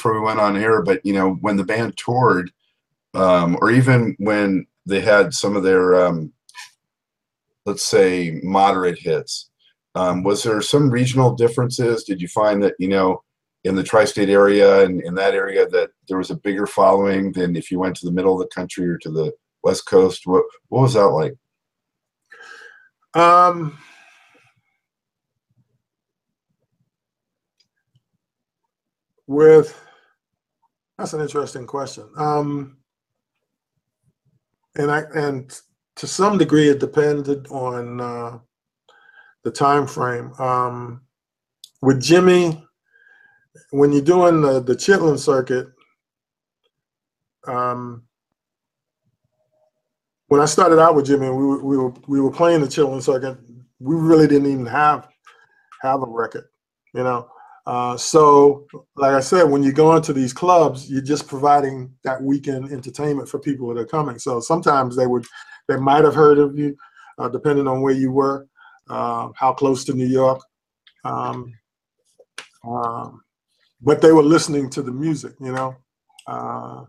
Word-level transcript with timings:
before 0.00 0.18
we 0.18 0.24
went 0.24 0.40
on 0.40 0.56
air, 0.56 0.80
but 0.80 1.04
you 1.04 1.12
know, 1.12 1.34
when 1.42 1.58
the 1.58 1.64
band 1.64 1.94
toured, 1.98 2.50
um, 3.12 3.58
or 3.60 3.70
even 3.70 4.16
when 4.18 4.66
they 4.86 5.00
had 5.00 5.34
some 5.34 5.56
of 5.56 5.62
their, 5.62 5.94
um, 6.06 6.32
let's 7.66 7.84
say, 7.84 8.40
moderate 8.42 8.98
hits, 8.98 9.50
um, 9.94 10.22
was 10.22 10.42
there 10.42 10.62
some 10.62 10.88
regional 10.88 11.34
differences? 11.34 12.04
Did 12.04 12.22
you 12.22 12.28
find 12.28 12.62
that 12.62 12.76
you 12.78 12.88
know, 12.88 13.22
in 13.64 13.74
the 13.74 13.82
tri-state 13.82 14.30
area 14.30 14.82
and 14.84 15.02
in 15.02 15.14
that 15.16 15.34
area, 15.34 15.68
that 15.68 15.90
there 16.08 16.16
was 16.16 16.30
a 16.30 16.36
bigger 16.36 16.66
following 16.66 17.30
than 17.32 17.54
if 17.54 17.70
you 17.70 17.78
went 17.78 17.94
to 17.96 18.06
the 18.06 18.12
middle 18.12 18.32
of 18.32 18.40
the 18.40 18.54
country 18.54 18.88
or 18.88 18.96
to 18.98 19.10
the 19.10 19.34
west 19.62 19.84
coast? 19.84 20.22
What 20.24 20.44
what 20.70 20.80
was 20.80 20.94
that 20.94 21.08
like? 21.08 21.34
Um, 23.12 23.76
with 29.26 29.76
that's 31.00 31.14
an 31.14 31.22
interesting 31.22 31.66
question. 31.66 32.04
Um, 32.18 32.76
and 34.76 34.90
I 34.90 35.02
and 35.14 35.50
to 35.96 36.06
some 36.06 36.36
degree 36.36 36.68
it 36.68 36.78
depended 36.78 37.48
on 37.48 38.00
uh, 38.00 38.38
the 39.42 39.50
time 39.50 39.86
frame. 39.86 40.34
Um, 40.38 41.00
with 41.80 42.02
Jimmy, 42.02 42.62
when 43.70 43.92
you're 43.92 44.02
doing 44.02 44.42
the, 44.42 44.60
the 44.60 44.74
Chitlin 44.74 45.18
circuit, 45.18 45.68
um, 47.46 48.02
when 50.26 50.42
I 50.42 50.44
started 50.44 50.78
out 50.78 50.94
with 50.94 51.06
Jimmy, 51.06 51.30
we 51.30 51.46
were, 51.46 51.64
we 51.64 51.78
were 51.78 51.94
we 52.08 52.20
were 52.20 52.30
playing 52.30 52.60
the 52.60 52.66
Chitlin 52.66 53.02
circuit. 53.02 53.38
We 53.78 53.96
really 53.96 54.26
didn't 54.26 54.52
even 54.52 54.66
have 54.66 55.08
have 55.80 56.02
a 56.02 56.06
record, 56.06 56.44
you 56.92 57.02
know. 57.02 57.30
Uh, 57.66 57.96
so, 57.96 58.66
like 58.96 59.12
I 59.12 59.20
said, 59.20 59.44
when 59.44 59.62
you 59.62 59.72
go 59.72 59.94
into 59.94 60.12
these 60.12 60.32
clubs, 60.32 60.90
you're 60.90 61.02
just 61.02 61.28
providing 61.28 61.92
that 62.04 62.22
weekend 62.22 62.72
entertainment 62.72 63.28
for 63.28 63.38
people 63.38 63.68
that 63.68 63.80
are 63.80 63.86
coming. 63.86 64.18
So 64.18 64.40
sometimes 64.40 64.96
they 64.96 65.06
would, 65.06 65.24
they 65.68 65.76
might 65.76 66.04
have 66.04 66.14
heard 66.14 66.38
of 66.38 66.58
you, 66.58 66.76
uh, 67.18 67.28
depending 67.28 67.68
on 67.68 67.82
where 67.82 67.94
you 67.94 68.10
were, 68.10 68.48
uh, 68.88 69.28
how 69.36 69.52
close 69.52 69.84
to 69.84 69.92
New 69.92 70.06
York, 70.06 70.42
um, 71.04 71.52
um, 72.66 73.22
but 73.80 74.00
they 74.00 74.12
were 74.12 74.22
listening 74.22 74.68
to 74.70 74.82
the 74.82 74.92
music. 74.92 75.34
You 75.40 75.52
know, 75.52 75.76
uh, 76.26 76.84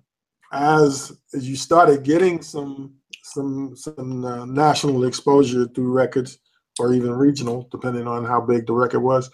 as 0.52 1.12
as 1.34 1.48
you 1.48 1.56
started 1.56 2.04
getting 2.04 2.42
some 2.42 2.96
some 3.24 3.76
some 3.76 4.26
uh, 4.26 4.46
national 4.46 5.06
exposure 5.06 5.68
through 5.68 5.92
records 5.92 6.40
or 6.80 6.94
even 6.94 7.12
regional, 7.12 7.68
depending 7.72 8.08
on 8.08 8.26
how 8.26 8.42
big 8.42 8.66
the 8.66 8.74
record 8.74 9.02
was. 9.02 9.30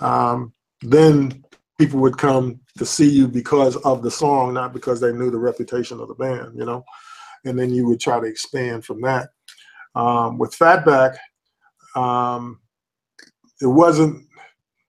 Um, 0.00 0.52
then 0.82 1.44
people 1.78 2.00
would 2.00 2.18
come 2.18 2.60
to 2.78 2.86
see 2.86 3.08
you 3.08 3.28
because 3.28 3.76
of 3.78 4.02
the 4.02 4.10
song, 4.10 4.54
not 4.54 4.72
because 4.72 5.00
they 5.00 5.12
knew 5.12 5.30
the 5.30 5.38
reputation 5.38 6.00
of 6.00 6.08
the 6.08 6.14
band, 6.14 6.56
you 6.56 6.64
know. 6.64 6.84
And 7.44 7.58
then 7.58 7.70
you 7.70 7.86
would 7.88 8.00
try 8.00 8.20
to 8.20 8.26
expand 8.26 8.84
from 8.84 9.00
that. 9.02 9.30
Um, 9.94 10.38
with 10.38 10.56
Fatback, 10.56 11.16
um, 11.96 12.60
it 13.60 13.66
wasn't 13.66 14.26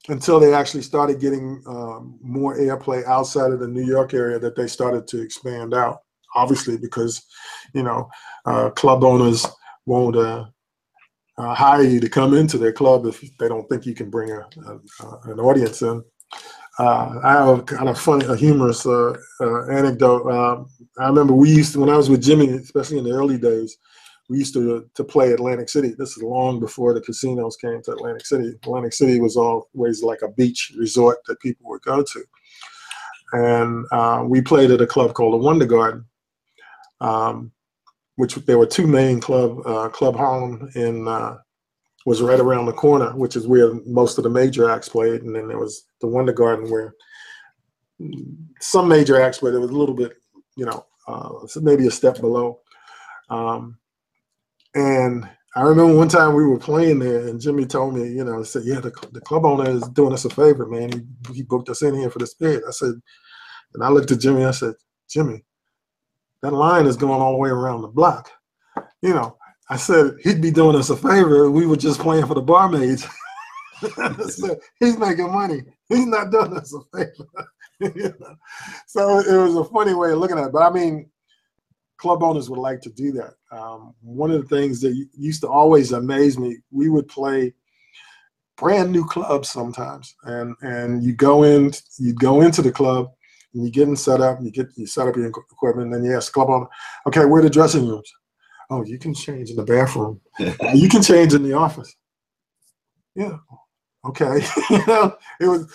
until 0.10 0.40
they 0.40 0.54
actually 0.54 0.84
started 0.84 1.20
getting 1.20 1.64
um, 1.66 2.18
more 2.22 2.58
airplay 2.58 3.06
outside 3.06 3.52
of 3.52 3.60
the 3.60 3.68
New 3.68 3.86
York 3.86 4.14
area 4.14 4.38
that 4.40 4.56
they 4.56 4.68
started 4.68 5.08
to 5.08 5.22
expand 5.22 5.74
out. 5.74 6.00
Obviously, 6.36 6.78
because 6.78 7.26
you 7.74 7.84
know, 7.84 8.10
uh, 8.46 8.70
club 8.72 9.04
owners 9.04 9.46
won't 9.86 10.16
uh, 10.16 10.46
uh, 11.38 11.54
hire 11.54 11.84
you 11.84 12.00
to 12.00 12.10
come 12.10 12.34
into 12.34 12.58
their 12.58 12.74
club 12.74 13.06
if 13.06 13.22
they 13.38 13.48
don't 13.48 13.68
think 13.68 13.86
you 13.86 13.96
can 13.96 14.10
bring 14.10 14.32
a, 14.32 14.46
a 14.68 15.32
an 15.32 15.40
audience 15.40 15.82
in. 15.82 16.04
Uh, 16.80 17.20
I 17.24 17.32
have 17.34 17.60
a 17.60 17.62
kind 17.62 17.90
of 17.90 18.00
funny, 18.00 18.26
a 18.26 18.36
humorous 18.36 18.86
uh, 18.86 19.16
uh 19.42 19.68
anecdote. 19.68 20.28
Um, 20.32 20.68
I 21.00 21.08
remember 21.08 21.34
we 21.34 21.52
used 21.52 21.74
to, 21.74 21.80
when 21.80 21.90
I 21.90 21.98
was 21.98 22.10
with 22.10 22.24
Jimmy, 22.24 22.50
especially 22.50 22.98
in 22.98 23.04
the 23.04 23.12
early 23.12 23.38
days, 23.38 23.78
we 24.30 24.40
used 24.40 24.54
to 24.56 24.90
to 24.96 25.04
play 25.04 25.34
Atlantic 25.34 25.70
City. 25.70 25.94
This 25.98 26.18
is 26.18 26.24
long 26.24 26.60
before 26.60 26.94
the 26.94 27.02
casinos 27.02 27.58
came 27.58 27.82
to 27.84 27.92
Atlantic 27.92 28.26
City. 28.26 28.50
Atlantic 28.64 28.94
City 28.94 29.20
was 29.20 29.38
always 29.38 30.02
like 30.02 30.22
a 30.24 30.32
beach 30.32 30.74
resort 30.78 31.20
that 31.28 31.40
people 31.42 31.70
would 31.70 31.82
go 31.82 32.04
to, 32.04 32.24
and 33.34 33.86
uh, 33.92 34.24
we 34.26 34.42
played 34.42 34.72
at 34.72 34.82
a 34.82 34.88
club 34.88 35.14
called 35.14 35.34
the 35.34 35.46
Wonder 35.46 35.66
Garden. 35.66 36.06
Um, 37.02 37.52
which 38.16 38.36
there 38.36 38.58
were 38.58 38.66
two 38.66 38.88
main 38.88 39.20
club, 39.20 39.60
uh, 39.66 39.90
Club 39.90 40.16
Harlem 40.16 40.70
in 40.76 41.08
uh, 41.08 41.38
was 42.06 42.22
right 42.22 42.40
around 42.40 42.66
the 42.66 42.74
corner, 42.74 43.16
which 43.16 43.36
is 43.36 43.48
where 43.48 43.74
most 43.86 44.18
of 44.18 44.24
the 44.24 44.30
major 44.30 44.70
acts 44.70 44.90
played, 44.90 45.24
and 45.24 45.36
then 45.36 45.48
there 45.48 45.58
was 45.58 45.86
the 46.02 46.08
Wonder 46.08 46.34
Garden 46.34 46.70
where 46.70 46.94
some 48.60 48.88
major 48.88 49.22
acts, 49.22 49.40
but 49.40 49.54
it 49.54 49.60
was 49.60 49.72
a 49.72 49.78
little 49.78 49.96
bit, 49.96 50.14
you 50.56 50.66
know, 50.66 50.86
uh, 51.08 51.30
maybe 51.62 51.88
a 51.88 51.92
step 51.92 52.20
below. 52.20 52.60
Um, 53.30 53.78
and 54.76 55.30
I 55.56 55.62
remember 55.62 55.96
one 55.96 56.10
time 56.10 56.34
we 56.34 56.46
were 56.46 56.60
playing 56.60 57.00
there, 57.00 57.28
and 57.28 57.40
Jimmy 57.40 57.66
told 57.66 57.96
me, 57.96 58.08
you 58.08 58.24
know, 58.24 58.44
said, 58.44 58.64
"Yeah, 58.66 58.80
the, 58.80 58.92
the 59.12 59.22
club 59.22 59.46
owner 59.46 59.70
is 59.70 59.88
doing 59.90 60.14
us 60.14 60.26
a 60.26 60.30
favor, 60.30 60.66
man. 60.66 60.92
He, 61.28 61.34
he 61.34 61.44
booked 61.44 61.70
us 61.70 61.84
in 61.84 61.96
here 61.96 62.10
for 62.10 62.20
this 62.20 62.34
bid." 62.34 62.64
I 62.68 62.72
said, 62.72 62.96
and 63.74 63.84
I 63.84 63.90
looked 63.90 64.12
at 64.12 64.20
Jimmy. 64.20 64.46
I 64.46 64.52
said, 64.52 64.74
"Jimmy, 65.10 65.44
that 66.44 66.52
line 66.52 66.86
is 66.86 66.98
going 66.98 67.22
all 67.22 67.32
the 67.32 67.38
way 67.38 67.50
around 67.50 67.82
the 67.82 67.88
block. 67.88 68.30
You 69.02 69.14
know, 69.14 69.38
I 69.70 69.78
said 69.78 70.18
he'd 70.24 70.42
be 70.42 70.52
doing 70.52 70.76
us 70.76 70.90
a 70.90 70.98
favor. 70.98 71.50
We 71.50 71.66
were 71.66 71.78
just 71.78 72.02
playing 72.02 72.28
for 72.28 72.36
the 72.36 72.42
barmaids. 72.42 73.08
said, 74.28 74.60
he's 74.80 74.98
making 74.98 75.32
money. 75.32 75.64
He's 75.88 76.06
not 76.06 76.32
doing 76.32 76.56
us 76.56 76.74
a 76.74 76.98
favor. 76.98 77.48
So 78.88 79.20
it 79.20 79.36
was 79.36 79.56
a 79.58 79.66
funny 79.66 79.94
way 79.94 80.12
of 80.12 80.20
looking 80.20 80.38
at 80.38 80.46
it. 80.46 80.54
But 80.54 80.62
I 80.62 80.70
mean, 80.70 81.10
club 81.98 82.24
owners 82.24 82.50
would 82.50 82.60
like 82.60 82.80
to 82.82 82.90
do 82.90 83.12
that. 83.14 83.34
Um, 83.52 83.94
one 84.02 84.32
of 84.32 84.42
the 84.42 84.56
things 84.56 84.80
that 84.82 84.96
used 85.18 85.42
to 85.42 85.50
always 85.50 85.92
amaze 85.92 86.38
me, 86.38 86.60
we 86.72 86.90
would 86.90 87.10
play 87.10 87.54
brand 88.56 88.92
new 88.92 89.06
clubs 89.06 89.50
sometimes, 89.50 90.16
and 90.24 90.56
and 90.62 91.04
you 91.04 91.14
go 91.14 91.44
in, 91.44 91.74
you'd 91.98 92.20
go 92.20 92.42
into 92.42 92.62
the 92.62 92.72
club, 92.72 93.12
and 93.54 93.64
you're 93.64 93.72
getting 93.72 93.96
set 93.96 94.22
up, 94.22 94.40
you 94.42 94.52
get 94.52 94.68
you 94.76 94.88
set 94.88 95.08
up 95.08 95.16
your 95.16 95.28
equipment, 95.28 95.88
and 95.88 95.94
then 95.94 96.04
you 96.04 96.16
ask 96.16 96.32
club 96.32 96.50
owner, 96.50 96.68
okay, 97.08 97.26
where 97.26 97.40
are 97.40 97.44
the 97.44 97.50
dressing 97.50 97.88
rooms? 97.88 98.12
Oh, 98.70 98.84
you 98.84 98.98
can 98.98 99.14
change 99.14 99.50
in 99.50 99.56
the 99.56 99.64
bathroom. 99.64 100.20
you 100.74 100.90
can 100.90 101.02
change 101.02 101.34
in 101.34 101.44
the 101.44 101.54
office. 101.54 101.96
Yeah. 103.16 103.38
Okay. 104.06 104.46
you 104.70 104.86
know, 104.88 105.16
it 105.40 105.48
was 105.48 105.72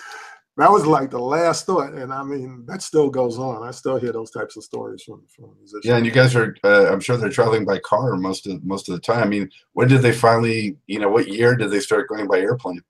that 0.57 0.69
was 0.69 0.85
like 0.85 1.09
the 1.09 1.19
last 1.19 1.65
thought, 1.65 1.93
and 1.93 2.13
I 2.13 2.21
mean 2.21 2.65
that 2.67 2.81
still 2.81 3.09
goes 3.09 3.39
on. 3.39 3.65
I 3.65 3.71
still 3.71 3.97
hear 3.97 4.11
those 4.11 4.31
types 4.31 4.57
of 4.57 4.63
stories 4.63 5.03
from 5.03 5.23
from 5.33 5.55
musicians. 5.57 5.85
Yeah, 5.85 5.95
and 5.95 6.05
you 6.05 6.11
guys 6.11 6.35
are, 6.35 6.55
uh, 6.65 6.91
I'm 6.91 6.99
sure 6.99 7.15
they're 7.15 7.29
traveling 7.29 7.63
by 7.63 7.79
car 7.79 8.17
most 8.17 8.45
of 8.45 8.61
most 8.63 8.89
of 8.89 8.95
the 8.95 9.01
time. 9.01 9.23
I 9.23 9.27
mean, 9.27 9.49
when 9.71 9.87
did 9.87 10.01
they 10.01 10.11
finally, 10.11 10.75
you 10.87 10.99
know, 10.99 11.07
what 11.07 11.29
year 11.29 11.55
did 11.55 11.71
they 11.71 11.79
start 11.79 12.09
going 12.09 12.27
by 12.27 12.39
airplane? 12.39 12.81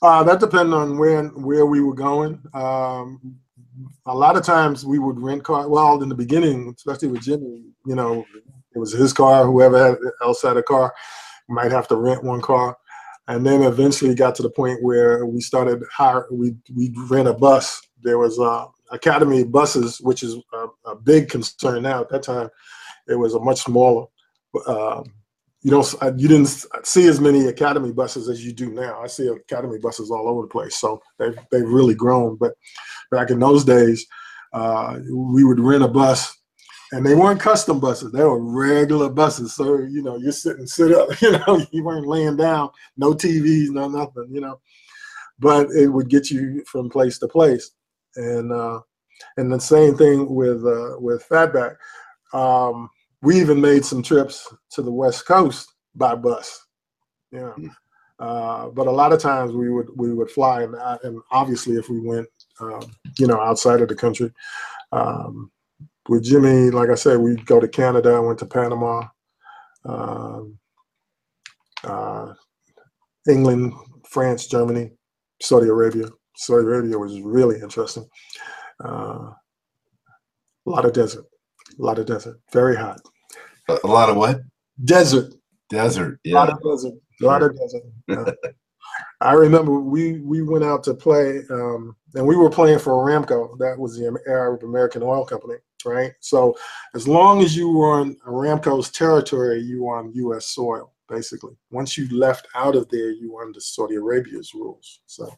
Uh, 0.00 0.22
that 0.24 0.40
depended 0.40 0.72
on 0.72 0.96
where 0.96 1.24
where 1.24 1.66
we 1.66 1.82
were 1.82 1.94
going. 1.94 2.40
Um, 2.54 3.38
a 4.06 4.14
lot 4.14 4.36
of 4.36 4.44
times 4.44 4.84
we 4.84 4.98
would 4.98 5.20
rent 5.20 5.44
car. 5.44 5.68
Well, 5.68 6.02
in 6.02 6.08
the 6.08 6.14
beginning, 6.14 6.72
especially 6.76 7.08
with 7.08 7.22
Jimmy, 7.22 7.64
you 7.86 7.94
know, 7.94 8.24
it 8.74 8.78
was 8.78 8.92
his 8.92 9.12
car. 9.12 9.44
Whoever 9.44 9.78
had, 9.78 9.98
else 10.22 10.42
had 10.42 10.56
a 10.56 10.62
car 10.62 10.94
might 11.48 11.72
have 11.72 11.88
to 11.88 11.96
rent 11.96 12.24
one 12.24 12.40
car, 12.40 12.76
and 13.26 13.44
then 13.44 13.62
eventually 13.62 14.14
got 14.14 14.34
to 14.36 14.42
the 14.42 14.50
point 14.50 14.82
where 14.82 15.26
we 15.26 15.40
started 15.40 15.82
hire. 15.92 16.26
We 16.30 16.54
we 16.74 16.92
rent 17.08 17.28
a 17.28 17.34
bus. 17.34 17.80
There 18.02 18.18
was 18.18 18.38
uh, 18.38 18.66
Academy 18.90 19.44
buses, 19.44 20.00
which 20.00 20.22
is 20.22 20.36
a, 20.52 20.66
a, 20.90 20.94
big 20.94 21.28
concern 21.28 21.82
now. 21.82 22.00
At 22.00 22.10
that 22.10 22.22
time, 22.22 22.48
it 23.08 23.16
was 23.16 23.34
a 23.34 23.40
much 23.40 23.62
smaller. 23.62 24.06
Uh, 24.66 25.02
you 25.62 25.70
don't 25.70 25.94
you 26.20 26.28
didn't 26.28 26.64
see 26.84 27.06
as 27.08 27.20
many 27.20 27.46
academy 27.46 27.92
buses 27.92 28.28
as 28.28 28.44
you 28.44 28.52
do 28.52 28.70
now. 28.70 29.00
I 29.02 29.08
see 29.08 29.26
academy 29.26 29.78
buses 29.78 30.10
all 30.10 30.28
over 30.28 30.42
the 30.42 30.48
place, 30.48 30.76
so 30.76 31.02
they've 31.18 31.36
they've 31.50 31.68
really 31.68 31.94
grown. 31.94 32.36
But 32.36 32.54
back 33.10 33.30
in 33.30 33.40
those 33.40 33.64
days, 33.64 34.06
uh, 34.52 34.98
we 35.12 35.42
would 35.42 35.58
rent 35.58 35.82
a 35.82 35.88
bus, 35.88 36.36
and 36.92 37.04
they 37.04 37.16
weren't 37.16 37.40
custom 37.40 37.80
buses; 37.80 38.12
they 38.12 38.22
were 38.22 38.38
regular 38.40 39.08
buses. 39.08 39.54
So 39.54 39.78
you 39.78 40.02
know, 40.02 40.16
you're 40.16 40.30
sitting 40.30 40.66
sit 40.66 40.92
up, 40.92 41.20
you 41.20 41.32
know, 41.32 41.60
you 41.72 41.82
weren't 41.82 42.06
laying 42.06 42.36
down, 42.36 42.70
no 42.96 43.12
TVs, 43.12 43.70
no 43.70 43.88
nothing, 43.88 44.28
you 44.30 44.40
know. 44.40 44.60
But 45.40 45.70
it 45.70 45.88
would 45.88 46.08
get 46.08 46.30
you 46.30 46.62
from 46.66 46.88
place 46.88 47.18
to 47.18 47.26
place, 47.26 47.72
and 48.14 48.52
uh, 48.52 48.80
and 49.36 49.52
the 49.52 49.58
same 49.58 49.96
thing 49.96 50.32
with 50.32 50.64
uh, 50.64 51.00
with 51.00 51.28
Fatback. 51.28 51.76
Um, 52.32 52.90
we 53.22 53.40
even 53.40 53.60
made 53.60 53.84
some 53.84 54.02
trips 54.02 54.52
to 54.72 54.82
the 54.82 54.90
West 54.90 55.26
Coast 55.26 55.72
by 55.94 56.14
bus. 56.14 56.66
Yeah. 57.32 57.52
Hmm. 57.52 57.68
Uh, 58.18 58.68
but 58.70 58.88
a 58.88 58.90
lot 58.90 59.12
of 59.12 59.20
times 59.20 59.52
we 59.52 59.70
would 59.70 59.88
we 59.94 60.12
would 60.12 60.30
fly, 60.30 60.62
and, 60.62 60.74
uh, 60.74 60.98
and 61.04 61.20
obviously 61.30 61.76
if 61.76 61.88
we 61.88 62.00
went, 62.00 62.26
um, 62.60 62.80
you 63.16 63.28
know, 63.28 63.40
outside 63.40 63.80
of 63.80 63.88
the 63.88 63.94
country, 63.94 64.32
um, 64.90 65.52
with 66.08 66.24
Jimmy, 66.24 66.70
like 66.70 66.88
I 66.88 66.96
said, 66.96 67.18
we'd 67.18 67.46
go 67.46 67.60
to 67.60 67.68
Canada, 67.68 68.20
went 68.20 68.40
to 68.40 68.46
Panama, 68.46 69.06
um, 69.84 70.58
uh, 71.84 72.32
England, 73.28 73.72
France, 74.08 74.46
Germany, 74.46 74.90
Saudi 75.40 75.68
Arabia. 75.68 76.06
Saudi 76.34 76.64
Arabia 76.64 76.98
was 76.98 77.20
really 77.20 77.60
interesting. 77.60 78.08
Uh, 78.84 79.30
a 80.66 80.70
lot 80.70 80.84
of 80.84 80.92
desert, 80.92 81.24
a 81.78 81.82
lot 81.82 81.98
of 81.98 82.06
desert, 82.06 82.40
very 82.52 82.76
hot. 82.76 83.00
A, 83.68 83.86
lot 83.86 84.08
of 84.08 84.16
what? 84.16 84.40
Desert. 84.84 85.34
Desert. 85.68 86.18
Yeah. 86.24 86.34
A 86.34 86.36
lot 86.36 86.50
of 86.50 86.62
desert. 86.62 86.94
A 87.20 87.24
lot 87.24 87.42
of 87.42 87.56
desert. 87.56 87.82
Uh, 88.08 88.32
I 89.20 89.32
remember 89.32 89.80
we 89.80 90.20
we 90.20 90.42
went 90.42 90.64
out 90.64 90.84
to 90.84 90.94
play, 90.94 91.42
um, 91.50 91.96
and 92.14 92.26
we 92.26 92.36
were 92.36 92.50
playing 92.50 92.78
for 92.78 92.92
Aramco. 92.92 93.58
That 93.58 93.78
was 93.78 93.96
the 93.96 94.16
Arab 94.28 94.62
American 94.62 95.02
Oil 95.02 95.24
Company, 95.24 95.56
right? 95.84 96.12
So 96.20 96.56
as 96.94 97.08
long 97.08 97.42
as 97.42 97.56
you 97.56 97.70
were 97.70 98.00
on 98.00 98.16
Aramco's 98.26 98.90
territory, 98.90 99.60
you 99.60 99.84
were 99.84 99.98
on 99.98 100.12
U.S. 100.14 100.46
soil, 100.46 100.94
basically. 101.08 101.54
Once 101.70 101.98
you 101.98 102.08
left 102.16 102.46
out 102.54 102.76
of 102.76 102.88
there, 102.90 103.10
you 103.10 103.32
were 103.32 103.44
under 103.44 103.60
Saudi 103.60 103.96
Arabia's 103.96 104.54
rules. 104.54 105.00
So, 105.06 105.28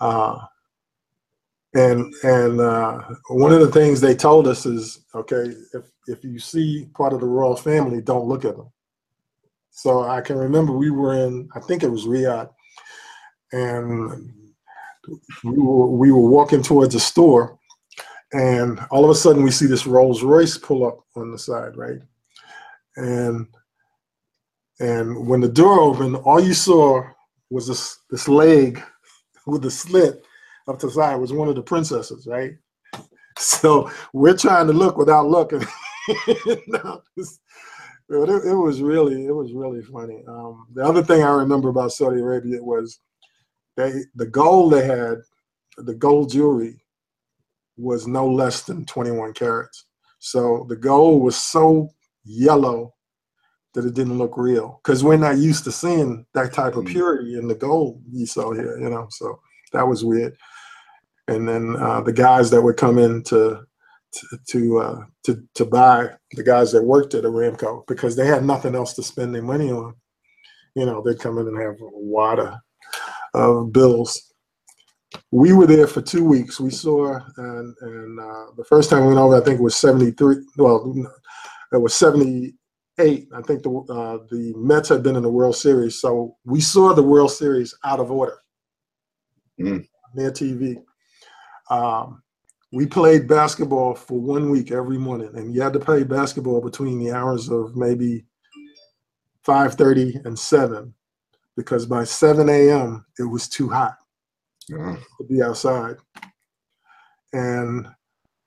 uh, 0.00 0.38
and 1.74 2.14
and 2.22 2.60
uh, 2.60 3.00
one 3.28 3.52
of 3.52 3.60
the 3.60 3.70
things 3.70 4.00
they 4.00 4.14
told 4.14 4.46
us 4.46 4.64
is, 4.64 5.04
okay, 5.14 5.52
if 5.72 5.84
if 6.06 6.22
you 6.22 6.38
see 6.38 6.86
part 6.94 7.12
of 7.12 7.20
the 7.20 7.26
royal 7.26 7.56
family, 7.56 8.00
don't 8.00 8.28
look 8.28 8.44
at 8.44 8.56
them. 8.56 8.70
So 9.70 10.04
I 10.04 10.20
can 10.20 10.36
remember 10.38 10.72
we 10.72 10.90
were 10.90 11.14
in, 11.14 11.48
I 11.56 11.60
think 11.60 11.82
it 11.82 11.90
was 11.90 12.06
Riyadh, 12.06 12.48
and 13.52 14.32
we 15.42 15.58
were, 15.58 15.88
we 15.88 16.12
were 16.12 16.28
walking 16.28 16.62
towards 16.62 16.94
a 16.94 17.00
store, 17.00 17.58
and 18.32 18.78
all 18.90 19.02
of 19.04 19.10
a 19.10 19.14
sudden 19.14 19.42
we 19.42 19.50
see 19.50 19.66
this 19.66 19.86
Rolls 19.86 20.22
Royce 20.22 20.56
pull 20.56 20.86
up 20.86 21.00
on 21.16 21.32
the 21.32 21.38
side, 21.38 21.76
right? 21.76 21.98
And 22.96 23.48
and 24.78 25.26
when 25.26 25.40
the 25.40 25.48
door 25.48 25.80
opened, 25.80 26.16
all 26.16 26.40
you 26.40 26.54
saw 26.54 27.02
was 27.50 27.66
this 27.66 27.98
this 28.10 28.28
leg 28.28 28.80
with 29.46 29.64
a 29.64 29.70
slit 29.70 30.24
to 30.66 30.86
the 30.86 31.18
was 31.18 31.32
one 31.32 31.48
of 31.48 31.54
the 31.54 31.62
princesses, 31.62 32.26
right? 32.26 32.52
So 33.36 33.90
we're 34.12 34.36
trying 34.36 34.68
to 34.68 34.72
look 34.72 34.96
without 34.96 35.26
looking. 35.26 35.58
no, 36.68 37.02
it, 37.16 38.46
it, 38.46 38.54
was 38.54 38.80
really, 38.80 39.26
it 39.26 39.32
was 39.32 39.52
really 39.52 39.82
funny. 39.82 40.22
Um, 40.28 40.68
the 40.72 40.84
other 40.84 41.02
thing 41.02 41.24
I 41.24 41.30
remember 41.30 41.68
about 41.68 41.90
Saudi 41.90 42.20
Arabia 42.20 42.62
was 42.62 43.00
they 43.76 44.04
the 44.14 44.26
gold 44.26 44.72
they 44.72 44.86
had, 44.86 45.16
the 45.78 45.94
gold 45.94 46.30
jewelry 46.30 46.84
was 47.76 48.06
no 48.06 48.30
less 48.30 48.62
than 48.62 48.84
21 48.84 49.32
carats. 49.32 49.86
So 50.20 50.64
the 50.68 50.76
gold 50.76 51.22
was 51.22 51.36
so 51.36 51.90
yellow 52.24 52.94
that 53.74 53.84
it 53.84 53.94
didn't 53.94 54.18
look 54.18 54.36
real 54.36 54.80
because 54.82 55.02
we're 55.02 55.16
not 55.16 55.38
used 55.38 55.64
to 55.64 55.72
seeing 55.72 56.24
that 56.34 56.52
type 56.52 56.76
of 56.76 56.84
mm. 56.84 56.88
purity 56.88 57.36
in 57.36 57.48
the 57.48 57.54
gold 57.54 58.02
you 58.10 58.26
saw 58.26 58.52
here, 58.52 58.78
you 58.78 58.88
know. 58.88 59.08
So 59.10 59.40
that 59.72 59.86
was 59.86 60.04
weird. 60.04 60.36
And 61.28 61.48
then 61.48 61.76
uh, 61.76 62.02
the 62.02 62.12
guys 62.12 62.50
that 62.50 62.62
would 62.62 62.76
come 62.76 62.98
in 62.98 63.22
to 63.24 63.64
to 64.12 64.38
to, 64.48 64.78
uh, 64.78 65.04
to 65.24 65.42
to 65.54 65.64
buy 65.64 66.10
the 66.32 66.42
guys 66.42 66.72
that 66.72 66.84
worked 66.84 67.14
at 67.14 67.24
Aramco 67.24 67.86
because 67.86 68.16
they 68.16 68.26
had 68.26 68.44
nothing 68.44 68.74
else 68.74 68.94
to 68.94 69.02
spend 69.02 69.34
their 69.34 69.42
money 69.42 69.70
on. 69.70 69.94
You 70.74 70.86
know, 70.86 71.02
they'd 71.02 71.18
come 71.18 71.38
in 71.38 71.48
and 71.48 71.60
have 71.60 71.74
a 71.80 71.88
wad 71.92 72.40
of, 72.40 72.54
of 73.34 73.72
bills. 73.72 74.32
We 75.30 75.52
were 75.52 75.66
there 75.66 75.86
for 75.86 76.02
two 76.02 76.24
weeks. 76.24 76.60
We 76.60 76.70
saw, 76.70 77.18
and 77.36 77.74
and 77.80 78.20
uh, 78.20 78.46
the 78.56 78.64
first 78.68 78.90
time 78.90 79.02
we 79.02 79.08
went 79.08 79.18
over, 79.18 79.36
I 79.36 79.44
think 79.44 79.60
it 79.60 79.62
was 79.62 79.76
seventy 79.76 80.10
three. 80.10 80.36
Well, 80.56 80.94
it 81.72 81.80
was 81.80 81.94
seventy 81.94 82.54
eight. 82.98 83.28
I 83.34 83.42
think 83.42 83.62
the 83.62 83.70
uh, 83.70 84.18
the 84.30 84.52
Mets 84.56 84.88
had 84.88 85.02
been 85.02 85.16
in 85.16 85.22
the 85.22 85.30
World 85.30 85.56
Series, 85.56 86.00
so 86.00 86.36
we 86.44 86.60
saw 86.60 86.92
the 86.92 87.02
World 87.02 87.30
Series 87.30 87.74
out 87.84 88.00
of 88.00 88.10
order. 88.10 88.38
Mm. 89.60 89.86
Near 90.14 90.32
TV. 90.32 90.82
Um, 91.70 92.22
we 92.72 92.86
played 92.86 93.28
basketball 93.28 93.94
for 93.94 94.20
one 94.20 94.50
week 94.50 94.72
every 94.72 94.98
morning, 94.98 95.30
and 95.34 95.54
you 95.54 95.62
had 95.62 95.72
to 95.74 95.80
play 95.80 96.02
basketball 96.02 96.60
between 96.60 96.98
the 96.98 97.12
hours 97.12 97.48
of 97.48 97.76
maybe 97.76 98.24
5:30 99.46 100.24
and 100.24 100.38
7, 100.38 100.92
because 101.56 101.86
by 101.86 102.04
7 102.04 102.48
a.m. 102.48 103.04
it 103.18 103.24
was 103.24 103.48
too 103.48 103.68
hot 103.68 103.96
yeah. 104.68 104.96
to 105.18 105.24
be 105.28 105.42
outside. 105.42 105.96
And 107.32 107.88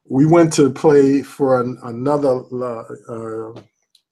we 0.10 0.26
went 0.26 0.54
to 0.54 0.70
play 0.70 1.22
for 1.22 1.62
an, 1.62 1.78
another 1.84 2.44
uh, 2.52 2.84
uh, 3.10 3.62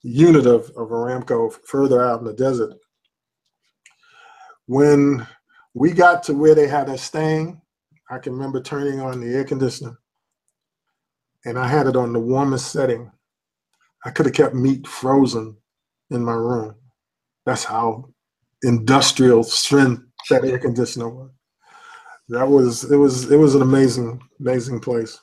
unit 0.02 0.46
of, 0.46 0.64
of 0.76 0.88
Aramco 0.90 1.52
further 1.66 2.04
out 2.04 2.20
in 2.20 2.26
the 2.26 2.34
desert. 2.34 2.74
When 4.66 5.26
we 5.74 5.92
got 5.92 6.22
to 6.24 6.34
where 6.34 6.54
they 6.54 6.66
had 6.68 6.88
us 6.88 7.02
staying, 7.02 7.60
I 8.10 8.18
can 8.18 8.32
remember 8.32 8.60
turning 8.60 9.00
on 9.00 9.20
the 9.20 9.34
air 9.34 9.44
conditioner 9.44 9.98
and 11.46 11.58
I 11.58 11.68
had 11.68 11.86
it 11.86 11.96
on 11.96 12.12
the 12.12 12.20
warmest 12.20 12.72
setting. 12.72 13.10
I 14.04 14.10
could 14.10 14.26
have 14.26 14.34
kept 14.34 14.54
meat 14.54 14.86
frozen 14.86 15.56
in 16.10 16.24
my 16.24 16.34
room. 16.34 16.74
That's 17.46 17.64
how 17.64 18.10
industrial 18.62 19.44
strength 19.44 20.02
that 20.28 20.44
air 20.44 20.58
conditioner 20.58 21.08
was. 21.08 21.30
That 22.28 22.48
was 22.48 22.90
it 22.90 22.96
was 22.96 23.30
it 23.30 23.36
was 23.36 23.54
an 23.54 23.62
amazing 23.62 24.20
amazing 24.40 24.80
place. 24.80 25.20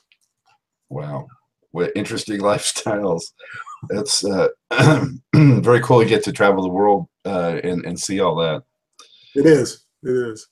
Wow, 0.88 1.28
what 1.72 1.92
interesting 1.94 2.40
lifestyles. 2.50 3.24
That's 3.90 4.24
uh, 4.24 4.48
very 5.34 5.80
cool 5.80 6.00
to 6.00 6.08
get 6.08 6.24
to 6.24 6.32
travel 6.32 6.62
the 6.62 6.70
world 6.70 7.06
uh, 7.26 7.60
and 7.62 7.84
and 7.84 8.00
see 8.00 8.20
all 8.20 8.36
that. 8.36 8.62
It 9.34 9.44
is. 9.44 9.84
It 10.02 10.16
is. 10.16 10.48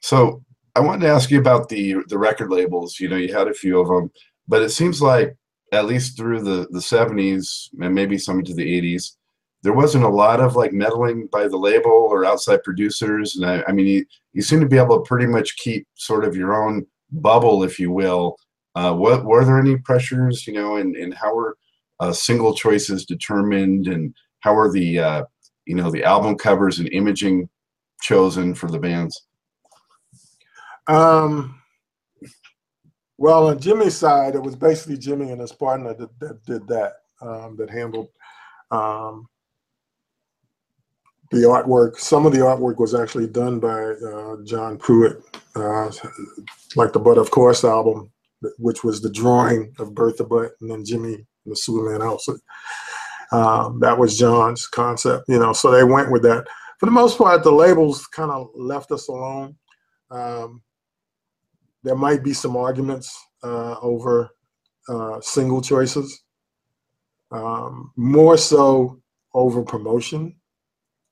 So 0.00 0.42
I 0.74 0.80
wanted 0.80 1.06
to 1.06 1.12
ask 1.12 1.30
you 1.30 1.38
about 1.38 1.68
the 1.68 1.96
the 2.08 2.18
record 2.18 2.50
labels. 2.50 2.98
You 2.98 3.08
know, 3.08 3.16
you 3.16 3.32
had 3.32 3.48
a 3.48 3.54
few 3.54 3.80
of 3.80 3.88
them. 3.88 4.10
But 4.48 4.62
it 4.62 4.70
seems 4.70 5.00
like 5.00 5.36
at 5.72 5.86
least 5.86 6.16
through 6.16 6.42
the 6.42 6.68
the 6.70 6.80
70s 6.80 7.68
and 7.80 7.94
maybe 7.94 8.18
some 8.18 8.38
into 8.38 8.54
the 8.54 8.80
80s, 8.80 9.12
there 9.62 9.72
wasn't 9.72 10.04
a 10.04 10.08
lot 10.08 10.40
of 10.40 10.56
like 10.56 10.72
meddling 10.72 11.28
by 11.32 11.48
the 11.48 11.56
label 11.56 11.90
or 11.90 12.24
outside 12.24 12.62
producers. 12.62 13.36
And 13.36 13.46
I, 13.46 13.64
I 13.66 13.72
mean, 13.72 13.86
you, 13.86 14.04
you 14.34 14.42
seem 14.42 14.60
to 14.60 14.68
be 14.68 14.78
able 14.78 14.98
to 14.98 15.08
pretty 15.08 15.26
much 15.26 15.56
keep 15.56 15.86
sort 15.94 16.24
of 16.24 16.36
your 16.36 16.54
own 16.54 16.86
bubble, 17.10 17.64
if 17.64 17.78
you 17.78 17.90
will. 17.90 18.36
Uh, 18.74 18.92
what 18.92 19.24
were 19.24 19.44
there 19.44 19.58
any 19.58 19.76
pressures, 19.78 20.46
you 20.46 20.52
know, 20.52 20.76
and, 20.76 20.96
and 20.96 21.14
how 21.14 21.34
were 21.34 21.56
uh, 22.00 22.12
single 22.12 22.54
choices 22.54 23.06
determined 23.06 23.86
and 23.86 24.14
how 24.40 24.52
were 24.52 24.70
the, 24.70 24.98
uh, 24.98 25.24
you 25.64 25.74
know, 25.74 25.90
the 25.90 26.04
album 26.04 26.36
covers 26.36 26.78
and 26.78 26.92
imaging 26.92 27.48
chosen 28.02 28.54
for 28.54 28.70
the 28.70 28.78
bands? 28.78 29.26
Um, 30.86 31.60
well, 33.16 33.48
on 33.48 33.60
Jimmy's 33.60 33.96
side, 33.96 34.34
it 34.34 34.42
was 34.42 34.56
basically 34.56 34.98
Jimmy 34.98 35.30
and 35.30 35.40
his 35.40 35.52
partner 35.52 35.94
that, 35.94 36.18
that 36.20 36.44
did 36.44 36.66
that, 36.68 36.94
um, 37.22 37.56
that 37.56 37.70
handled 37.70 38.08
um, 38.70 39.28
the 41.30 41.38
artwork. 41.38 41.98
Some 41.98 42.26
of 42.26 42.32
the 42.32 42.40
artwork 42.40 42.78
was 42.78 42.94
actually 42.94 43.28
done 43.28 43.60
by 43.60 43.82
uh, 43.82 44.36
John 44.44 44.76
Pruitt, 44.78 45.22
uh, 45.54 45.90
like 46.76 46.92
the 46.92 47.00
Butt 47.00 47.18
of 47.18 47.30
Course 47.30 47.64
album, 47.64 48.10
which 48.58 48.84
was 48.84 49.00
the 49.00 49.10
drawing 49.10 49.72
of 49.78 49.94
Bertha 49.94 50.24
Butt 50.24 50.52
and 50.60 50.70
then 50.70 50.84
Jimmy 50.84 51.24
the 51.46 51.56
Superman 51.56 52.02
outfit. 52.02 52.36
Um, 53.32 53.80
that 53.80 53.98
was 53.98 54.18
John's 54.18 54.66
concept, 54.66 55.24
you 55.28 55.38
know, 55.38 55.52
so 55.52 55.70
they 55.70 55.84
went 55.84 56.10
with 56.10 56.22
that. 56.22 56.46
For 56.78 56.86
the 56.86 56.92
most 56.92 57.18
part, 57.18 57.42
the 57.42 57.52
labels 57.52 58.06
kind 58.06 58.30
of 58.30 58.48
left 58.54 58.92
us 58.92 59.08
alone. 59.08 59.56
Um, 60.10 60.62
there 61.84 61.94
might 61.94 62.24
be 62.24 62.32
some 62.32 62.56
arguments 62.56 63.16
uh, 63.44 63.76
over 63.80 64.30
uh, 64.88 65.20
single 65.20 65.60
choices, 65.60 66.24
um, 67.30 67.92
more 67.96 68.36
so 68.36 69.00
over 69.34 69.62
promotion 69.62 70.34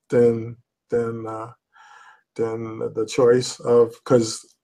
than 0.09 0.57
than 0.91 1.27
uh, 1.27 1.53
than 2.35 2.79
the 2.95 3.07
choice 3.07 3.61
of 3.61 3.93
because 4.05 4.55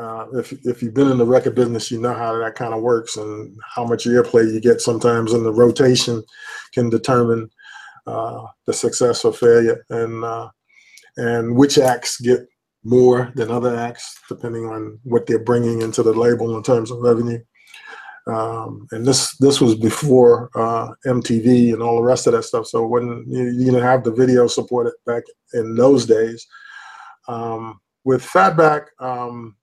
uh, 0.00 0.26
if 0.34 0.52
if 0.64 0.80
you've 0.82 0.94
been 0.94 1.10
in 1.10 1.18
the 1.18 1.26
record 1.26 1.56
business, 1.56 1.90
you 1.90 2.00
know 2.00 2.14
how 2.14 2.38
that 2.38 2.54
kind 2.54 2.72
of 2.72 2.82
works 2.82 3.16
and 3.16 3.56
how 3.74 3.84
much 3.84 4.04
airplay 4.04 4.52
you 4.52 4.60
get 4.60 4.80
sometimes, 4.80 5.32
and 5.32 5.44
the 5.44 5.52
rotation 5.52 6.22
can 6.72 6.88
determine 6.88 7.50
uh, 8.06 8.42
the 8.66 8.72
success 8.72 9.24
or 9.24 9.32
failure, 9.32 9.84
and 9.90 10.24
uh, 10.24 10.48
and 11.16 11.56
which 11.56 11.78
acts 11.78 12.20
get 12.20 12.46
more 12.84 13.32
than 13.34 13.50
other 13.50 13.76
acts, 13.76 14.18
depending 14.28 14.66
on 14.66 14.98
what 15.02 15.26
they're 15.26 15.38
bringing 15.38 15.82
into 15.82 16.02
the 16.02 16.12
label 16.12 16.56
in 16.56 16.62
terms 16.62 16.90
of 16.90 16.98
revenue. 16.98 17.40
Um, 18.26 18.86
and 18.92 19.06
this 19.06 19.36
this 19.38 19.60
was 19.60 19.74
before 19.74 20.50
uh, 20.54 20.90
MTV 21.06 21.72
and 21.72 21.82
all 21.82 21.96
the 21.96 22.02
rest 22.02 22.26
of 22.26 22.34
that 22.34 22.42
stuff. 22.42 22.66
So 22.66 22.86
when 22.86 23.24
you, 23.26 23.44
you 23.44 23.64
didn't 23.66 23.82
have 23.82 24.04
the 24.04 24.12
video 24.12 24.46
support 24.46 24.92
back 25.06 25.22
in 25.54 25.74
those 25.74 26.04
days. 26.04 26.46
Um, 27.26 27.80
with 28.04 28.22
Fatback, 28.22 28.86
um, 29.00 29.56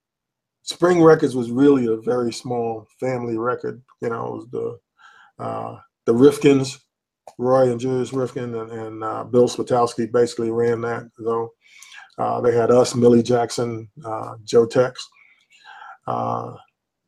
Spring 0.63 1.01
Records 1.01 1.35
was 1.35 1.51
really 1.51 1.85
a 1.85 1.97
very 1.97 2.33
small 2.33 2.87
family 2.99 3.37
record. 3.37 3.81
You 4.01 4.09
know, 4.09 4.25
it 4.25 4.33
was 4.33 4.47
the 4.51 5.43
uh, 5.43 5.79
the 6.05 6.13
Rifkinds, 6.13 6.79
Roy 7.37 7.71
and 7.71 7.79
Julius 7.79 8.11
Rifkind, 8.11 8.59
and, 8.59 8.71
and 8.71 9.03
uh, 9.03 9.23
Bill 9.25 9.47
Swatowski 9.47 10.11
basically 10.11 10.49
ran 10.49 10.81
that. 10.81 11.03
So 11.23 11.51
Uh, 12.17 12.39
they 12.41 12.55
had 12.55 12.71
us, 12.71 12.95
Millie 12.95 13.23
Jackson, 13.23 13.89
uh, 14.05 14.35
Joe 14.43 14.65
Tex. 14.65 15.05
Uh, 16.07 16.53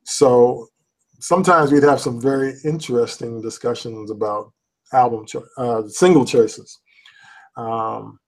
so 0.03 0.67
sometimes 1.19 1.71
we'd 1.71 1.83
have 1.83 2.01
some 2.01 2.19
very 2.21 2.53
interesting 2.65 3.41
discussions 3.41 4.11
about 4.11 4.51
album 4.93 5.25
cho- 5.25 5.45
uh, 5.57 5.83
single 5.87 6.25
choices. 6.25 6.79
Um, 7.55 8.19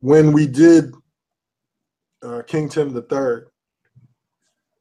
when 0.00 0.32
we 0.32 0.46
did 0.46 0.92
uh, 2.22 2.42
King 2.46 2.68
Tim 2.68 2.92
the 2.92 3.02
Third, 3.02 3.48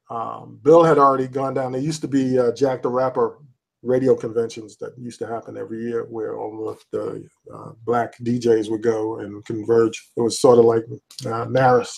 um, 0.10 0.60
Bill 0.64 0.84
had 0.84 0.98
already 0.98 1.28
gone 1.28 1.54
down. 1.54 1.72
There 1.72 1.82
used 1.82 2.02
to 2.02 2.08
be 2.08 2.38
Jack 2.56 2.84
the 2.84 2.90
Rapper 2.90 3.40
radio 3.86 4.16
conventions 4.16 4.78
that 4.78 4.98
used 4.98 5.20
to 5.20 5.28
happen 5.28 5.58
every 5.58 5.82
year, 5.84 6.06
where 6.06 6.38
all 6.38 6.68
of 6.68 6.84
the 6.92 7.28
uh, 7.54 7.72
black 7.86 8.18
DJs 8.20 8.70
would 8.70 8.84
go 8.84 9.20
and 9.20 9.46
converge. 9.46 10.12
It 10.18 10.22
was 10.22 10.42
sort 10.42 10.60
of 10.60 10.66
like 10.66 10.84
uh, 11.26 11.46
NARAS 11.46 11.98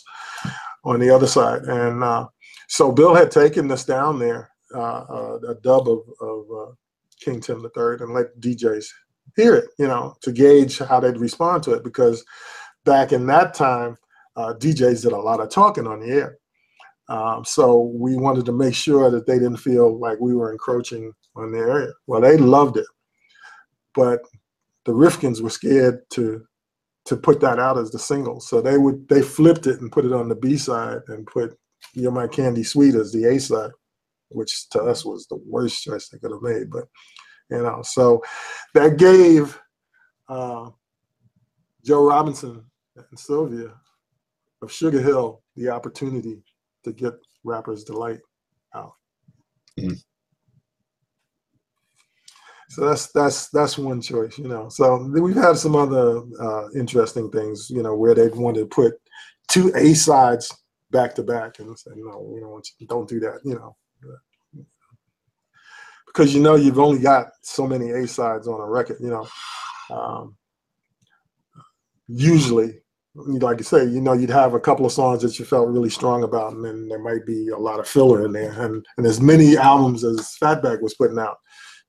on 0.84 1.00
the 1.00 1.10
other 1.10 1.28
side, 1.28 1.64
and 1.64 2.04
uh, 2.04 2.28
so 2.68 2.92
Bill 2.92 3.16
had 3.16 3.32
taken 3.32 3.72
us 3.72 3.86
down 3.86 4.20
there, 4.20 4.52
uh, 4.76 5.06
uh, 5.10 5.40
a 5.50 5.56
dub 5.56 5.88
of, 5.88 6.02
of 6.20 6.46
uh, 6.52 6.72
King 7.20 7.40
Tim 7.40 7.66
Third, 7.74 8.02
and 8.02 8.14
let 8.14 8.40
DJs 8.40 8.86
hear 9.36 9.56
it, 9.56 9.70
you 9.80 9.88
know, 9.88 10.16
to 10.22 10.32
gauge 10.32 10.80
how 10.80 11.00
they'd 11.00 11.18
respond 11.18 11.64
to 11.64 11.72
it, 11.72 11.84
because 11.84 12.24
back 12.86 13.14
in 13.14 13.26
that 13.28 13.54
time, 13.54 13.98
DJs 14.38 15.02
did 15.02 15.14
a 15.14 15.18
lot 15.18 15.40
of 15.40 15.50
talking 15.50 15.88
on 15.88 16.00
the 16.00 16.08
air. 16.08 16.38
Um, 17.10 17.46
so 17.46 17.92
we 17.96 18.16
wanted 18.16 18.46
to 18.46 18.52
make 18.52 18.76
sure 18.76 19.10
that 19.10 19.26
they 19.26 19.40
didn't 19.40 19.58
feel 19.58 19.98
like 19.98 20.20
we 20.20 20.36
were 20.36 20.52
encroaching 20.52 21.14
on 21.38 21.52
the 21.52 21.60
area. 21.60 21.94
Well, 22.08 22.22
they 22.22 22.38
loved 22.38 22.78
it, 22.78 22.86
but 23.94 24.22
the 24.86 24.94
Rifkinds 24.94 25.42
were 25.42 25.50
scared 25.50 26.02
to 26.12 26.46
to 27.06 27.16
put 27.16 27.40
that 27.40 27.58
out 27.58 27.78
as 27.78 27.90
the 27.90 28.00
single. 28.00 28.42
So 28.42 28.62
they 28.62 28.78
would 28.78 29.08
they 29.08 29.22
flipped 29.22 29.68
it 29.68 29.80
and 29.82 29.92
put 29.92 30.06
it 30.06 30.14
on 30.14 30.28
the 30.30 30.36
B 30.36 30.58
side 30.58 31.02
and 31.08 31.26
put 31.26 31.58
"You're 31.94 32.12
My 32.12 32.28
Candy 32.28 32.64
Sweet" 32.64 32.96
as 32.96 33.12
the 33.12 33.26
A 33.26 33.40
side, 33.40 33.72
which 34.30 34.70
to 34.70 34.82
us 34.82 35.06
was 35.06 35.28
the 35.28 35.40
worst 35.46 35.84
choice 35.84 36.10
they 36.10 36.18
could 36.18 36.32
have 36.32 36.42
made. 36.42 36.70
But 36.70 36.86
you 37.50 37.64
know, 37.64 37.82
so 37.84 38.22
that 38.74 38.98
gave 38.98 39.58
uh, 40.28 40.70
Joe 41.86 42.06
Robinson 42.06 42.66
and 42.96 43.20
Sylvia 43.20 43.74
of 44.62 44.72
Sugar 44.72 45.02
Hill 45.02 45.42
the 45.56 45.70
opportunity 45.70 46.44
to 46.84 46.92
get 46.92 47.14
Rapper's 47.44 47.84
Delight 47.84 48.20
out. 48.76 48.94
Mm. 49.80 50.02
So 52.78 52.86
that's 52.86 53.12
that's 53.12 53.50
that's 53.50 53.76
one 53.80 54.02
choice, 54.02 54.38
you 54.38 54.48
know. 54.48 54.70
So 54.70 54.98
we've 54.98 55.34
had 55.34 55.58
some 55.58 55.76
other 55.76 56.22
uh, 56.40 56.70
interesting 56.76 57.32
things, 57.32 57.72
you 57.72 57.82
know, 57.82 57.96
where 57.96 58.14
they 58.14 58.28
wanted 58.28 58.60
to 58.60 58.66
put 58.68 58.94
two 59.48 59.72
A 59.74 59.96
sides 59.96 60.56
back 60.92 61.16
to 61.16 61.24
back, 61.24 61.58
and 61.58 61.76
say, 61.80 61.90
no, 61.96 62.20
we 62.20 62.40
don't 62.40 62.52
want 62.52 62.70
you, 62.78 62.86
don't 62.86 63.10
do 63.10 63.20
that, 63.22 63.40
you 63.44 63.56
know, 63.56 63.76
because 66.06 66.36
you 66.36 66.40
know 66.40 66.54
you've 66.54 66.78
only 66.78 67.00
got 67.00 67.30
so 67.42 67.66
many 67.66 67.90
A 67.90 68.08
sides 68.08 68.48
on 68.48 68.62
a 68.62 68.70
record, 68.70 68.98
you 69.00 69.10
know. 69.10 69.28
Um, 69.90 70.38
usually, 72.08 72.82
like 73.16 73.58
you 73.58 73.64
say, 73.64 73.86
you 73.86 74.02
know, 74.02 74.14
you'd 74.14 74.30
have 74.30 74.54
a 74.54 74.60
couple 74.60 74.86
of 74.86 74.92
songs 74.92 75.24
that 75.24 75.40
you 75.40 75.46
felt 75.46 75.68
really 75.68 75.90
strong 75.90 76.22
about, 76.22 76.54
and 76.54 76.64
then 76.64 76.88
there 76.90 77.00
might 77.00 77.26
be 77.26 77.48
a 77.48 77.58
lot 77.58 77.80
of 77.80 77.88
filler 77.88 78.24
in 78.24 78.34
there. 78.34 78.52
And 78.52 78.86
and 78.98 79.08
as 79.08 79.20
many 79.20 79.58
albums 79.58 80.04
as 80.04 80.38
Fatback 80.40 80.80
was 80.80 80.94
putting 80.94 81.18
out, 81.18 81.38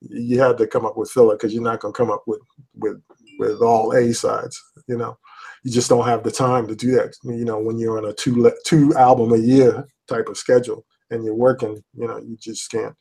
you 0.00 0.40
had 0.40 0.58
to 0.58 0.66
come 0.66 0.86
up 0.86 0.96
with 0.96 1.10
filler 1.10 1.34
because 1.34 1.52
you're 1.52 1.62
not 1.62 1.80
going 1.80 1.92
to 1.92 1.98
come 1.98 2.10
up 2.10 2.22
with 2.26 2.40
with 2.74 3.00
with 3.38 3.60
all 3.60 3.92
A 3.92 4.12
sides. 4.12 4.60
You 4.86 4.96
know, 4.96 5.16
you 5.64 5.70
just 5.70 5.88
don't 5.88 6.06
have 6.06 6.22
the 6.22 6.30
time 6.30 6.66
to 6.68 6.76
do 6.76 6.92
that. 6.92 7.14
You 7.24 7.44
know, 7.44 7.58
when 7.58 7.78
you're 7.78 7.98
on 7.98 8.10
a 8.10 8.12
two 8.12 8.50
two 8.64 8.94
album 8.94 9.32
a 9.32 9.38
year 9.38 9.86
type 10.08 10.28
of 10.28 10.36
schedule 10.36 10.84
and 11.10 11.24
you're 11.24 11.34
working, 11.34 11.82
you 11.94 12.06
know, 12.06 12.18
you 12.18 12.36
just 12.40 12.70
can't 12.70 12.94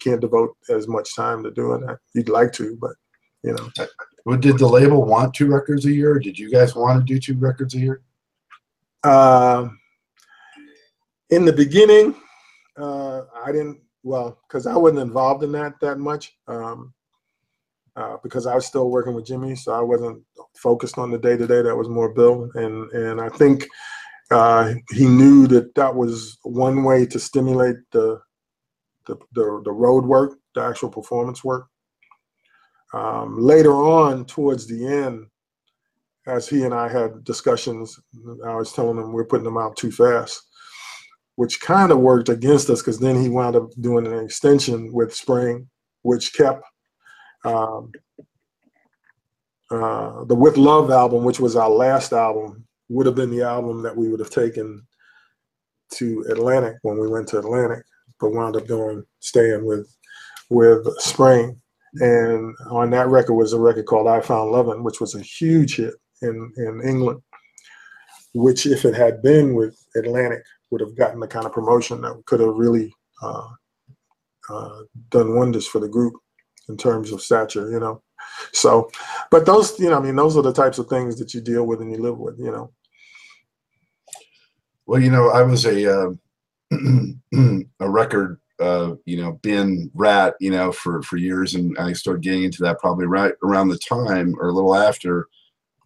can't 0.00 0.20
devote 0.20 0.56
as 0.68 0.88
much 0.88 1.14
time 1.16 1.42
to 1.42 1.50
doing 1.50 1.80
that. 1.86 1.98
You'd 2.14 2.28
like 2.28 2.52
to, 2.54 2.76
but 2.80 2.92
you 3.42 3.52
know. 3.52 3.86
Well, 4.24 4.38
did 4.38 4.58
the 4.58 4.66
label 4.66 5.04
want 5.04 5.34
two 5.34 5.46
records 5.46 5.86
a 5.86 5.92
year? 5.92 6.18
did 6.18 6.36
you 6.36 6.50
guys 6.50 6.74
want 6.74 6.98
to 6.98 7.04
do 7.04 7.20
two 7.20 7.38
records 7.38 7.74
a 7.74 7.78
year? 7.78 8.02
Uh, 9.04 9.68
in 11.30 11.44
the 11.44 11.52
beginning, 11.52 12.16
uh, 12.76 13.22
I 13.44 13.52
didn't. 13.52 13.80
Well, 14.06 14.38
because 14.46 14.68
I 14.68 14.76
wasn't 14.76 15.00
involved 15.00 15.42
in 15.42 15.50
that 15.52 15.80
that 15.80 15.98
much. 15.98 16.32
Um, 16.46 16.94
uh, 17.96 18.18
because 18.22 18.46
I 18.46 18.54
was 18.54 18.64
still 18.64 18.88
working 18.88 19.14
with 19.14 19.26
Jimmy, 19.26 19.56
so 19.56 19.72
I 19.72 19.80
wasn't 19.80 20.22
focused 20.54 20.96
on 20.96 21.10
the 21.10 21.18
day 21.18 21.36
to 21.36 21.44
day. 21.44 21.60
That 21.62 21.76
was 21.76 21.88
more 21.88 22.14
Bill, 22.14 22.48
and 22.54 22.88
and 22.92 23.20
I 23.20 23.28
think 23.30 23.66
uh, 24.30 24.74
he 24.92 25.06
knew 25.06 25.48
that 25.48 25.74
that 25.74 25.92
was 25.92 26.38
one 26.44 26.84
way 26.84 27.04
to 27.06 27.18
stimulate 27.18 27.78
the 27.90 28.20
the 29.08 29.16
the, 29.32 29.62
the 29.64 29.72
road 29.72 30.04
work, 30.04 30.38
the 30.54 30.62
actual 30.62 30.88
performance 30.88 31.42
work. 31.42 31.66
Um, 32.94 33.40
later 33.40 33.72
on, 33.72 34.24
towards 34.24 34.68
the 34.68 34.86
end, 34.86 35.26
as 36.28 36.48
he 36.48 36.62
and 36.62 36.72
I 36.72 36.88
had 36.88 37.24
discussions, 37.24 37.98
I 38.46 38.54
was 38.54 38.72
telling 38.72 38.98
him 38.98 39.12
we're 39.12 39.26
putting 39.26 39.42
them 39.42 39.58
out 39.58 39.76
too 39.76 39.90
fast, 39.90 40.40
which 41.36 41.60
kind 41.60 41.92
of 41.92 41.98
worked 41.98 42.28
against 42.28 42.68
us 42.70 42.80
because 42.80 42.98
then 42.98 43.20
he 43.20 43.28
wound 43.28 43.56
up 43.56 43.70
doing 43.80 44.06
an 44.06 44.24
extension 44.24 44.92
with 44.92 45.14
Spring, 45.14 45.68
which 46.02 46.34
kept 46.34 46.64
um, 47.44 47.92
uh, 49.70 50.24
the 50.24 50.34
With 50.34 50.56
Love 50.56 50.90
album, 50.90 51.24
which 51.24 51.38
was 51.38 51.54
our 51.54 51.70
last 51.70 52.12
album, 52.12 52.66
would 52.88 53.06
have 53.06 53.14
been 53.14 53.30
the 53.30 53.42
album 53.42 53.82
that 53.82 53.96
we 53.96 54.08
would 54.08 54.20
have 54.20 54.30
taken 54.30 54.86
to 55.92 56.24
Atlantic 56.30 56.76
when 56.82 56.98
we 56.98 57.08
went 57.08 57.28
to 57.28 57.38
Atlantic, 57.38 57.84
but 58.18 58.32
wound 58.32 58.56
up 58.56 58.66
going 58.66 59.04
staying 59.20 59.64
with 59.64 59.88
with 60.48 60.86
Spring. 61.00 61.60
And 61.94 62.54
on 62.70 62.90
that 62.90 63.08
record 63.08 63.34
was 63.34 63.52
a 63.52 63.60
record 63.60 63.86
called 63.86 64.08
I 64.08 64.20
Found 64.20 64.52
Lovin', 64.52 64.84
which 64.84 65.00
was 65.00 65.14
a 65.14 65.20
huge 65.20 65.76
hit 65.76 65.94
in, 66.22 66.52
in 66.56 66.82
England, 66.84 67.22
which 68.34 68.66
if 68.66 68.84
it 68.84 68.94
had 68.94 69.22
been 69.22 69.54
with 69.54 69.76
Atlantic 69.96 70.42
would 70.70 70.80
have 70.80 70.96
gotten 70.96 71.20
the 71.20 71.26
kind 71.26 71.46
of 71.46 71.52
promotion 71.52 72.00
that 72.02 72.22
could 72.26 72.40
have 72.40 72.54
really 72.54 72.92
uh, 73.22 73.48
uh, 74.48 74.80
done 75.10 75.36
wonders 75.36 75.66
for 75.66 75.78
the 75.78 75.88
group 75.88 76.14
in 76.68 76.76
terms 76.76 77.12
of 77.12 77.22
stature, 77.22 77.70
you 77.70 77.80
know. 77.80 78.02
So, 78.52 78.90
but 79.30 79.46
those, 79.46 79.78
you 79.78 79.88
know, 79.90 79.98
I 79.98 80.00
mean, 80.00 80.16
those 80.16 80.36
are 80.36 80.42
the 80.42 80.52
types 80.52 80.78
of 80.78 80.88
things 80.88 81.18
that 81.18 81.32
you 81.34 81.40
deal 81.40 81.66
with 81.66 81.80
and 81.80 81.90
you 81.90 81.98
live 81.98 82.18
with, 82.18 82.38
you 82.38 82.50
know. 82.50 82.72
Well, 84.86 85.00
you 85.00 85.10
know, 85.10 85.30
I 85.30 85.42
was 85.42 85.64
a 85.66 85.92
uh, 85.92 86.10
a 87.80 87.90
record 87.90 88.40
uh, 88.58 88.94
you 89.04 89.20
know, 89.20 89.32
been 89.42 89.90
rat, 89.94 90.34
you 90.40 90.50
know, 90.50 90.72
for 90.72 91.02
for 91.02 91.16
years, 91.16 91.54
and 91.54 91.76
I 91.78 91.92
started 91.92 92.22
getting 92.22 92.44
into 92.44 92.62
that 92.62 92.78
probably 92.78 93.06
right 93.06 93.34
around 93.42 93.68
the 93.68 93.78
time 93.78 94.34
or 94.38 94.48
a 94.48 94.52
little 94.52 94.74
after 94.74 95.26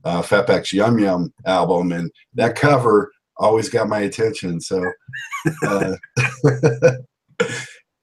uh, 0.05 0.23
Fatback's 0.23 0.73
Yum 0.73 0.99
Yum 0.99 1.33
album, 1.47 1.93
and 1.93 2.11
that 2.35 2.57
cover 2.57 3.11
always 3.41 3.69
got 3.69 3.89
my 3.89 4.01
attention. 4.01 4.61
So, 4.61 4.85
uh, 5.67 5.97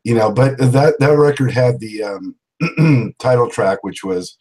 you 0.03 0.15
know, 0.15 0.31
but 0.31 0.57
that 0.57 0.95
that 0.99 1.17
record 1.17 1.51
had 1.51 1.79
the 1.79 2.03
um, 2.03 3.13
title 3.19 3.49
track, 3.49 3.79
which 3.83 4.03
was 4.03 4.37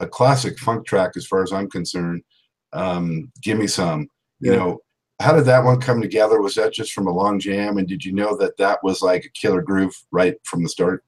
a 0.00 0.06
classic 0.06 0.58
funk 0.58 0.86
track 0.86 1.12
as 1.16 1.26
far 1.26 1.42
as 1.42 1.52
I'm 1.52 1.70
concerned. 1.70 2.22
Um, 2.72 3.30
Give 3.42 3.58
me 3.58 3.66
some, 3.66 4.08
you 4.40 4.52
yeah. 4.52 4.58
know, 4.58 4.78
how 5.20 5.34
did 5.34 5.44
that 5.44 5.64
one 5.64 5.80
come 5.80 6.00
together? 6.00 6.40
Was 6.40 6.54
that 6.54 6.72
just 6.72 6.92
from 6.92 7.06
a 7.06 7.12
long 7.12 7.38
jam? 7.38 7.78
And 7.78 7.86
did 7.86 8.04
you 8.04 8.12
know 8.12 8.36
that 8.38 8.56
that 8.56 8.78
was 8.82 9.02
like 9.02 9.24
a 9.24 9.38
killer 9.38 9.62
groove 9.62 9.94
right 10.10 10.34
from 10.44 10.62
the 10.62 10.68
start? 10.68 11.04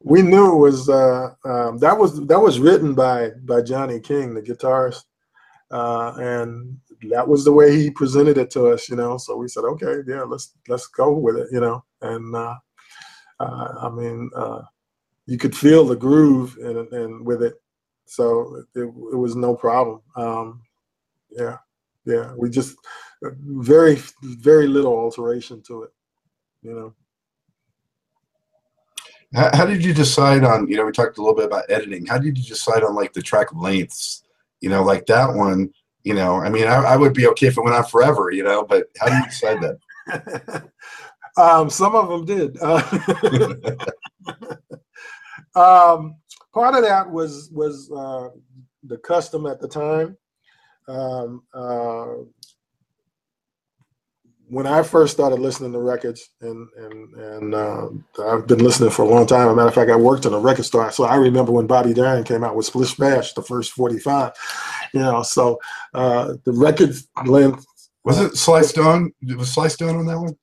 We 0.00 0.22
knew 0.22 0.52
it 0.52 0.58
was 0.58 0.88
uh, 0.88 1.34
um, 1.44 1.78
that 1.78 1.96
was 1.96 2.26
that 2.26 2.40
was 2.40 2.58
written 2.58 2.94
by 2.94 3.30
by 3.44 3.62
Johnny 3.62 4.00
King, 4.00 4.34
the 4.34 4.42
guitarist, 4.42 5.04
uh, 5.70 6.14
and 6.16 6.78
that 7.10 7.26
was 7.26 7.44
the 7.44 7.52
way 7.52 7.76
he 7.76 7.90
presented 7.90 8.38
it 8.38 8.50
to 8.52 8.68
us. 8.68 8.88
You 8.88 8.96
know, 8.96 9.18
so 9.18 9.36
we 9.36 9.48
said, 9.48 9.64
okay, 9.64 9.96
yeah, 10.06 10.22
let's 10.22 10.54
let's 10.68 10.86
go 10.86 11.12
with 11.12 11.36
it. 11.36 11.48
You 11.52 11.60
know, 11.60 11.84
and 12.00 12.34
uh, 12.34 12.56
uh 13.40 13.68
I 13.82 13.90
mean, 13.90 14.30
uh, 14.34 14.62
you 15.26 15.38
could 15.38 15.56
feel 15.56 15.84
the 15.84 15.96
groove 15.96 16.56
and 16.62 16.92
and 16.92 17.26
with 17.26 17.42
it, 17.42 17.54
so 18.06 18.64
it, 18.74 18.80
it 18.82 19.16
was 19.16 19.36
no 19.36 19.54
problem. 19.54 20.00
Um, 20.16 20.62
yeah 21.36 21.56
yeah 22.04 22.32
we 22.36 22.50
just 22.50 22.76
very 23.22 23.98
very 24.22 24.66
little 24.66 24.96
alteration 24.96 25.62
to 25.62 25.84
it 25.84 25.90
you 26.62 26.74
know 26.74 26.94
how, 29.34 29.56
how, 29.56 29.64
did 29.64 29.82
you 29.82 29.94
decide 29.94 30.44
on 30.44 30.68
you 30.68 30.76
know 30.76 30.84
we 30.84 30.92
talked 30.92 31.18
a 31.18 31.20
little 31.20 31.36
bit 31.36 31.46
about 31.46 31.64
editing 31.70 32.04
how 32.06 32.18
did 32.18 32.36
you 32.36 32.44
decide 32.44 32.82
on 32.82 32.94
like 32.94 33.12
the 33.12 33.22
track 33.22 33.48
lengths 33.54 34.24
you 34.60 34.68
know 34.68 34.82
like 34.82 35.06
that 35.06 35.32
one 35.32 35.72
you 36.04 36.14
know 36.14 36.36
i 36.36 36.48
mean 36.48 36.66
i, 36.66 36.76
I 36.76 36.96
would 36.96 37.14
be 37.14 37.26
okay 37.28 37.46
if 37.46 37.56
it 37.56 37.62
went 37.62 37.76
on 37.76 37.84
forever 37.84 38.30
you 38.30 38.42
know 38.42 38.64
but 38.64 38.86
how 38.98 39.08
do 39.08 39.16
you 39.16 39.24
decide 39.24 39.58
that? 39.60 40.68
Um, 41.36 41.70
some 41.70 41.94
of 41.94 42.08
them 42.08 42.24
did. 42.24 42.58
Uh, 42.60 42.82
um, 45.54 46.16
part 46.52 46.74
of 46.74 46.82
that 46.82 47.10
was 47.10 47.50
was 47.52 47.90
uh, 47.90 48.28
the 48.84 48.98
custom 48.98 49.46
at 49.46 49.60
the 49.60 49.68
time. 49.68 50.16
Um, 50.88 51.42
uh, 51.54 52.24
when 54.52 54.66
I 54.66 54.82
first 54.82 55.14
started 55.14 55.38
listening 55.38 55.72
to 55.72 55.78
records, 55.78 56.28
and 56.42 56.68
and 56.76 57.14
and 57.14 57.54
uh, 57.54 57.88
I've 58.22 58.46
been 58.46 58.62
listening 58.62 58.90
for 58.90 59.00
a 59.00 59.08
long 59.08 59.26
time. 59.26 59.46
As 59.48 59.52
a 59.54 59.56
matter 59.56 59.68
of 59.68 59.74
fact, 59.74 59.90
I 59.90 59.96
worked 59.96 60.26
in 60.26 60.34
a 60.34 60.38
record 60.38 60.64
store, 60.64 60.92
so 60.92 61.04
I 61.04 61.16
remember 61.16 61.52
when 61.52 61.66
Bobby 61.66 61.94
Darin 61.94 62.22
came 62.22 62.44
out 62.44 62.54
with 62.54 62.66
Splish 62.66 62.90
Splash, 62.90 63.32
the 63.32 63.42
first 63.42 63.72
forty-five. 63.72 64.32
You 64.92 65.00
know, 65.00 65.22
so 65.22 65.58
uh, 65.94 66.34
the 66.44 66.52
record 66.52 66.94
length 67.24 67.64
Was 68.04 68.20
it 68.20 68.36
Sly 68.36 68.60
Stone? 68.60 69.12
Was 69.38 69.52
Sly 69.52 69.68
Stone 69.68 69.96
on 69.96 70.04
that 70.04 70.18
one? 70.18 70.36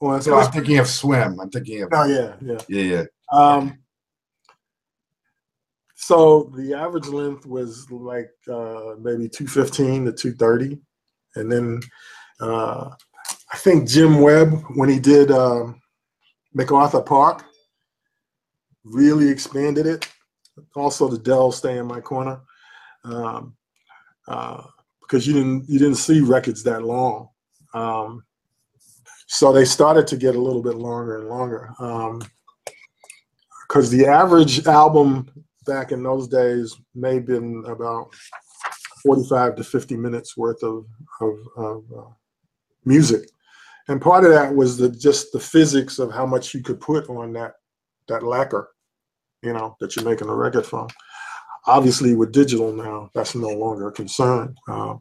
was. 0.00 0.24
So 0.24 0.34
I'm 0.34 0.50
thinking 0.50 0.78
of 0.78 0.86
Swim. 0.86 1.38
I'm 1.38 1.50
thinking 1.50 1.82
of 1.82 1.90
Oh 1.92 2.06
yeah, 2.06 2.36
yeah. 2.40 2.58
yeah, 2.68 2.82
yeah. 2.82 3.04
Um, 3.38 3.78
so 5.94 6.50
the 6.56 6.72
average 6.72 7.08
length 7.08 7.44
was 7.44 7.86
like 7.90 8.30
uh, 8.50 8.94
maybe 8.98 9.28
215 9.28 10.06
to 10.06 10.12
230. 10.12 10.80
And 11.36 11.50
then 11.50 11.80
uh, 12.40 12.90
I 13.52 13.56
think 13.56 13.88
Jim 13.88 14.20
Webb, 14.20 14.62
when 14.74 14.88
he 14.88 14.98
did 14.98 15.30
um, 15.30 15.80
MacArthur 16.52 17.02
Park, 17.02 17.44
really 18.84 19.28
expanded 19.28 19.86
it. 19.86 20.08
Also, 20.76 21.08
the 21.08 21.18
Dell 21.18 21.50
Stay 21.50 21.78
in 21.78 21.86
My 21.86 22.00
Corner. 22.00 22.40
Um, 23.04 23.56
uh, 24.28 24.62
because 25.02 25.26
you 25.26 25.34
didn't 25.34 25.68
you 25.68 25.78
didn't 25.78 25.96
see 25.96 26.20
records 26.20 26.62
that 26.62 26.82
long. 26.82 27.28
Um, 27.74 28.24
so 29.26 29.52
they 29.52 29.64
started 29.64 30.06
to 30.08 30.16
get 30.16 30.34
a 30.34 30.40
little 30.40 30.62
bit 30.62 30.76
longer 30.76 31.18
and 31.18 31.28
longer. 31.28 31.70
Um, 31.78 32.22
because 33.68 33.90
the 33.90 34.06
average 34.06 34.66
album 34.66 35.28
back 35.66 35.90
in 35.90 36.02
those 36.02 36.28
days 36.28 36.76
may 36.94 37.14
have 37.14 37.26
been 37.26 37.64
about 37.66 38.14
45 39.04 39.56
to 39.56 39.64
50 39.64 39.96
minutes 39.96 40.36
worth 40.36 40.62
of, 40.62 40.86
of, 41.20 41.38
of 41.56 41.84
uh, 41.96 42.10
music 42.84 43.30
and 43.88 44.00
part 44.00 44.24
of 44.24 44.30
that 44.30 44.54
was 44.54 44.76
the 44.76 44.88
just 44.88 45.32
the 45.32 45.40
physics 45.40 45.98
of 45.98 46.12
how 46.12 46.24
much 46.24 46.54
you 46.54 46.62
could 46.62 46.80
put 46.80 47.08
on 47.08 47.32
that 47.32 47.54
that 48.08 48.22
lacquer 48.22 48.70
you 49.42 49.52
know 49.52 49.76
that 49.80 49.94
you're 49.94 50.04
making 50.04 50.28
a 50.28 50.34
record 50.34 50.66
from 50.66 50.88
obviously 51.66 52.14
with 52.14 52.32
digital 52.32 52.72
now 52.72 53.10
that's 53.14 53.34
no 53.34 53.48
longer 53.48 53.88
a 53.88 53.92
concern 53.92 54.54
uh, 54.68 54.94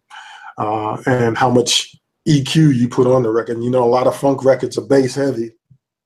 uh, 0.58 1.02
and 1.08 1.38
how 1.38 1.50
much 1.50 1.96
eq 2.28 2.56
you 2.56 2.88
put 2.88 3.08
on 3.08 3.24
the 3.24 3.30
record 3.30 3.62
you 3.62 3.70
know 3.70 3.84
a 3.84 3.86
lot 3.86 4.08
of 4.08 4.16
funk 4.16 4.44
records 4.44 4.78
are 4.78 4.86
bass 4.86 5.16
heavy 5.16 5.52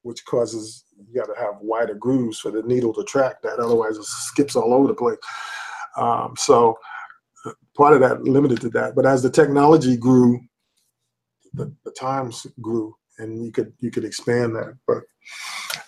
which 0.03 0.25
causes 0.25 0.85
you 0.97 1.21
got 1.21 1.31
to 1.31 1.39
have 1.39 1.55
wider 1.61 1.93
grooves 1.93 2.39
for 2.39 2.51
the 2.51 2.63
needle 2.63 2.93
to 2.93 3.03
track 3.03 3.41
that. 3.41 3.59
Otherwise, 3.59 3.97
it 3.97 4.05
skips 4.05 4.55
all 4.55 4.73
over 4.73 4.87
the 4.87 4.93
place. 4.93 5.17
Um, 5.95 6.33
so 6.37 6.77
part 7.77 7.93
of 7.93 8.01
that 8.01 8.23
limited 8.23 8.59
to 8.61 8.69
that. 8.69 8.95
But 8.95 9.05
as 9.05 9.21
the 9.21 9.29
technology 9.29 9.95
grew, 9.95 10.41
the, 11.53 11.73
the 11.85 11.91
times 11.91 12.45
grew, 12.59 12.95
and 13.19 13.45
you 13.45 13.51
could 13.51 13.71
you 13.79 13.91
could 13.91 14.03
expand 14.03 14.55
that. 14.55 14.77
But 14.87 15.03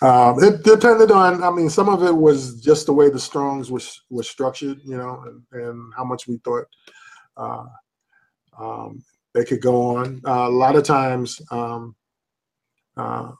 um, 0.06 0.42
it 0.42 0.62
depended 0.62 1.10
on. 1.10 1.42
I 1.42 1.50
mean, 1.50 1.68
some 1.68 1.88
of 1.88 2.02
it 2.04 2.16
was 2.16 2.60
just 2.60 2.86
the 2.86 2.92
way 2.92 3.10
the 3.10 3.18
Strongs 3.18 3.70
was 3.70 4.00
was 4.08 4.28
structured, 4.28 4.80
you 4.84 4.96
know, 4.96 5.24
and, 5.26 5.62
and 5.62 5.92
how 5.96 6.04
much 6.04 6.26
we 6.26 6.38
thought 6.38 6.64
uh, 7.36 7.66
um, 8.58 9.02
they 9.34 9.44
could 9.44 9.60
go 9.60 9.96
on. 9.96 10.20
Uh, 10.26 10.48
a 10.48 10.50
lot 10.50 10.76
of 10.76 10.84
times. 10.84 11.40
Um, 11.50 11.94
uh, 12.96 13.32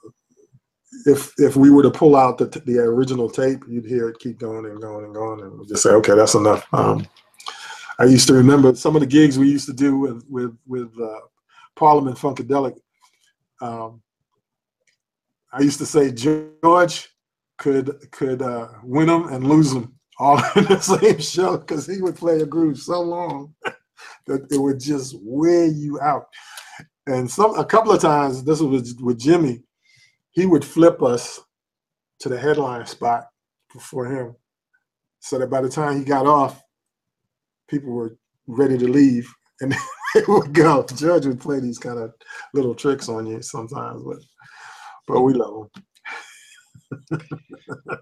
if 1.07 1.33
if 1.39 1.57
we 1.57 1.71
were 1.71 1.83
to 1.83 1.91
pull 1.91 2.17
out 2.17 2.39
the 2.39 2.47
the 2.67 2.79
original 2.79 3.31
tape, 3.31 3.63
you'd 3.69 3.87
hear 3.87 4.09
it 4.09 4.19
keep 4.19 4.39
going 4.39 4.67
and 4.67 4.81
going 4.81 5.05
and 5.05 5.15
going, 5.15 5.41
and 5.41 5.69
just 5.69 5.83
say, 5.83 5.91
okay, 5.91 6.15
that's 6.15 6.35
enough. 6.35 6.67
Um, 6.73 7.07
I 8.01 8.05
used 8.05 8.27
to 8.29 8.35
remember 8.35 8.75
some 8.75 8.97
of 8.97 9.01
the 9.01 9.07
gigs 9.07 9.39
we 9.39 9.51
used 9.51 9.67
to 9.67 9.73
do 9.73 9.97
with 9.97 10.25
with 10.29 10.57
with 10.67 10.91
uh, 11.01 11.21
Parliament 11.77 12.17
Funkadelic. 12.17 12.77
Um, 13.61 14.03
I 15.53 15.61
used 15.61 15.79
to 15.79 15.87
say 15.87 16.11
George 16.11 17.09
could 17.59 18.11
could 18.11 18.43
uh, 18.43 18.69
win 18.83 19.09
them 19.09 19.29
and 19.29 19.47
lose 19.47 19.73
them 19.73 19.95
all 20.19 20.39
in 20.57 20.65
the 20.65 20.81
same 20.81 21.19
show 21.19 21.59
because 21.59 21.87
he 21.87 22.01
would 22.01 22.17
play 22.17 22.41
a 22.41 22.47
groove 22.47 22.79
so 22.79 23.01
long 23.03 23.55
that 24.27 24.47
it 24.51 24.59
would 24.59 24.81
just 24.81 25.17
wear 25.21 25.67
you 25.67 26.01
out. 26.01 26.27
And 27.07 27.31
some 27.31 27.59
a 27.59 27.65
couple 27.65 27.93
of 27.93 28.01
times, 28.01 28.43
this 28.43 28.61
was 28.61 28.95
with 28.95 29.21
Jimmy 29.21 29.63
he 30.33 30.47
would 30.47 30.65
flip 30.65 31.03
us 31.03 31.41
to 32.21 32.29
the 32.29 32.39
headline 32.39 32.87
spot 32.87 33.29
before 33.73 34.07
him 34.07 34.37
so 35.19 35.39
that 35.39 35.51
by 35.51 35.61
the 35.61 35.69
time 35.69 35.99
he 35.99 36.05
got 36.05 36.27
off 36.27 36.63
people 37.71 37.93
were 37.93 38.17
ready 38.47 38.77
to 38.77 38.89
leave 38.89 39.33
and 39.61 39.73
they 40.15 40.23
would 40.29 40.53
go 40.53 40.83
The 40.83 40.95
judge 40.95 41.27
would 41.27 41.41
play 41.41 41.61
these 41.61 41.79
kind 41.79 41.99
of 41.99 42.13
little 42.55 42.75
tricks 42.75 43.09
on 43.09 43.27
you 43.27 43.43
sometimes 43.43 44.03
but 44.03 44.19
but 45.07 45.23
we 45.23 45.35
love 45.35 45.69
them. 47.11 47.21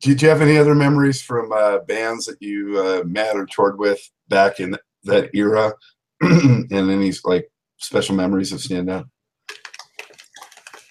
Did 0.00 0.22
you 0.22 0.28
have 0.28 0.42
any 0.42 0.56
other 0.56 0.76
memories 0.76 1.20
from 1.20 1.50
uh, 1.52 1.78
bands 1.80 2.26
that 2.26 2.40
you 2.40 2.78
uh, 2.78 3.02
met 3.04 3.34
or 3.34 3.46
toured 3.46 3.80
with 3.80 4.00
back 4.28 4.60
in 4.60 4.76
that 5.04 5.30
era, 5.34 5.72
and 6.20 6.72
any 6.72 7.12
like 7.24 7.50
special 7.78 8.14
memories 8.14 8.50
that 8.50 8.60
stand 8.60 8.88
out? 8.88 9.06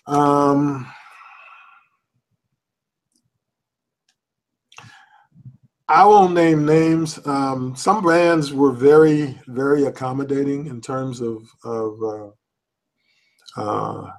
Um, 0.08 0.91
I 5.89 6.06
won't 6.06 6.34
name 6.34 6.65
names. 6.65 7.26
Um, 7.26 7.76
some 7.76 8.02
brands 8.02 8.52
were 8.52 8.73
very, 8.73 9.39
very 9.47 9.86
accommodating 9.86 10.67
in 10.67 10.82
terms 10.82 11.21
of 11.21 11.47
of 11.63 12.04
uh, 12.04 13.62
uh, 13.62 14.12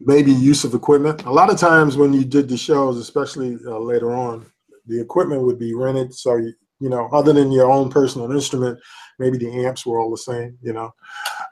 maybe 0.00 0.32
use 0.32 0.64
of 0.64 0.74
equipment. 0.74 1.24
A 1.24 1.30
lot 1.30 1.50
of 1.50 1.58
times 1.58 1.96
when 1.96 2.12
you 2.12 2.24
did 2.24 2.48
the 2.48 2.56
shows, 2.56 2.98
especially 2.98 3.58
uh, 3.64 3.78
later 3.78 4.12
on, 4.12 4.44
the 4.86 5.00
equipment 5.00 5.42
would 5.42 5.58
be 5.58 5.72
rented. 5.72 6.12
So 6.12 6.36
you, 6.36 6.52
you 6.80 6.88
know, 6.88 7.08
other 7.12 7.32
than 7.32 7.52
your 7.52 7.70
own 7.70 7.90
personal 7.90 8.32
instrument, 8.32 8.76
maybe 9.20 9.38
the 9.38 9.64
amps 9.64 9.86
were 9.86 10.00
all 10.00 10.10
the 10.10 10.16
same. 10.16 10.58
You 10.62 10.72
know. 10.72 10.94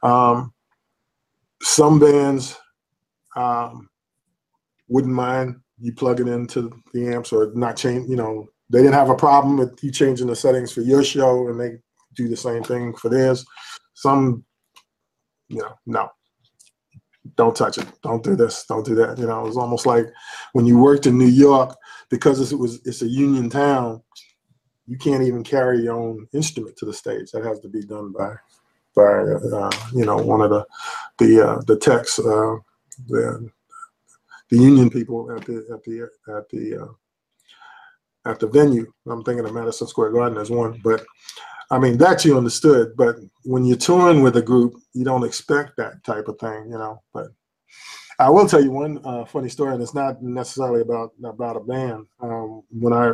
Um, 0.02 0.52
some 1.62 2.00
bands 2.00 2.58
um, 3.36 3.88
wouldn't 4.88 5.14
mind 5.14 5.60
you 5.80 5.92
plug 5.92 6.20
it 6.20 6.28
into 6.28 6.70
the 6.92 7.08
amps 7.08 7.32
or 7.32 7.50
not 7.54 7.76
change. 7.76 8.08
You 8.08 8.16
know, 8.16 8.46
they 8.68 8.78
didn't 8.78 8.94
have 8.94 9.10
a 9.10 9.16
problem 9.16 9.56
with 9.56 9.82
you 9.82 9.90
changing 9.90 10.26
the 10.26 10.36
settings 10.36 10.72
for 10.72 10.82
your 10.82 11.02
show, 11.02 11.48
and 11.48 11.60
they 11.60 11.78
do 12.14 12.28
the 12.28 12.36
same 12.36 12.62
thing 12.62 12.94
for 12.94 13.08
theirs. 13.08 13.44
Some, 13.94 14.44
you 15.48 15.58
know, 15.58 15.74
no, 15.86 16.10
don't 17.36 17.56
touch 17.56 17.78
it. 17.78 17.86
Don't 18.02 18.22
do 18.22 18.36
this. 18.36 18.64
Don't 18.66 18.84
do 18.84 18.94
that. 18.96 19.18
You 19.18 19.26
know, 19.26 19.40
it 19.40 19.48
was 19.48 19.56
almost 19.56 19.86
like 19.86 20.06
when 20.52 20.66
you 20.66 20.78
worked 20.78 21.06
in 21.06 21.18
New 21.18 21.26
York 21.26 21.76
because 22.10 22.52
it 22.52 22.56
was 22.56 22.80
it's 22.84 23.02
a 23.02 23.08
union 23.08 23.50
town. 23.50 24.02
You 24.86 24.98
can't 24.98 25.22
even 25.22 25.44
carry 25.44 25.82
your 25.82 25.94
own 25.94 26.26
instrument 26.32 26.76
to 26.78 26.86
the 26.86 26.92
stage. 26.92 27.30
That 27.30 27.44
has 27.44 27.60
to 27.60 27.68
be 27.68 27.82
done 27.82 28.12
by 28.16 28.34
by 28.94 29.02
uh, 29.02 29.70
you 29.94 30.04
know 30.04 30.16
one 30.16 30.40
of 30.40 30.50
the 30.50 30.66
the 31.18 31.48
uh, 31.48 31.62
the 31.66 31.76
techs, 31.76 32.18
uh, 32.18 32.56
the 33.06 33.50
the 34.50 34.58
union 34.58 34.90
people 34.90 35.30
at 35.36 35.44
the 35.44 35.66
at 35.72 35.82
the 35.84 36.08
at 36.36 36.48
the 36.50 36.82
uh, 36.82 38.30
at 38.30 38.38
the 38.38 38.46
venue. 38.46 38.92
I'm 39.08 39.22
thinking 39.24 39.44
of 39.44 39.54
Madison 39.54 39.86
Square 39.86 40.12
Garden 40.12 40.38
as 40.38 40.50
one, 40.50 40.80
but 40.82 41.04
I 41.70 41.78
mean 41.78 41.96
that 41.98 42.24
you 42.24 42.36
understood. 42.36 42.96
But 42.96 43.16
when 43.44 43.64
you're 43.64 43.76
touring 43.76 44.22
with 44.22 44.36
a 44.36 44.42
group, 44.42 44.74
you 44.92 45.04
don't 45.04 45.24
expect 45.24 45.76
that 45.76 46.02
type 46.04 46.28
of 46.28 46.38
thing, 46.38 46.70
you 46.70 46.78
know. 46.78 47.02
But 47.14 47.28
I 48.18 48.28
will 48.28 48.46
tell 48.46 48.62
you 48.62 48.70
one 48.70 49.00
uh, 49.04 49.24
funny 49.24 49.48
story, 49.48 49.72
and 49.72 49.82
it's 49.82 49.94
not 49.94 50.22
necessarily 50.22 50.82
about 50.82 51.12
about 51.24 51.56
a 51.56 51.60
band. 51.60 52.06
Um, 52.20 52.62
when 52.70 52.92
I 52.92 53.12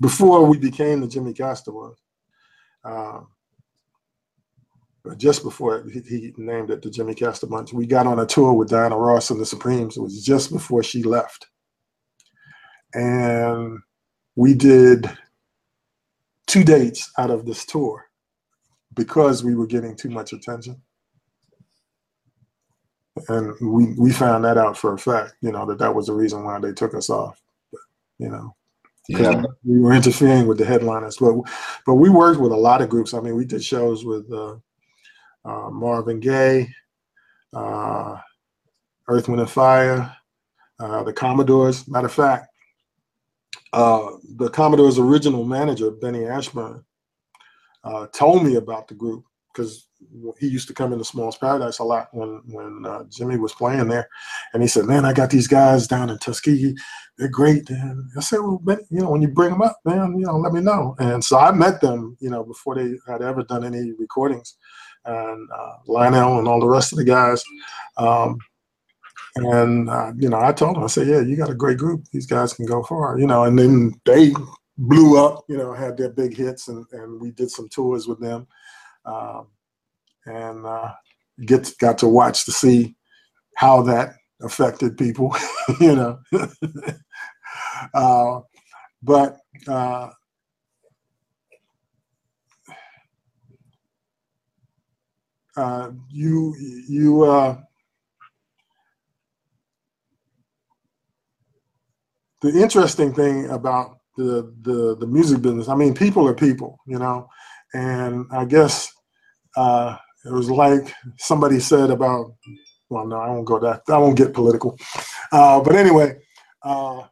before 0.00 0.44
we 0.44 0.58
became 0.58 1.00
the 1.00 1.08
Jimmy 1.08 1.32
Castor 1.32 1.72
uh, 2.84 3.20
just 5.14 5.42
before 5.42 5.84
he, 5.92 6.00
he, 6.00 6.32
named 6.36 6.70
it 6.70 6.82
the 6.82 6.90
Jimmy 6.90 7.14
Castor 7.14 7.46
Bunch, 7.46 7.72
we 7.72 7.86
got 7.86 8.06
on 8.06 8.18
a 8.18 8.26
tour 8.26 8.52
with 8.52 8.68
Diana 8.68 8.96
Ross 8.96 9.30
and 9.30 9.40
the 9.40 9.46
Supremes. 9.46 9.96
It 9.96 10.02
was 10.02 10.24
just 10.24 10.52
before 10.52 10.82
she 10.82 11.02
left. 11.02 11.46
And 12.94 13.78
we 14.34 14.54
did 14.54 15.10
two 16.46 16.64
dates 16.64 17.10
out 17.18 17.30
of 17.30 17.46
this 17.46 17.64
tour 17.64 18.06
because 18.94 19.44
we 19.44 19.54
were 19.54 19.66
getting 19.66 19.96
too 19.96 20.10
much 20.10 20.32
attention. 20.32 20.80
And 23.28 23.54
we, 23.60 23.94
we 23.98 24.12
found 24.12 24.44
that 24.44 24.58
out 24.58 24.76
for 24.76 24.92
a 24.92 24.98
fact, 24.98 25.34
you 25.40 25.50
know, 25.50 25.64
that 25.66 25.78
that 25.78 25.94
was 25.94 26.06
the 26.06 26.12
reason 26.12 26.44
why 26.44 26.58
they 26.58 26.72
took 26.72 26.94
us 26.94 27.08
off, 27.08 27.40
but, 27.72 27.80
you 28.18 28.28
know. 28.28 28.54
Yeah. 29.08 29.42
We 29.64 29.80
were 29.80 29.92
interfering 29.92 30.46
with 30.46 30.58
the 30.58 30.64
headliners, 30.64 31.16
but 31.18 31.36
but 31.86 31.94
we 31.94 32.10
worked 32.10 32.40
with 32.40 32.50
a 32.50 32.56
lot 32.56 32.82
of 32.82 32.88
groups. 32.88 33.14
I 33.14 33.20
mean, 33.20 33.36
we 33.36 33.44
did 33.44 33.62
shows 33.62 34.04
with 34.04 34.30
uh, 34.32 34.56
uh, 35.46 35.70
Marvin 35.70 36.20
Gaye, 36.20 36.68
uh, 37.54 38.16
Earth, 39.08 39.28
Wind, 39.28 39.40
and 39.40 39.50
Fire, 39.50 40.14
uh, 40.80 41.02
the 41.04 41.12
Commodores. 41.12 41.86
Matter 41.88 42.06
of 42.06 42.12
fact, 42.12 42.48
uh, 43.72 44.10
the 44.36 44.50
Commodores' 44.50 44.98
original 44.98 45.44
manager, 45.44 45.90
Benny 45.90 46.26
Ashburn, 46.26 46.84
uh, 47.84 48.06
told 48.08 48.44
me 48.44 48.56
about 48.56 48.88
the 48.88 48.94
group 48.94 49.24
because 49.52 49.88
he 50.38 50.46
used 50.46 50.68
to 50.68 50.74
come 50.74 50.92
into 50.92 51.04
Small's 51.04 51.38
Paradise 51.38 51.78
a 51.78 51.84
lot 51.84 52.08
when 52.12 52.42
when 52.46 52.84
uh, 52.84 53.04
Jimmy 53.08 53.38
was 53.38 53.54
playing 53.54 53.88
there, 53.88 54.08
and 54.52 54.62
he 54.62 54.68
said, 54.68 54.84
"Man, 54.84 55.04
I 55.04 55.12
got 55.12 55.30
these 55.30 55.46
guys 55.46 55.86
down 55.86 56.10
in 56.10 56.18
Tuskegee. 56.18 56.76
They're 57.16 57.28
great." 57.28 57.70
And 57.70 58.04
I 58.16 58.20
said, 58.20 58.40
"Well, 58.40 58.60
man, 58.64 58.78
you 58.90 59.00
know, 59.00 59.10
when 59.10 59.22
you 59.22 59.28
bring 59.28 59.50
them 59.50 59.62
up, 59.62 59.78
man, 59.84 60.18
you 60.18 60.26
know, 60.26 60.36
let 60.36 60.52
me 60.52 60.60
know." 60.60 60.94
And 60.98 61.24
so 61.24 61.38
I 61.38 61.52
met 61.52 61.80
them, 61.80 62.16
you 62.20 62.28
know, 62.28 62.44
before 62.44 62.74
they 62.74 62.96
had 63.06 63.22
ever 63.22 63.42
done 63.44 63.64
any 63.64 63.92
recordings, 63.92 64.56
and 65.06 65.48
uh, 65.52 65.74
Lionel 65.86 66.38
and 66.40 66.48
all 66.48 66.60
the 66.60 66.68
rest 66.68 66.92
of 66.92 66.98
the 66.98 67.04
guys. 67.04 67.44
Um, 67.98 68.38
and 69.36 69.90
uh, 69.90 70.12
you 70.18 70.28
know, 70.30 70.40
I 70.40 70.52
told 70.52 70.76
them, 70.76 70.84
I 70.84 70.88
said, 70.88 71.08
"Yeah, 71.08 71.20
you 71.20 71.36
got 71.36 71.50
a 71.50 71.54
great 71.56 71.78
group. 71.78 72.04
These 72.12 72.26
guys 72.26 72.52
can 72.54 72.66
go 72.66 72.82
far." 72.84 73.18
You 73.18 73.26
know, 73.26 73.44
and 73.44 73.58
then 73.58 73.94
they 74.06 74.32
blew 74.78 75.18
up. 75.24 75.44
You 75.48 75.58
know, 75.58 75.74
had 75.74 75.96
their 75.96 76.10
big 76.10 76.36
hits, 76.36 76.68
and 76.68 76.86
and 76.92 77.20
we 77.20 77.32
did 77.32 77.50
some 77.50 77.68
tours 77.68 78.08
with 78.08 78.20
them. 78.20 78.46
Um, 79.06 79.48
and 80.26 80.66
uh, 80.66 80.92
get 81.46 81.72
got 81.80 81.98
to 81.98 82.08
watch 82.08 82.44
to 82.46 82.52
see 82.52 82.96
how 83.56 83.82
that 83.82 84.14
affected 84.42 84.96
people, 84.98 85.34
you 85.80 85.96
know. 85.96 86.18
uh, 87.94 88.40
but 89.02 89.38
uh, 95.56 95.90
you 96.10 96.54
you 96.88 97.24
uh, 97.24 97.58
the 102.42 102.60
interesting 102.60 103.14
thing 103.14 103.48
about 103.50 103.98
the, 104.16 104.54
the 104.62 104.96
the 104.98 105.06
music 105.06 105.42
business, 105.42 105.68
I 105.68 105.74
mean, 105.74 105.94
people 105.94 106.26
are 106.28 106.34
people, 106.34 106.78
you 106.86 106.98
know, 106.98 107.28
and 107.74 108.26
I 108.30 108.44
guess 108.44 108.92
uh, 109.56 109.96
it 110.24 110.32
was 110.32 110.50
like 110.50 110.92
somebody 111.18 111.60
said 111.60 111.90
about, 111.90 112.34
well, 112.88 113.06
no, 113.06 113.16
I 113.16 113.28
won't 113.30 113.46
go 113.46 113.58
that. 113.60 113.82
I 113.88 113.98
won't 113.98 114.16
get 114.16 114.34
political. 114.34 114.78
Uh, 115.32 115.60
but 115.60 115.74
anyway, 115.76 116.18
uh, 116.62 117.02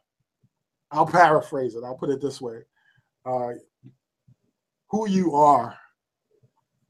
I'll 0.91 1.05
paraphrase 1.07 1.75
it. 1.75 1.83
I'll 1.83 1.97
put 1.97 2.09
it 2.09 2.21
this 2.21 2.39
way: 2.39 2.59
uh, 3.25 3.51
Who 4.89 5.09
you 5.09 5.35
are 5.35 5.77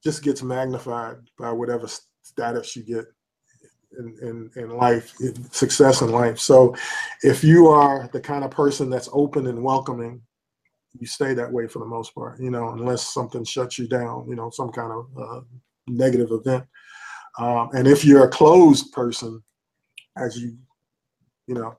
just 0.05 0.23
gets 0.23 0.43
magnified 0.43 1.17
by 1.37 1.51
whatever 1.51 1.89
status 2.21 2.75
you 2.75 2.83
get 2.83 3.05
in, 3.97 4.15
in, 4.21 4.51
in 4.55 4.69
life, 4.69 5.15
success 5.51 6.01
in 6.01 6.11
life. 6.11 6.37
So, 6.37 6.75
if 7.23 7.43
you 7.43 7.67
are 7.67 8.07
the 8.13 8.21
kind 8.21 8.43
of 8.43 8.51
person 8.51 8.89
that's 8.89 9.09
open 9.11 9.47
and 9.47 9.63
welcoming, 9.63 10.21
you 10.99 11.07
stay 11.07 11.33
that 11.33 11.51
way 11.51 11.67
for 11.67 11.79
the 11.79 11.85
most 11.85 12.13
part. 12.13 12.39
You 12.39 12.51
know, 12.51 12.69
unless 12.69 13.13
something 13.13 13.43
shuts 13.43 13.79
you 13.79 13.87
down. 13.87 14.27
You 14.29 14.35
know, 14.35 14.51
some 14.51 14.71
kind 14.71 14.91
of 14.91 15.07
uh, 15.17 15.41
negative 15.87 16.29
event. 16.31 16.65
Um, 17.39 17.69
and 17.73 17.87
if 17.87 18.05
you're 18.05 18.25
a 18.25 18.29
closed 18.29 18.91
person, 18.93 19.43
as 20.17 20.37
you, 20.37 20.55
you 21.47 21.55
know, 21.55 21.77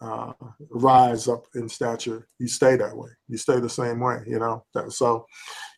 uh, 0.00 0.32
rise 0.70 1.28
up 1.28 1.44
in 1.54 1.68
stature, 1.68 2.28
you 2.38 2.46
stay 2.46 2.76
that 2.76 2.96
way. 2.96 3.10
You 3.28 3.36
stay 3.36 3.58
the 3.58 3.68
same 3.68 4.00
way, 4.00 4.22
you 4.26 4.38
know. 4.38 4.64
So 4.90 5.26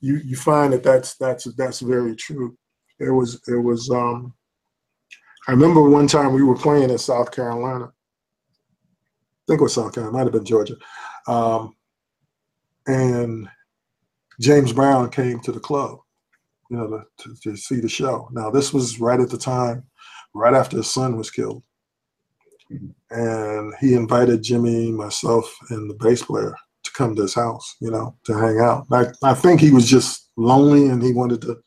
you 0.01 0.17
you 0.17 0.37
find 0.37 0.73
that 0.73 0.83
that's 0.83 1.17
that's 1.17 1.45
that's 1.55 1.81
very 1.81 2.15
true. 2.17 2.57
It 2.99 3.11
was 3.11 3.41
it 3.49 3.57
was. 3.57 3.91
Um, 3.91 4.35
I 5.49 5.53
remember 5.53 5.83
one 5.83 6.07
time 6.07 6.35
we 6.35 6.43
were 6.43 6.57
playing 6.57 6.91
in 6.91 6.99
South 6.99 7.33
Carolina. 7.33 7.87
I 7.87 9.45
think 9.49 9.61
it 9.61 9.65
was 9.65 9.75
South 9.75 9.95
Carolina, 9.95 10.17
might 10.17 10.25
have 10.25 10.33
been 10.33 10.45
Georgia, 10.45 10.77
um, 11.27 11.75
and 12.87 13.49
James 14.41 14.73
Brown 14.73 15.11
came 15.11 15.41
to 15.41 15.53
the 15.53 15.61
club, 15.61 15.99
you 16.71 16.77
know, 16.77 17.05
to, 17.19 17.35
to, 17.43 17.57
see 17.57 17.81
the 17.81 17.89
show. 17.89 18.29
Now, 18.33 18.51
this 18.51 18.73
was 18.73 18.99
right 19.01 19.21
at 19.21 19.29
the 19.29 19.37
time, 19.39 19.85
right 20.35 20.55
after 20.55 20.79
his 20.79 20.91
son 20.91 21.17
was 21.17 21.31
killed. 21.31 21.63
And 23.11 23.75
he 23.81 23.95
invited 23.95 24.43
Jimmy, 24.43 24.93
myself, 24.93 25.53
and 25.71 25.91
the 25.91 25.95
bass 25.95 26.23
player 26.23 26.55
to 26.85 26.93
come 26.93 27.15
to 27.17 27.23
his 27.23 27.35
house, 27.35 27.77
you 27.81 27.91
know, 27.91 28.17
to 28.25 28.35
hang 28.35 28.61
out. 28.61 28.87
I, 28.93 29.07
I 29.23 29.35
think 29.35 29.61
he 29.61 29.71
was 29.71 29.89
just 29.89 30.31
lonely 30.37 30.87
and 30.87 31.03
he 31.03 31.13
wanted 31.13 31.43
to 31.43 31.61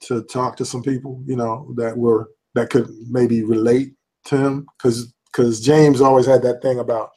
to 0.00 0.22
talk 0.24 0.56
to 0.56 0.64
some 0.64 0.82
people, 0.82 1.22
you 1.26 1.34
know, 1.34 1.72
that 1.76 1.96
were 1.96 2.30
that 2.54 2.70
could 2.70 2.88
maybe 3.08 3.42
relate 3.42 3.94
to 4.26 4.36
him. 4.36 4.66
Cause 4.78 5.12
because 5.32 5.60
James 5.60 6.00
always 6.00 6.26
had 6.26 6.42
that 6.42 6.60
thing 6.60 6.78
about, 6.78 7.10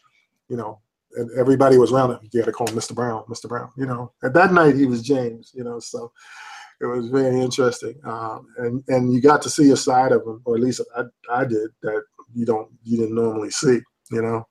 you 0.47 0.55
know, 0.55 0.79
everybody 1.37 1.77
was 1.77 1.91
around 1.91 2.11
him. 2.11 2.19
You 2.31 2.39
had 2.39 2.45
to 2.45 2.51
call 2.51 2.67
him 2.67 2.75
Mr. 2.75 2.95
Brown, 2.95 3.23
Mr. 3.29 3.47
Brown. 3.47 3.69
You 3.77 3.85
know, 3.85 4.13
at 4.23 4.33
that 4.33 4.53
night 4.53 4.75
he 4.75 4.85
was 4.85 5.01
James. 5.01 5.51
You 5.53 5.63
know, 5.63 5.79
so 5.79 6.11
it 6.81 6.85
was 6.85 7.09
very 7.09 7.39
interesting, 7.39 7.95
um, 8.05 8.47
and 8.57 8.83
and 8.87 9.13
you 9.13 9.21
got 9.21 9.41
to 9.43 9.49
see 9.49 9.71
a 9.71 9.77
side 9.77 10.11
of 10.11 10.21
him, 10.23 10.41
or 10.45 10.55
at 10.55 10.61
least 10.61 10.81
I, 10.97 11.03
I 11.29 11.45
did 11.45 11.69
that 11.83 12.03
you 12.35 12.45
don't 12.45 12.69
you 12.83 12.97
didn't 12.97 13.15
normally 13.15 13.51
see, 13.51 13.79
you 14.11 14.21
know. 14.21 14.45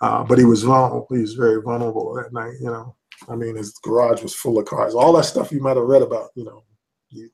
Uh, 0.00 0.22
but 0.22 0.38
he 0.38 0.44
was 0.44 0.62
vulnerable. 0.62 1.06
He 1.10 1.18
was 1.18 1.34
very 1.34 1.60
vulnerable 1.60 2.14
that 2.14 2.32
night, 2.32 2.54
you 2.60 2.70
know. 2.70 2.94
I 3.28 3.34
mean, 3.34 3.56
his 3.56 3.72
garage 3.82 4.22
was 4.22 4.34
full 4.34 4.58
of 4.58 4.66
cars. 4.66 4.94
All 4.94 5.12
that 5.14 5.24
stuff 5.24 5.50
you 5.50 5.60
might 5.60 5.76
have 5.76 5.86
read 5.86 6.02
about, 6.02 6.30
you 6.36 6.44
know. 6.44 6.62
He, 7.08 7.28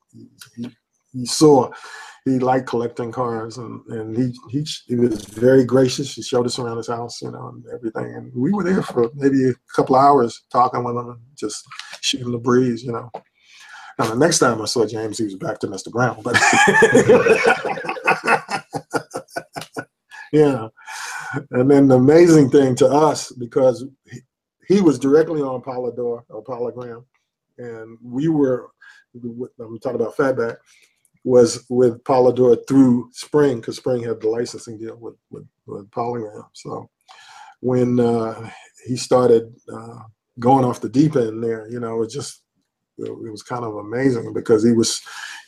you, 0.57 0.71
you 1.13 1.25
saw 1.25 1.71
he 2.25 2.39
liked 2.39 2.67
collecting 2.67 3.11
cars, 3.11 3.59
and 3.59 3.85
and 3.87 4.17
he, 4.17 4.33
he 4.49 4.65
he 4.87 4.95
was 4.95 5.25
very 5.25 5.63
gracious. 5.63 6.15
He 6.15 6.23
showed 6.23 6.47
us 6.47 6.57
around 6.57 6.77
his 6.77 6.87
house, 6.87 7.21
you 7.21 7.29
know, 7.29 7.49
and 7.49 7.63
everything. 7.71 8.15
And 8.15 8.31
we 8.35 8.51
were 8.51 8.63
there 8.63 8.81
for 8.81 9.11
maybe 9.13 9.49
a 9.49 9.53
couple 9.75 9.95
hours 9.95 10.41
talking 10.51 10.83
with 10.83 10.95
him 10.95 11.09
and 11.09 11.19
just 11.35 11.63
shooting 12.01 12.31
the 12.31 12.39
breeze, 12.39 12.83
you 12.83 12.93
know. 12.93 13.11
Now, 13.99 14.09
the 14.09 14.15
next 14.15 14.39
time 14.39 14.61
I 14.61 14.65
saw 14.65 14.87
James, 14.87 15.19
he 15.19 15.25
was 15.25 15.35
back 15.35 15.59
to 15.59 15.67
Mr. 15.67 15.91
Brown. 15.91 16.21
But 16.23 16.35
yeah. 20.31 20.67
And 21.51 21.69
then 21.69 21.87
the 21.87 21.95
amazing 21.95 22.49
thing 22.49 22.75
to 22.75 22.87
us, 22.87 23.31
because 23.31 23.85
he, 24.11 24.19
he 24.67 24.81
was 24.81 24.99
directly 24.99 25.41
on 25.41 25.61
Polydor 25.61 26.23
or 26.29 26.43
Polygram, 26.43 27.03
and 27.57 27.97
we 28.03 28.27
were, 28.27 28.69
I'm 29.15 29.79
talking 29.79 30.01
about 30.01 30.17
Fatback, 30.17 30.57
was 31.23 31.65
with 31.69 32.03
Polydor 32.03 32.67
through 32.67 33.09
Spring, 33.13 33.57
because 33.57 33.77
Spring 33.77 34.03
had 34.03 34.21
the 34.21 34.29
licensing 34.29 34.77
deal 34.77 34.97
with, 34.97 35.15
with, 35.29 35.47
with 35.65 35.89
Polygram. 35.91 36.45
So 36.53 36.89
when 37.61 37.99
uh, 37.99 38.49
he 38.85 38.95
started 38.95 39.53
uh, 39.73 39.99
going 40.39 40.65
off 40.65 40.81
the 40.81 40.89
deep 40.89 41.15
end 41.15 41.43
there, 41.43 41.67
you 41.69 41.79
know, 41.79 42.03
it 42.03 42.09
just 42.09 42.41
it 42.97 43.31
was 43.31 43.43
kind 43.43 43.65
of 43.65 43.75
amazing 43.75 44.33
because 44.33 44.63
he 44.63 44.71
was 44.71 45.01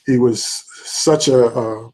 he 0.05 0.17
was 0.17 0.43
such 0.83 1.27
a 1.27 1.45
uh, 1.45 1.89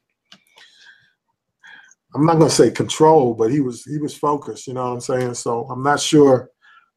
I'm 2.16 2.26
not 2.26 2.38
going 2.38 2.50
to 2.50 2.56
say 2.56 2.72
control, 2.72 3.34
but 3.34 3.52
he 3.52 3.60
was 3.60 3.84
he 3.84 3.98
was 3.98 4.16
focused. 4.16 4.68
You 4.68 4.74
know 4.74 4.86
what 4.86 4.94
I'm 4.94 5.02
saying? 5.02 5.34
So 5.36 5.66
I'm 5.70 5.84
not 5.84 6.00
sure 6.00 6.50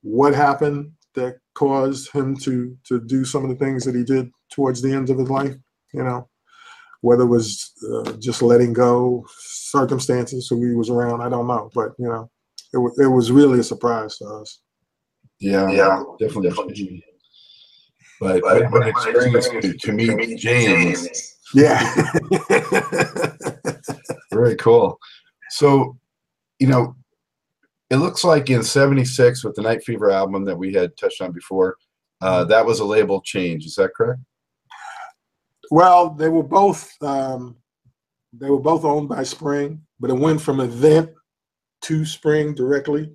what 0.02 0.34
happened 0.34 0.92
that 1.14 1.36
caused 1.54 2.12
him 2.12 2.36
to 2.38 2.76
to 2.88 3.00
do 3.00 3.24
some 3.24 3.44
of 3.44 3.50
the 3.50 3.64
things 3.64 3.84
that 3.84 3.94
he 3.94 4.04
did 4.04 4.30
towards 4.52 4.82
the 4.82 4.92
end 4.92 5.10
of 5.10 5.18
his 5.18 5.30
life. 5.30 5.54
You 5.92 6.04
know, 6.04 6.28
whether 7.00 7.22
it 7.22 7.28
was 7.28 7.72
uh, 7.90 8.12
just 8.12 8.42
letting 8.42 8.72
go, 8.72 9.26
circumstances, 9.38 10.48
who 10.48 10.62
he 10.66 10.74
was 10.74 10.90
around, 10.90 11.22
I 11.22 11.28
don't 11.28 11.46
know. 11.46 11.70
But 11.74 11.92
you 11.98 12.08
know, 12.08 12.30
it 12.72 12.78
was 12.78 12.98
it 12.98 13.08
was 13.08 13.32
really 13.32 13.60
a 13.60 13.64
surprise 13.64 14.18
to 14.18 14.26
us. 14.26 14.60
Yeah, 15.38 15.70
yeah, 15.70 16.02
definitely. 16.18 16.50
definitely. 16.50 17.04
But, 18.18 18.40
but 18.42 18.70
what 18.70 18.82
an 18.82 18.88
experience 18.88 19.48
to, 19.48 19.74
to 19.74 19.92
meet 19.92 20.38
James. 20.38 21.36
Yeah. 21.54 21.80
Very 24.36 24.56
cool. 24.56 24.98
So, 25.50 25.96
you 26.58 26.66
know, 26.66 26.94
it 27.90 27.96
looks 27.96 28.24
like 28.24 28.50
in 28.50 28.62
76 28.62 29.44
with 29.44 29.54
the 29.54 29.62
Night 29.62 29.82
Fever 29.84 30.10
album 30.10 30.44
that 30.44 30.56
we 30.56 30.72
had 30.72 30.96
touched 30.96 31.20
on 31.20 31.32
before, 31.32 31.76
uh, 32.20 32.44
that 32.44 32.64
was 32.64 32.80
a 32.80 32.84
label 32.84 33.20
change. 33.20 33.64
Is 33.64 33.74
that 33.76 33.94
correct? 33.94 34.20
Well, 35.70 36.10
they 36.10 36.28
were 36.28 36.42
both 36.42 36.90
um, 37.02 37.56
they 38.32 38.50
were 38.50 38.60
both 38.60 38.84
owned 38.84 39.08
by 39.08 39.22
Spring, 39.22 39.80
but 39.98 40.10
it 40.10 40.18
went 40.18 40.40
from 40.40 40.60
Event 40.60 41.10
to 41.82 42.04
Spring 42.04 42.54
directly. 42.54 43.10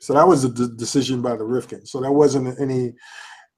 So 0.00 0.14
that 0.14 0.26
was 0.26 0.44
a 0.44 0.48
d- 0.48 0.68
decision 0.76 1.22
by 1.22 1.36
the 1.36 1.44
Rifkind. 1.44 1.88
So 1.88 2.00
there 2.00 2.12
wasn't 2.12 2.60
any 2.60 2.94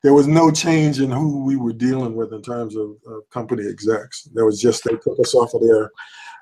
there 0.02 0.14
was 0.14 0.26
no 0.26 0.50
change 0.50 1.00
in 1.00 1.10
who 1.10 1.44
we 1.44 1.56
were 1.56 1.74
dealing 1.74 2.14
with 2.14 2.32
in 2.32 2.40
terms 2.42 2.74
of, 2.74 2.96
of 3.06 3.28
company 3.30 3.68
execs. 3.68 4.22
There 4.32 4.46
was 4.46 4.60
just 4.60 4.82
they 4.84 4.96
took 4.96 5.18
us 5.20 5.34
off 5.34 5.52
of 5.52 5.60
their 5.60 5.90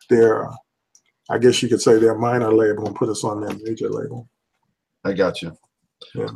their 0.08 0.48
I 1.30 1.38
guess 1.38 1.62
you 1.62 1.68
could 1.68 1.82
say 1.82 1.98
their 1.98 2.16
minor 2.16 2.52
label 2.52 2.86
and 2.86 2.96
put 2.96 3.10
us 3.10 3.22
on 3.22 3.40
their 3.40 3.54
major 3.58 3.90
label. 3.90 4.28
I 5.04 5.12
got 5.12 5.42
you. 5.42 5.56
Yeah. 6.14 6.28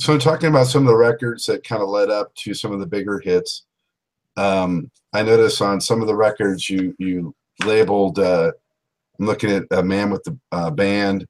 So 0.00 0.18
talking 0.18 0.48
about 0.48 0.66
some 0.66 0.82
of 0.82 0.88
the 0.88 0.96
records 0.96 1.46
that 1.46 1.64
kind 1.64 1.82
of 1.82 1.88
led 1.88 2.10
up 2.10 2.34
to 2.36 2.54
some 2.54 2.72
of 2.72 2.80
the 2.80 2.86
bigger 2.86 3.18
hits, 3.18 3.66
um, 4.36 4.90
I 5.12 5.22
noticed 5.22 5.62
on 5.62 5.80
some 5.80 6.00
of 6.00 6.06
the 6.06 6.16
records 6.16 6.68
you 6.68 6.94
you 6.98 7.34
labeled. 7.64 8.18
Uh, 8.18 8.52
I'm 9.18 9.26
looking 9.26 9.50
at 9.50 9.64
a 9.70 9.82
man 9.82 10.10
with 10.10 10.22
the 10.24 10.38
uh, 10.52 10.70
band, 10.70 11.26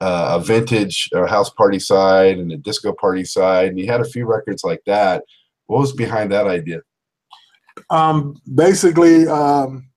uh, 0.00 0.38
a 0.40 0.44
vintage 0.44 1.08
uh, 1.14 1.26
house 1.26 1.50
party 1.50 1.78
side 1.78 2.38
and 2.38 2.50
a 2.50 2.56
disco 2.56 2.92
party 2.92 3.24
side, 3.24 3.68
and 3.68 3.78
he 3.78 3.86
had 3.86 4.00
a 4.00 4.08
few 4.08 4.26
records 4.26 4.64
like 4.64 4.82
that. 4.86 5.22
what 5.66 5.80
was 5.80 5.92
behind 5.92 6.32
that 6.32 6.46
idea? 6.46 6.80
Um, 7.90 8.40
basically, 8.52 9.28
um, 9.28 9.87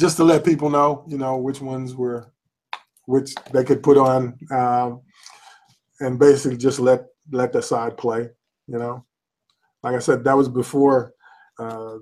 just 0.00 0.16
to 0.16 0.24
let 0.24 0.44
people 0.44 0.70
know, 0.70 1.04
you 1.06 1.18
know, 1.18 1.36
which 1.36 1.60
ones 1.60 1.94
were, 1.94 2.32
which 3.04 3.34
they 3.52 3.62
could 3.62 3.82
put 3.82 3.98
on, 3.98 4.38
um, 4.50 5.02
and 6.00 6.18
basically 6.18 6.56
just 6.56 6.80
let 6.80 7.04
let 7.30 7.52
the 7.52 7.60
side 7.60 7.98
play. 7.98 8.30
You 8.66 8.78
know, 8.78 9.04
like 9.82 9.94
I 9.94 9.98
said, 9.98 10.24
that 10.24 10.36
was 10.36 10.48
before. 10.48 11.12
Uh, 11.58 11.96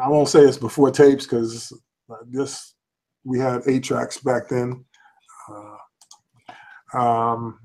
I 0.00 0.08
won't 0.08 0.28
say 0.28 0.40
it's 0.40 0.56
before 0.56 0.90
tapes 0.90 1.24
because 1.24 1.72
this 2.28 2.74
we 3.24 3.38
had 3.38 3.62
eight 3.66 3.84
tracks 3.84 4.18
back 4.18 4.48
then. 4.48 4.84
Uh, 6.94 6.98
um, 6.98 7.58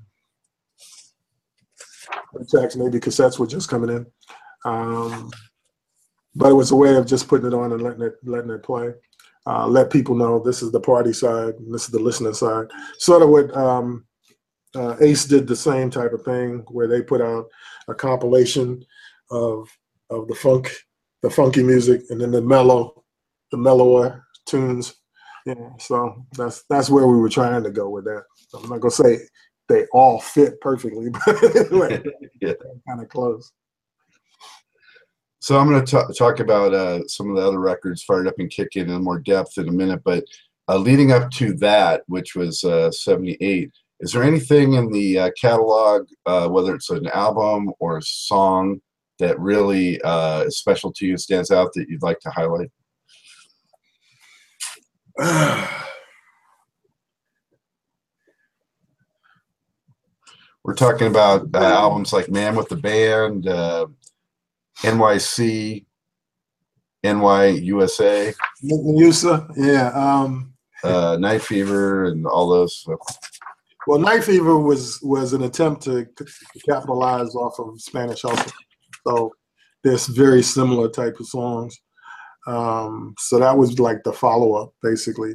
tracks, 2.50 2.76
maybe 2.76 3.00
cassettes 3.00 3.38
were 3.38 3.46
just 3.46 3.70
coming 3.70 3.90
in. 3.90 4.06
Um, 4.66 5.30
but 6.38 6.50
it 6.50 6.54
was 6.54 6.70
a 6.70 6.76
way 6.76 6.94
of 6.94 7.06
just 7.06 7.26
putting 7.26 7.48
it 7.48 7.54
on 7.54 7.72
and 7.72 7.82
letting 7.82 8.02
it 8.02 8.14
letting 8.24 8.50
it 8.50 8.62
play. 8.62 8.94
Uh, 9.46 9.66
let 9.66 9.90
people 9.90 10.14
know 10.14 10.38
this 10.38 10.62
is 10.62 10.70
the 10.70 10.80
party 10.80 11.12
side, 11.12 11.54
and 11.54 11.74
this 11.74 11.84
is 11.84 11.90
the 11.90 11.98
listening 11.98 12.34
side. 12.34 12.66
Sort 12.98 13.22
of 13.22 13.30
what 13.30 13.54
um, 13.56 14.06
uh, 14.76 14.94
Ace 15.00 15.24
did 15.24 15.48
the 15.48 15.56
same 15.56 15.90
type 15.90 16.12
of 16.12 16.22
thing, 16.22 16.64
where 16.68 16.86
they 16.86 17.02
put 17.02 17.20
out 17.20 17.46
a 17.88 17.94
compilation 17.94 18.84
of 19.30 19.68
of 20.10 20.28
the 20.28 20.34
funk, 20.34 20.70
the 21.22 21.30
funky 21.30 21.62
music, 21.62 22.02
and 22.10 22.20
then 22.20 22.30
the 22.30 22.40
mellow, 22.40 23.04
the 23.50 23.56
mellower 23.56 24.24
tunes. 24.46 24.94
Yeah, 25.44 25.70
so 25.80 26.24
that's 26.36 26.64
that's 26.70 26.88
where 26.88 27.06
we 27.06 27.18
were 27.18 27.28
trying 27.28 27.64
to 27.64 27.70
go 27.70 27.88
with 27.88 28.04
that. 28.04 28.24
I'm 28.54 28.68
not 28.68 28.80
gonna 28.80 28.90
say 28.92 29.18
they 29.68 29.86
all 29.92 30.20
fit 30.20 30.60
perfectly, 30.60 31.08
but 31.26 31.42
yeah. 32.40 32.52
kind 32.86 33.02
of 33.02 33.08
close. 33.08 33.50
So 35.48 35.58
I'm 35.58 35.66
going 35.66 35.82
to 35.82 36.12
talk 36.12 36.40
about 36.40 36.74
uh, 36.74 37.08
some 37.08 37.30
of 37.30 37.36
the 37.36 37.40
other 37.40 37.58
records, 37.58 38.02
Fired 38.02 38.28
Up 38.28 38.34
and 38.38 38.50
Kicking, 38.50 38.90
in 38.90 39.02
more 39.02 39.18
depth 39.18 39.56
in 39.56 39.66
a 39.66 39.72
minute. 39.72 40.02
But 40.04 40.24
uh, 40.68 40.76
leading 40.76 41.10
up 41.10 41.30
to 41.30 41.54
that, 41.54 42.02
which 42.06 42.34
was 42.34 42.62
uh, 42.64 42.90
78, 42.90 43.70
is 44.00 44.12
there 44.12 44.22
anything 44.24 44.74
in 44.74 44.92
the 44.92 45.18
uh, 45.18 45.30
catalog, 45.40 46.06
uh, 46.26 46.48
whether 46.48 46.74
it's 46.74 46.90
an 46.90 47.06
album 47.06 47.72
or 47.78 47.96
a 47.96 48.02
song, 48.02 48.82
that 49.20 49.40
really 49.40 49.98
uh, 50.02 50.42
is 50.42 50.58
special 50.58 50.92
to 50.92 51.06
you, 51.06 51.16
stands 51.16 51.50
out 51.50 51.72
that 51.72 51.86
you'd 51.88 52.02
like 52.02 52.20
to 52.20 52.30
highlight? 52.30 52.70
We're 60.62 60.74
talking 60.74 61.06
about 61.06 61.56
albums 61.56 62.12
like 62.12 62.28
Man 62.30 62.54
with 62.54 62.68
the 62.68 62.76
Band, 62.76 63.48
NYC, 64.82 65.84
NY 67.02 67.46
USA, 67.46 68.34
USA, 68.62 69.46
yeah. 69.56 69.90
Um, 69.94 70.52
uh, 70.84 71.16
Night 71.18 71.42
Fever, 71.42 72.06
and 72.06 72.26
all 72.26 72.48
those. 72.48 72.86
Well, 73.86 73.98
Night 73.98 74.24
Fever 74.24 74.58
was 74.58 75.00
was 75.02 75.32
an 75.32 75.42
attempt 75.42 75.82
to 75.84 76.06
capitalize 76.68 77.34
off 77.34 77.58
of 77.58 77.80
Spanish 77.80 78.22
Hustle. 78.22 78.52
So 79.06 79.32
there's 79.82 80.06
very 80.06 80.42
similar 80.42 80.88
type 80.88 81.18
of 81.18 81.26
songs. 81.26 81.78
Um, 82.46 83.14
so 83.18 83.38
that 83.38 83.56
was 83.56 83.78
like 83.78 84.02
the 84.04 84.12
follow 84.12 84.54
up, 84.54 84.72
basically, 84.82 85.34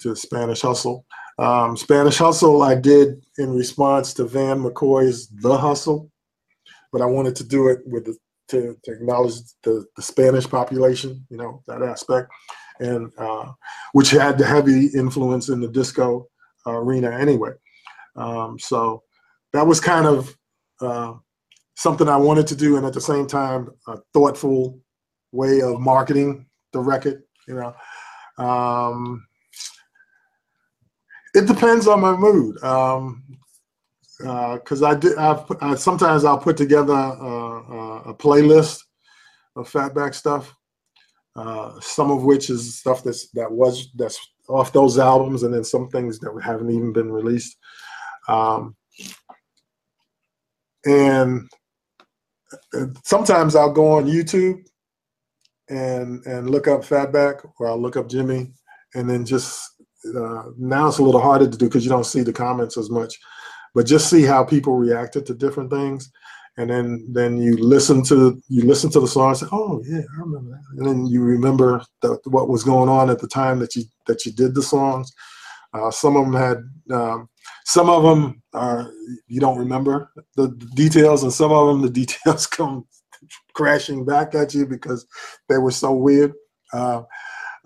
to 0.00 0.14
Spanish 0.16 0.62
Hustle. 0.62 1.04
Um, 1.38 1.76
Spanish 1.76 2.18
Hustle 2.18 2.62
I 2.62 2.74
did 2.74 3.24
in 3.38 3.54
response 3.54 4.14
to 4.14 4.24
Van 4.24 4.62
McCoy's 4.62 5.28
The 5.28 5.56
Hustle, 5.56 6.10
but 6.92 7.02
I 7.02 7.06
wanted 7.06 7.36
to 7.36 7.44
do 7.44 7.68
it 7.68 7.80
with 7.86 8.06
the 8.06 8.16
to, 8.48 8.76
to 8.84 8.92
acknowledge 8.92 9.34
the, 9.62 9.84
the 9.96 10.02
Spanish 10.02 10.48
population, 10.48 11.26
you 11.30 11.36
know, 11.36 11.62
that 11.66 11.82
aspect, 11.82 12.30
and 12.80 13.10
uh, 13.18 13.52
which 13.92 14.10
had 14.10 14.38
the 14.38 14.46
heavy 14.46 14.86
influence 14.94 15.48
in 15.48 15.60
the 15.60 15.68
disco 15.68 16.28
uh, 16.66 16.72
arena 16.72 17.10
anyway. 17.10 17.52
Um, 18.16 18.58
so 18.58 19.02
that 19.52 19.66
was 19.66 19.80
kind 19.80 20.06
of 20.06 20.36
uh, 20.80 21.14
something 21.74 22.08
I 22.08 22.16
wanted 22.16 22.46
to 22.48 22.56
do, 22.56 22.76
and 22.76 22.86
at 22.86 22.92
the 22.92 23.00
same 23.00 23.26
time, 23.26 23.70
a 23.86 23.98
thoughtful 24.12 24.78
way 25.32 25.60
of 25.60 25.80
marketing 25.80 26.46
the 26.72 26.80
record, 26.80 27.22
you 27.46 27.54
know. 27.54 27.74
Um, 28.38 29.26
it 31.34 31.46
depends 31.46 31.86
on 31.86 32.00
my 32.00 32.16
mood. 32.16 32.62
Um, 32.62 33.22
because 34.18 34.82
uh, 34.82 34.88
I 34.88 34.94
did. 34.94 35.16
I've, 35.18 35.44
I, 35.60 35.74
sometimes 35.74 36.24
I'll 36.24 36.38
put 36.38 36.56
together 36.56 36.94
a, 36.94 38.02
a 38.06 38.14
playlist 38.14 38.80
of 39.56 39.70
fatback 39.70 40.14
stuff. 40.14 40.54
Uh, 41.34 41.78
some 41.80 42.10
of 42.10 42.24
which 42.24 42.48
is 42.48 42.78
stuff 42.78 43.04
that's 43.04 43.28
that 43.30 43.50
was 43.50 43.90
that's 43.94 44.18
off 44.48 44.72
those 44.72 44.98
albums, 44.98 45.42
and 45.42 45.52
then 45.52 45.64
some 45.64 45.88
things 45.88 46.18
that 46.18 46.32
haven't 46.42 46.70
even 46.70 46.92
been 46.92 47.12
released. 47.12 47.56
Um, 48.28 48.74
and 50.86 51.48
uh, 52.74 52.86
sometimes 53.04 53.54
I'll 53.54 53.72
go 53.72 53.92
on 53.92 54.06
YouTube 54.06 54.64
and 55.68 56.24
and 56.24 56.48
look 56.48 56.68
up 56.68 56.82
Fatback, 56.82 57.46
or 57.58 57.68
I'll 57.68 57.80
look 57.80 57.98
up 57.98 58.08
Jimmy, 58.08 58.50
and 58.94 59.10
then 59.10 59.26
just 59.26 59.62
uh, 60.16 60.44
now 60.56 60.88
it's 60.88 60.98
a 60.98 61.02
little 61.02 61.20
harder 61.20 61.50
to 61.50 61.58
do 61.58 61.66
because 61.66 61.84
you 61.84 61.90
don't 61.90 62.06
see 62.06 62.22
the 62.22 62.32
comments 62.32 62.78
as 62.78 62.88
much 62.88 63.18
but 63.76 63.84
just 63.84 64.08
see 64.08 64.22
how 64.22 64.42
people 64.42 64.74
reacted 64.74 65.26
to 65.26 65.34
different 65.34 65.70
things. 65.70 66.10
And 66.56 66.70
then 66.70 67.06
then 67.12 67.36
you 67.36 67.58
listen 67.58 68.02
to 68.04 68.42
you 68.48 68.62
listen 68.62 68.90
to 68.92 69.00
the 69.00 69.06
song 69.06 69.28
and 69.28 69.36
say 69.36 69.46
oh 69.52 69.82
yeah 69.86 70.00
i 70.00 70.20
remember 70.20 70.52
that. 70.52 70.78
And 70.78 70.86
then 70.86 71.06
you 71.06 71.22
remember 71.22 71.82
the, 72.00 72.18
what 72.24 72.48
was 72.48 72.64
going 72.64 72.88
on 72.88 73.10
at 73.10 73.18
the 73.18 73.28
time 73.28 73.58
that 73.58 73.76
you 73.76 73.84
that 74.06 74.24
you 74.24 74.32
did 74.32 74.54
the 74.54 74.62
songs. 74.62 75.12
Uh, 75.74 75.90
some 75.90 76.16
of 76.16 76.24
them 76.24 76.32
had 76.32 76.58
um, 76.90 77.28
some 77.66 77.90
of 77.90 78.02
them 78.02 78.42
are 78.54 78.90
you 79.26 79.40
don't 79.40 79.58
remember 79.58 80.10
the, 80.36 80.48
the 80.48 80.70
details 80.74 81.22
and 81.22 81.32
some 81.32 81.52
of 81.52 81.68
them 81.68 81.82
the 81.82 81.90
details 82.00 82.46
come 82.46 82.86
crashing 83.52 84.06
back 84.06 84.34
at 84.34 84.54
you 84.54 84.64
because 84.64 85.06
they 85.50 85.58
were 85.58 85.70
so 85.70 85.92
weird. 85.92 86.32
Uh, 86.72 87.02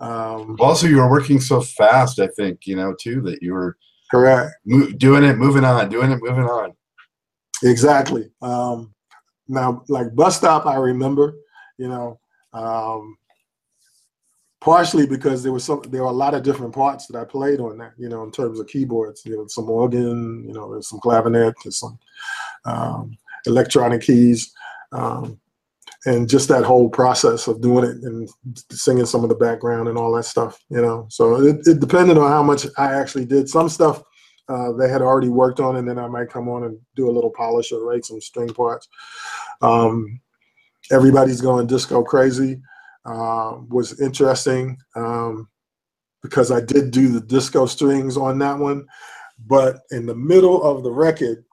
um, 0.01 0.57
also 0.59 0.87
you 0.87 0.97
were 0.97 1.09
working 1.09 1.39
so 1.39 1.61
fast 1.61 2.19
i 2.19 2.27
think 2.27 2.65
you 2.65 2.75
know 2.75 2.93
too 2.99 3.21
that 3.21 3.41
you 3.41 3.53
were 3.53 3.77
Correct. 4.11 4.51
Mo- 4.65 4.91
doing 4.91 5.23
it, 5.23 5.37
moving 5.37 5.63
on, 5.63 5.89
doing 5.89 6.11
it, 6.11 6.19
moving 6.21 6.43
on. 6.43 6.73
Exactly. 7.63 8.31
Um, 8.41 8.93
now, 9.47 9.83
like 9.87 10.15
bus 10.15 10.37
stop, 10.37 10.65
I 10.65 10.75
remember, 10.75 11.35
you 11.77 11.87
know, 11.87 12.19
um, 12.53 13.17
partially 14.61 15.07
because 15.07 15.43
there 15.43 15.51
was 15.51 15.63
some, 15.63 15.81
there 15.89 16.03
were 16.03 16.09
a 16.09 16.13
lot 16.13 16.33
of 16.33 16.43
different 16.43 16.73
parts 16.73 17.07
that 17.07 17.19
I 17.19 17.25
played 17.25 17.59
on 17.59 17.77
that, 17.79 17.93
you 17.97 18.09
know, 18.09 18.23
in 18.23 18.31
terms 18.31 18.59
of 18.59 18.67
keyboards. 18.67 19.25
You 19.25 19.37
know, 19.37 19.47
some 19.47 19.69
organ, 19.69 20.45
you 20.47 20.53
know, 20.53 20.71
there's 20.71 20.87
some 20.87 20.99
clavinet, 20.99 21.53
some 21.69 21.97
um, 22.65 23.17
electronic 23.45 24.01
keys. 24.01 24.53
Um, 24.91 25.40
and 26.05 26.27
just 26.27 26.47
that 26.49 26.63
whole 26.63 26.89
process 26.89 27.47
of 27.47 27.61
doing 27.61 27.85
it 27.85 27.97
and 28.03 28.29
singing 28.71 29.05
some 29.05 29.23
of 29.23 29.29
the 29.29 29.35
background 29.35 29.87
and 29.87 29.97
all 29.97 30.11
that 30.13 30.23
stuff, 30.23 30.59
you 30.69 30.81
know. 30.81 31.05
So 31.09 31.41
it, 31.41 31.67
it 31.67 31.79
depended 31.79 32.17
on 32.17 32.29
how 32.29 32.41
much 32.41 32.65
I 32.77 32.93
actually 32.93 33.25
did. 33.25 33.47
Some 33.47 33.69
stuff 33.69 34.01
uh, 34.49 34.71
they 34.73 34.89
had 34.89 35.01
already 35.01 35.29
worked 35.29 35.59
on, 35.59 35.75
and 35.75 35.87
then 35.87 35.99
I 35.99 36.07
might 36.07 36.29
come 36.29 36.49
on 36.49 36.63
and 36.63 36.77
do 36.95 37.09
a 37.09 37.11
little 37.11 37.29
polish 37.29 37.71
or 37.71 37.85
write 37.85 38.05
some 38.05 38.19
string 38.19 38.53
parts. 38.53 38.87
Um, 39.61 40.19
Everybody's 40.91 41.39
going 41.39 41.67
disco 41.67 42.03
crazy 42.03 42.61
uh, 43.05 43.59
was 43.69 44.01
interesting 44.01 44.77
um, 44.95 45.47
because 46.21 46.51
I 46.51 46.59
did 46.59 46.91
do 46.91 47.07
the 47.07 47.21
disco 47.21 47.65
strings 47.65 48.17
on 48.17 48.39
that 48.39 48.57
one, 48.57 48.85
but 49.47 49.81
in 49.91 50.05
the 50.05 50.15
middle 50.15 50.61
of 50.63 50.83
the 50.83 50.91
record, 50.91 51.45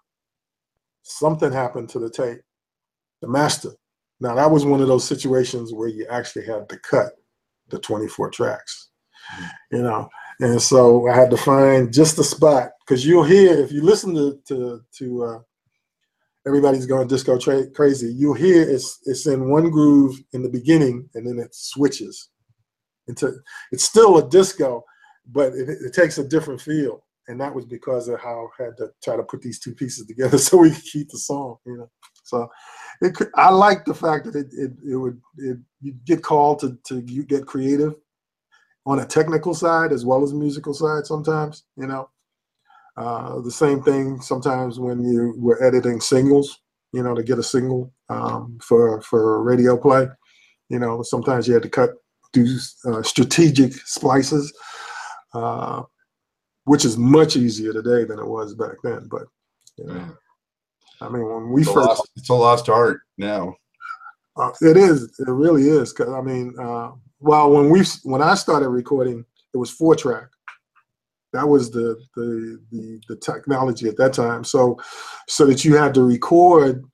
something 1.02 1.52
happened 1.52 1.88
to 1.90 2.00
the 2.00 2.10
tape, 2.10 2.40
the 3.20 3.28
master 3.28 3.70
now 4.20 4.34
that 4.34 4.50
was 4.50 4.64
one 4.64 4.80
of 4.80 4.88
those 4.88 5.06
situations 5.06 5.72
where 5.72 5.88
you 5.88 6.06
actually 6.10 6.46
had 6.46 6.68
to 6.68 6.78
cut 6.78 7.12
the 7.68 7.78
24 7.78 8.30
tracks, 8.30 8.90
you 9.70 9.82
know. 9.82 10.08
And 10.40 10.60
so 10.60 11.08
I 11.08 11.16
had 11.16 11.30
to 11.30 11.36
find 11.36 11.92
just 11.92 12.18
a 12.18 12.24
spot 12.24 12.70
because 12.86 13.04
you'll 13.04 13.24
hear 13.24 13.52
if 13.58 13.72
you 13.72 13.82
listen 13.82 14.14
to 14.14 14.38
to 14.48 14.80
to 14.98 15.24
uh, 15.24 15.38
everybody's 16.46 16.86
going 16.86 17.08
disco 17.08 17.38
tra- 17.38 17.70
crazy. 17.70 18.12
You'll 18.12 18.34
hear 18.34 18.62
it's 18.62 19.00
it's 19.04 19.26
in 19.26 19.50
one 19.50 19.70
groove 19.70 20.16
in 20.32 20.42
the 20.42 20.48
beginning 20.48 21.08
and 21.14 21.26
then 21.26 21.38
it 21.44 21.54
switches 21.54 22.30
into 23.08 23.34
it's 23.72 23.84
still 23.84 24.18
a 24.18 24.28
disco, 24.28 24.84
but 25.26 25.52
it, 25.54 25.68
it 25.68 25.92
takes 25.92 26.18
a 26.18 26.28
different 26.28 26.60
feel. 26.60 27.04
And 27.26 27.40
that 27.40 27.54
was 27.54 27.66
because 27.66 28.08
of 28.08 28.20
how 28.20 28.48
I 28.58 28.64
had 28.64 28.76
to 28.78 28.88
try 29.04 29.16
to 29.16 29.22
put 29.22 29.42
these 29.42 29.58
two 29.58 29.74
pieces 29.74 30.06
together 30.06 30.38
so 30.38 30.58
we 30.58 30.70
could 30.70 30.84
keep 30.84 31.10
the 31.10 31.18
song, 31.18 31.56
you 31.66 31.76
know. 31.78 31.90
So 32.28 32.48
it 33.00 33.14
could, 33.14 33.30
I 33.34 33.50
like 33.50 33.84
the 33.84 33.94
fact 33.94 34.26
that 34.26 34.36
it, 34.36 34.48
it, 34.52 34.72
it 34.86 34.96
would 34.96 35.20
it, 35.38 35.58
you 35.80 35.92
get 36.04 36.22
called 36.22 36.60
to 36.60 36.78
to 36.84 37.00
you 37.00 37.24
get 37.24 37.46
creative 37.46 37.94
on 38.86 39.00
a 39.00 39.06
technical 39.06 39.54
side 39.54 39.92
as 39.92 40.04
well 40.04 40.22
as 40.22 40.32
a 40.32 40.36
musical 40.36 40.72
side 40.72 41.04
sometimes 41.06 41.64
you 41.76 41.86
know 41.86 42.08
uh, 42.96 43.40
the 43.40 43.50
same 43.50 43.82
thing 43.82 44.20
sometimes 44.20 44.80
when 44.80 45.04
you 45.04 45.34
were 45.38 45.62
editing 45.62 46.00
singles 46.00 46.60
you 46.92 47.02
know, 47.02 47.14
to 47.14 47.22
get 47.22 47.38
a 47.38 47.42
single 47.42 47.92
um, 48.08 48.58
for 48.62 49.00
for 49.02 49.42
radio 49.42 49.76
play. 49.76 50.06
You 50.68 50.78
know, 50.78 51.02
sometimes 51.02 51.46
you 51.46 51.54
had 51.54 51.62
to 51.62 51.68
cut 51.68 51.90
do 52.32 52.46
uh, 52.86 53.02
strategic 53.02 53.72
splices, 53.72 54.52
uh, 55.34 55.82
which 56.64 56.84
is 56.84 56.96
much 56.96 57.36
easier 57.36 57.72
today 57.72 58.04
than 58.04 58.18
it 58.18 58.26
was 58.26 58.54
back 58.54 58.76
then. 58.82 59.08
But 59.10 59.24
you 59.76 59.86
know, 59.86 59.94
Yeah. 59.94 60.08
I 61.00 61.08
mean, 61.08 61.26
when 61.26 61.50
we 61.50 61.62
It's 61.62 61.70
a, 61.70 61.74
first 61.74 61.88
lost, 61.88 62.10
it's 62.16 62.28
a 62.28 62.34
lost 62.34 62.68
art 62.68 63.00
now. 63.16 63.54
Uh, 64.36 64.52
it 64.60 64.76
is. 64.76 65.02
It 65.18 65.28
really 65.28 65.68
is. 65.68 65.92
Cause 65.92 66.08
I 66.08 66.20
mean, 66.20 66.54
uh, 66.60 66.92
well, 67.20 67.50
when 67.50 67.70
we 67.70 67.82
when 68.04 68.22
I 68.22 68.34
started 68.34 68.68
recording, 68.68 69.24
it 69.52 69.56
was 69.56 69.70
four 69.70 69.96
track. 69.96 70.28
That 71.32 71.46
was 71.46 71.70
the 71.70 72.00
the 72.14 72.60
the 72.70 73.00
the 73.08 73.16
technology 73.16 73.88
at 73.88 73.96
that 73.96 74.12
time. 74.12 74.44
So, 74.44 74.78
so 75.28 75.46
that 75.46 75.64
you 75.64 75.76
had 75.76 75.94
to 75.94 76.02
record 76.02 76.84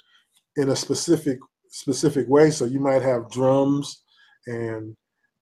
in 0.56 0.70
a 0.70 0.76
specific 0.76 1.38
specific 1.68 2.28
way. 2.28 2.50
So 2.50 2.64
you 2.64 2.80
might 2.80 3.02
have 3.02 3.30
drums 3.30 4.02
and 4.46 4.96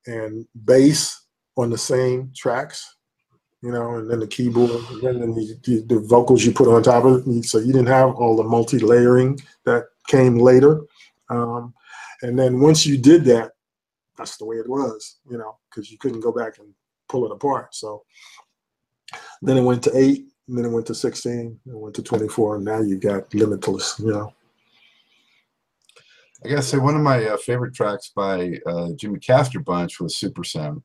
and 0.05 0.45
bass 0.65 1.25
on 1.55 1.69
the 1.69 1.77
same 1.77 2.31
tracks, 2.35 2.97
you 3.63 3.71
know, 3.71 3.95
and 3.95 4.11
then 4.11 4.19
the 4.19 4.27
keyboard, 4.27 4.71
and 4.71 5.21
then 5.21 5.33
the, 5.33 5.57
the, 5.63 5.85
the 5.87 5.99
vocals 6.01 6.43
you 6.43 6.51
put 6.51 6.67
on 6.67 6.83
top 6.83 7.05
of 7.05 7.25
it. 7.25 7.45
So 7.45 7.59
you 7.59 7.71
didn't 7.71 7.87
have 7.87 8.13
all 8.15 8.35
the 8.35 8.43
multi 8.43 8.77
layering 8.77 9.39
that 9.63 9.85
came 10.07 10.37
later. 10.37 10.81
Um, 11.29 11.73
and 12.21 12.37
then 12.37 12.59
once 12.59 12.85
you 12.85 12.97
did 12.97 13.23
that, 13.25 13.53
that's 14.17 14.35
the 14.35 14.43
way 14.43 14.57
it 14.57 14.67
was, 14.67 15.19
you 15.29 15.37
know, 15.37 15.57
because 15.69 15.89
you 15.89 15.97
couldn't 15.97 16.19
go 16.19 16.33
back 16.33 16.57
and 16.59 16.73
pull 17.07 17.25
it 17.25 17.31
apart. 17.31 17.73
So 17.73 18.03
then 19.41 19.57
it 19.57 19.63
went 19.63 19.81
to 19.83 19.97
eight, 19.97 20.25
and 20.49 20.57
then 20.57 20.65
it 20.65 20.71
went 20.71 20.85
to 20.87 20.95
16, 20.95 21.31
and 21.33 21.59
it 21.65 21.77
went 21.77 21.95
to 21.95 22.03
24, 22.03 22.57
and 22.57 22.65
now 22.65 22.81
you 22.81 22.97
got 22.97 23.33
limitless, 23.33 23.97
you 23.97 24.11
know. 24.11 24.33
I 26.43 26.49
gotta 26.49 26.61
say, 26.61 26.77
one 26.77 26.95
of 26.95 27.01
my 27.01 27.25
uh, 27.25 27.37
favorite 27.37 27.73
tracks 27.73 28.11
by 28.13 28.59
uh, 28.65 28.89
Jimmy 28.97 29.19
Castor 29.19 29.61
Bunch 29.61 30.01
was 30.01 30.17
Super 30.17 30.43
Sound. 30.43 30.83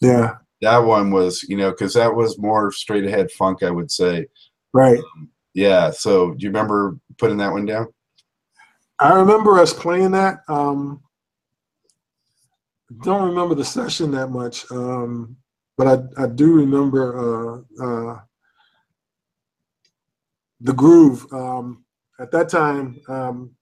Yeah, 0.00 0.34
That 0.60 0.78
one 0.78 1.10
was, 1.10 1.42
you 1.44 1.56
know, 1.56 1.70
because 1.70 1.94
that 1.94 2.14
was 2.14 2.38
more 2.38 2.72
straight 2.72 3.04
ahead 3.04 3.30
funk, 3.30 3.62
I 3.62 3.70
would 3.70 3.90
say. 3.90 4.26
right. 4.72 5.00
Yeah. 5.54 5.90
So, 5.90 6.34
do 6.34 6.44
you 6.44 6.50
remember 6.50 6.98
putting 7.18 7.38
that 7.38 7.52
one 7.52 7.66
down? 7.66 7.88
I 9.00 9.14
remember 9.14 9.58
us 9.58 9.72
playing 9.72 10.10
that. 10.12 10.40
Um, 10.48 11.02
don't 13.02 13.28
remember 13.28 13.54
the 13.54 13.64
session 13.64 14.10
that 14.12 14.28
much, 14.28 14.70
um, 14.70 15.36
but 15.76 15.86
I, 15.86 16.24
I 16.24 16.26
do 16.26 16.52
remember 16.52 17.18
uh, 17.18 17.84
uh, 17.84 18.18
the 20.60 20.72
groove. 20.72 21.26
Um, 21.32 21.84
at 22.18 22.30
that 22.32 22.48
time, 22.48 22.98
um, 23.08 23.54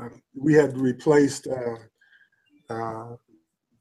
uh, 0.00 0.08
we 0.34 0.54
had 0.54 0.76
replaced 0.78 1.46
uh, 1.48 2.72
uh, 2.72 3.16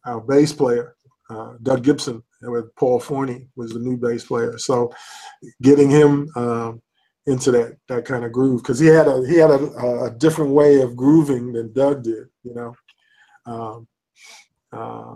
our 0.05 0.21
bass 0.21 0.51
player, 0.51 0.95
uh, 1.31 1.53
Doug 1.63 1.83
Gibson, 1.83 2.21
with 2.41 2.75
Paul 2.75 2.99
Forney 2.99 3.47
was 3.55 3.71
the 3.71 3.79
new 3.79 3.97
bass 3.97 4.25
player. 4.25 4.57
So 4.57 4.93
getting 5.61 5.89
him 5.89 6.29
um, 6.35 6.81
into 7.25 7.51
that 7.51 7.77
that 7.87 8.05
kind 8.05 8.25
of 8.25 8.31
groove 8.31 8.63
because 8.63 8.79
he 8.79 8.87
had 8.87 9.07
a 9.07 9.25
he 9.27 9.35
had 9.35 9.51
a, 9.51 10.05
a 10.05 10.11
different 10.11 10.51
way 10.51 10.81
of 10.81 10.95
grooving 10.95 11.53
than 11.53 11.73
Doug 11.73 12.03
did. 12.03 12.27
You 12.43 12.55
know, 12.55 12.75
um, 13.45 13.87
uh, 14.71 15.15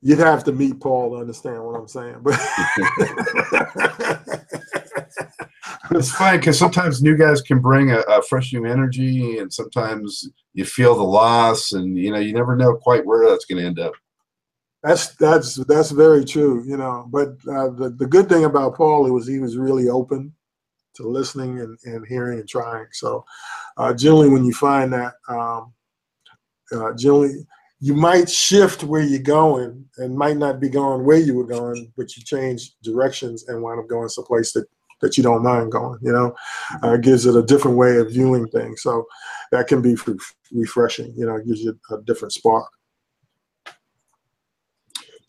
you'd 0.00 0.18
have 0.18 0.44
to 0.44 0.52
meet 0.52 0.80
Paul 0.80 1.10
to 1.10 1.20
understand 1.20 1.64
what 1.64 1.76
I'm 1.76 1.88
saying. 1.88 2.20
But 2.22 2.38
It's 5.90 6.10
fine 6.10 6.40
because 6.40 6.58
sometimes 6.58 7.02
new 7.02 7.16
guys 7.16 7.42
can 7.42 7.60
bring 7.60 7.90
a, 7.90 8.00
a 8.00 8.22
fresh 8.22 8.52
new 8.52 8.64
energy, 8.64 9.38
and 9.38 9.52
sometimes 9.52 10.28
you 10.52 10.64
feel 10.64 10.96
the 10.96 11.02
loss, 11.02 11.72
and 11.72 11.96
you 11.96 12.10
know 12.10 12.18
you 12.18 12.32
never 12.32 12.56
know 12.56 12.74
quite 12.74 13.04
where 13.04 13.28
that's 13.28 13.44
going 13.44 13.60
to 13.60 13.66
end 13.66 13.78
up. 13.78 13.92
That's 14.84 15.14
that's 15.14 15.56
that's 15.64 15.90
very 15.90 16.24
true. 16.24 16.62
You 16.66 16.76
know, 16.76 17.06
but 17.08 17.28
uh, 17.48 17.70
the 17.70 17.94
the 17.98 18.06
good 18.06 18.28
thing 18.28 18.44
about 18.44 18.76
Paul 18.76 19.10
was 19.10 19.26
he 19.26 19.38
was 19.38 19.56
really 19.56 19.88
open 19.88 20.32
to 20.96 21.08
listening 21.08 21.58
and, 21.58 21.76
and 21.84 22.06
hearing 22.06 22.38
and 22.38 22.48
trying. 22.48 22.86
So 22.92 23.24
uh, 23.78 23.94
generally, 23.94 24.28
when 24.28 24.44
you 24.44 24.52
find 24.52 24.92
that, 24.92 25.14
um, 25.28 25.72
uh, 26.70 26.92
generally 26.94 27.46
you 27.80 27.94
might 27.94 28.30
shift 28.30 28.84
where 28.84 29.02
you're 29.02 29.20
going 29.20 29.84
and 29.98 30.16
might 30.16 30.36
not 30.36 30.60
be 30.60 30.68
going 30.68 31.04
where 31.04 31.18
you 31.18 31.34
were 31.34 31.46
going, 31.46 31.92
but 31.96 32.16
you 32.16 32.22
change 32.22 32.72
directions 32.82 33.48
and 33.48 33.62
wind 33.62 33.80
up 33.80 33.88
going 33.88 34.08
someplace 34.08 34.52
that 34.52 34.66
that 35.00 35.16
you 35.16 35.22
don't 35.22 35.42
mind 35.42 35.72
going. 35.72 35.98
You 36.02 36.12
know, 36.12 36.36
uh, 36.82 36.98
gives 36.98 37.24
it 37.24 37.36
a 37.36 37.42
different 37.42 37.78
way 37.78 37.96
of 37.96 38.10
viewing 38.10 38.48
things. 38.48 38.82
So 38.82 39.06
that 39.50 39.66
can 39.66 39.80
be 39.80 39.96
re- 40.06 40.18
refreshing. 40.52 41.14
You 41.16 41.24
know, 41.24 41.38
gives 41.38 41.62
you 41.62 41.78
a 41.90 42.02
different 42.02 42.32
spark. 42.32 42.70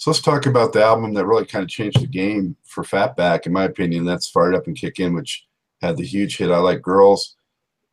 So 0.06 0.12
let's 0.12 0.22
talk 0.22 0.46
about 0.46 0.72
the 0.72 0.84
album 0.84 1.16
that 1.16 1.26
really 1.26 1.48
kind 1.48 1.64
of 1.64 1.70
changed 1.70 2.00
the 2.00 2.06
game 2.06 2.56
for 2.64 2.84
Fatback, 2.84 3.48
in 3.48 3.54
my 3.54 3.64
opinion. 3.64 4.06
That's 4.06 4.30
Fired 4.30 4.54
Up 4.54 4.68
and 4.68 4.78
Kick 4.78 5.00
In, 5.00 5.16
which 5.16 5.48
had 5.82 5.98
the 5.98 6.06
huge 6.06 6.38
hit 6.38 6.52
I 6.52 6.60
Like 6.60 6.84
Girls. 6.84 7.36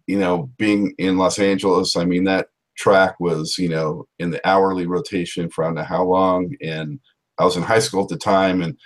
You 0.07 0.18
know, 0.18 0.51
being 0.59 0.94
in 0.98 1.16
Los 1.16 1.38
Angeles, 1.38 1.96
I 1.96 2.05
mean, 2.05 2.25
that 2.25 2.48
track 2.77 3.18
was, 3.18 3.57
you 3.57 3.70
know, 3.70 4.07
in 4.18 4.31
the 4.31 4.46
hourly 4.46 4.87
rotation 4.87 5.48
for 5.48 5.64
I 5.64 5.68
don't 5.68 5.77
know 5.77 5.85
how 5.85 6.05
long. 6.05 6.55
And 6.61 7.01
I 7.38 7.46
was 7.46 7.57
in 7.57 7.62
high 7.62 7.79
school 7.79 8.03
at 8.03 8.11
the 8.11 8.18
time, 8.18 8.61
and, 8.61 8.77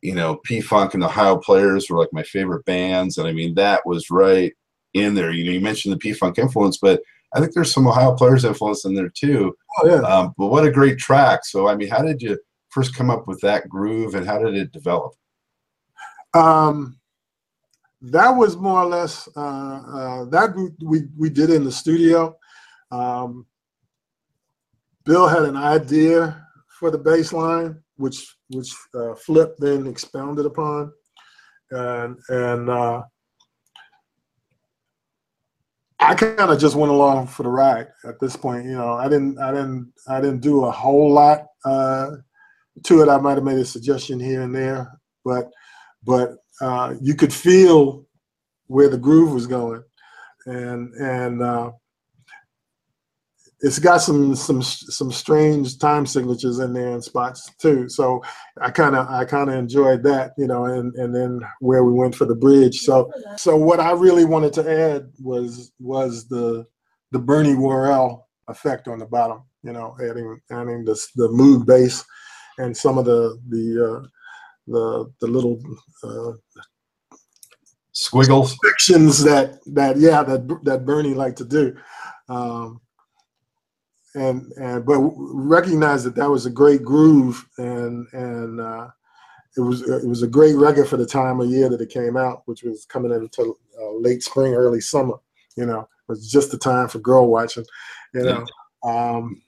you 0.00 0.14
know, 0.14 0.36
P 0.36 0.62
Funk 0.62 0.94
and 0.94 1.02
the 1.02 1.08
Ohio 1.08 1.36
Players 1.36 1.90
were 1.90 1.98
like 1.98 2.14
my 2.14 2.22
favorite 2.22 2.64
bands. 2.64 3.18
And 3.18 3.28
I 3.28 3.32
mean, 3.32 3.54
that 3.56 3.84
was 3.84 4.08
right 4.08 4.54
in 4.94 5.14
there. 5.14 5.30
You 5.30 5.44
know, 5.44 5.52
you 5.52 5.60
mentioned 5.60 5.92
the 5.92 5.98
P 5.98 6.14
Funk 6.14 6.38
influence, 6.38 6.78
but 6.78 7.02
I 7.34 7.40
think 7.40 7.52
there's 7.52 7.74
some 7.74 7.86
Ohio 7.86 8.14
Players 8.14 8.46
influence 8.46 8.86
in 8.86 8.94
there 8.94 9.10
too. 9.10 9.54
Oh 9.78 9.86
yeah. 9.86 10.00
Um, 10.08 10.32
but 10.38 10.46
what 10.46 10.64
a 10.64 10.70
great 10.70 10.96
track. 10.96 11.44
So, 11.44 11.68
I 11.68 11.76
mean, 11.76 11.90
how 11.90 12.00
did 12.00 12.22
you 12.22 12.38
first 12.76 12.94
come 12.94 13.08
up 13.08 13.26
with 13.26 13.40
that 13.40 13.70
groove 13.70 14.14
and 14.14 14.26
how 14.26 14.38
did 14.38 14.54
it 14.54 14.70
develop? 14.70 15.14
Um, 16.34 16.98
that 18.02 18.28
was 18.28 18.54
more 18.54 18.80
or 18.80 18.86
less 18.86 19.26
uh, 19.34 19.80
uh, 19.98 20.24
that 20.26 20.54
we, 20.82 21.04
we 21.16 21.30
did 21.30 21.48
in 21.48 21.64
the 21.64 21.72
studio. 21.72 22.36
Um, 22.90 23.46
Bill 25.06 25.26
had 25.26 25.44
an 25.44 25.56
idea 25.56 26.46
for 26.78 26.90
the 26.90 26.98
bass 26.98 27.32
line, 27.32 27.82
which 27.96 28.36
which 28.50 28.74
uh, 28.94 29.14
Flip 29.14 29.56
then 29.58 29.86
expounded 29.86 30.44
upon, 30.44 30.92
and 31.70 32.18
and 32.28 32.68
uh, 32.68 33.02
I 35.98 36.14
kind 36.14 36.50
of 36.50 36.58
just 36.58 36.76
went 36.76 36.92
along 36.92 37.28
for 37.28 37.44
the 37.44 37.48
ride 37.48 37.88
at 38.04 38.20
this 38.20 38.36
point. 38.36 38.66
You 38.66 38.76
know, 38.76 38.92
I 38.92 39.08
didn't 39.08 39.38
I 39.38 39.50
didn't 39.52 39.92
I 40.06 40.20
didn't 40.20 40.40
do 40.40 40.64
a 40.66 40.70
whole 40.70 41.10
lot 41.10 41.46
uh, 41.64 42.16
to 42.84 43.02
it. 43.02 43.08
I 43.08 43.18
might 43.18 43.34
have 43.34 43.44
made 43.44 43.58
a 43.58 43.64
suggestion 43.64 44.20
here 44.20 44.42
and 44.42 44.54
there, 44.54 44.90
but 45.24 45.50
but 46.04 46.36
uh, 46.60 46.94
you 47.00 47.14
could 47.14 47.32
feel 47.32 48.06
where 48.66 48.88
the 48.88 48.98
groove 48.98 49.32
was 49.32 49.46
going, 49.46 49.82
and 50.46 50.92
and 50.94 51.42
uh, 51.42 51.70
it's 53.60 53.78
got 53.78 53.98
some 53.98 54.34
some 54.36 54.62
some 54.62 55.10
strange 55.10 55.78
time 55.78 56.06
signatures 56.06 56.58
in 56.58 56.72
there 56.72 56.92
in 56.92 57.00
spots 57.00 57.50
too. 57.58 57.88
So 57.88 58.22
I 58.60 58.70
kind 58.70 58.94
of 58.94 59.08
I 59.08 59.24
kind 59.24 59.48
of 59.48 59.56
enjoyed 59.56 60.02
that, 60.02 60.32
you 60.36 60.46
know, 60.46 60.66
and 60.66 60.94
and 60.96 61.14
then 61.14 61.40
where 61.60 61.84
we 61.84 61.92
went 61.92 62.14
for 62.14 62.26
the 62.26 62.34
bridge. 62.34 62.80
So 62.80 63.10
so 63.36 63.56
what 63.56 63.80
I 63.80 63.92
really 63.92 64.24
wanted 64.24 64.52
to 64.54 64.70
add 64.70 65.10
was 65.18 65.72
was 65.78 66.28
the 66.28 66.66
the 67.12 67.18
Bernie 67.18 67.54
Worrell 67.54 68.28
effect 68.48 68.88
on 68.88 68.98
the 68.98 69.06
bottom, 69.06 69.42
you 69.62 69.72
know, 69.72 69.96
adding 70.02 70.38
adding 70.50 70.84
the 70.84 71.00
the 71.16 71.28
Moog 71.28 71.66
bass 71.66 72.04
and 72.58 72.76
some 72.76 72.98
of 72.98 73.04
the 73.04 73.40
the 73.48 73.84
uh, 73.84 74.06
the 74.66 75.12
the 75.20 75.26
little 75.26 75.60
uh, 76.04 76.32
Squiggles. 77.92 78.56
fictions 78.62 79.22
that 79.24 79.58
that 79.66 79.96
yeah 79.96 80.22
that 80.22 80.46
that 80.64 80.84
Bernie 80.84 81.14
liked 81.14 81.38
to 81.38 81.44
do, 81.44 81.76
um, 82.28 82.80
and 84.14 84.52
and 84.56 84.84
but 84.84 84.98
recognize 84.98 86.04
that 86.04 86.14
that 86.16 86.30
was 86.30 86.46
a 86.46 86.50
great 86.50 86.82
groove 86.82 87.46
and 87.58 88.06
and 88.12 88.60
uh, 88.60 88.88
it 89.56 89.60
was 89.60 89.82
it 89.88 90.06
was 90.06 90.22
a 90.22 90.28
great 90.28 90.56
record 90.56 90.88
for 90.88 90.96
the 90.96 91.06
time 91.06 91.40
of 91.40 91.48
year 91.48 91.68
that 91.68 91.80
it 91.80 91.88
came 91.88 92.16
out, 92.16 92.42
which 92.44 92.62
was 92.62 92.84
coming 92.84 93.12
into 93.12 93.56
uh, 93.80 93.92
late 93.92 94.22
spring, 94.22 94.54
early 94.54 94.80
summer. 94.80 95.14
You 95.56 95.64
know, 95.64 95.80
it 95.80 96.08
was 96.08 96.30
just 96.30 96.50
the 96.50 96.58
time 96.58 96.88
for 96.88 96.98
girl 96.98 97.28
watching. 97.28 97.64
You 98.12 98.22
know, 98.22 98.46
um, 98.84 99.42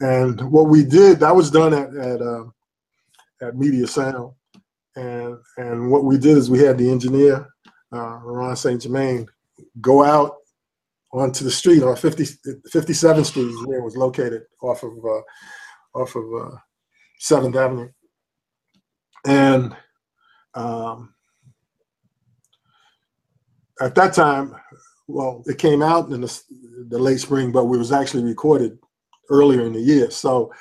and 0.00 0.40
what 0.50 0.68
we 0.68 0.84
did 0.84 1.20
that 1.20 1.34
was 1.34 1.50
done 1.50 1.72
at 1.72 1.94
at 1.94 2.20
uh, 2.20 2.44
at 3.42 3.56
Media 3.56 3.86
Sound, 3.86 4.32
and 4.96 5.36
and 5.56 5.90
what 5.90 6.04
we 6.04 6.18
did 6.18 6.36
is 6.36 6.50
we 6.50 6.60
had 6.60 6.78
the 6.78 6.90
engineer 6.90 7.48
uh, 7.94 8.18
Ron 8.22 8.56
St. 8.56 8.82
Germain 8.82 9.26
go 9.80 10.02
out 10.02 10.36
onto 11.12 11.44
the 11.44 11.50
street 11.50 11.82
on 11.82 11.94
50, 11.94 12.24
57th 12.72 13.26
Street 13.26 13.54
where 13.66 13.78
it 13.78 13.84
was 13.84 13.96
located 13.96 14.42
off 14.60 14.82
of 14.82 14.92
uh, 15.04 15.98
off 15.98 16.16
of 16.16 16.24
uh, 16.24 16.56
7th 17.22 17.54
Avenue. 17.54 17.88
And 19.26 19.76
um, 20.54 21.14
at 23.80 23.94
that 23.94 24.12
time, 24.12 24.56
well, 25.06 25.42
it 25.46 25.58
came 25.58 25.82
out 25.82 26.10
in 26.10 26.20
the, 26.20 26.42
the 26.88 26.98
late 26.98 27.20
spring, 27.20 27.52
but 27.52 27.62
it 27.62 27.66
was 27.68 27.92
actually 27.92 28.24
recorded 28.24 28.78
earlier 29.30 29.66
in 29.66 29.72
the 29.72 29.80
year. 29.80 30.10
So 30.10 30.52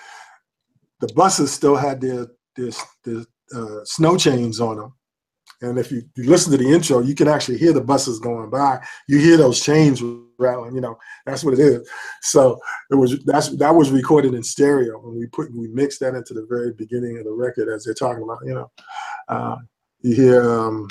the 1.00 1.12
buses 1.14 1.52
still 1.52 1.76
had 1.76 2.02
their 2.02 2.28
their, 2.56 2.70
their 3.04 3.24
uh, 3.56 3.84
snow 3.84 4.18
chains 4.18 4.60
on 4.60 4.78
them. 4.78 4.94
And 5.62 5.80
if 5.80 5.92
you, 5.92 6.04
you, 6.18 6.30
listen 6.30 6.52
to 6.52 6.58
the 6.58 6.70
intro, 6.70 7.00
you 7.00 7.16
can 7.16 7.28
actually 7.30 7.58
hear 7.58 7.72
the 7.72 7.82
buses 7.82 8.20
going 8.20 8.50
by. 8.50 8.86
You 9.08 9.18
hear 9.18 9.38
those 9.38 9.64
chains 9.64 10.04
rattling. 10.38 10.76
You 10.76 10.82
know, 10.82 10.98
that's 11.26 11.44
what 11.44 11.54
it 11.54 11.60
is. 11.60 11.90
So 12.22 12.60
it 12.92 12.96
was 12.96 13.24
that's 13.24 13.56
that 13.58 13.74
was 13.74 13.90
recorded 13.90 14.34
in 14.34 14.44
stereo, 14.44 15.02
and 15.08 15.18
we 15.18 15.28
put 15.28 15.54
we 15.56 15.70
mixed 15.70 16.02
that 16.02 16.16
into 16.16 16.34
the 16.34 16.46
very 16.50 16.74
beginning 16.74 17.18
of 17.18 17.24
the 17.24 17.32
record 17.32 17.70
as 17.70 17.86
they're 17.86 17.94
talking 17.94 18.24
about. 18.24 18.40
You 18.46 18.56
know, 18.56 18.72
uh, 19.30 19.56
you 20.02 20.16
hear 20.16 20.50
um, 20.50 20.88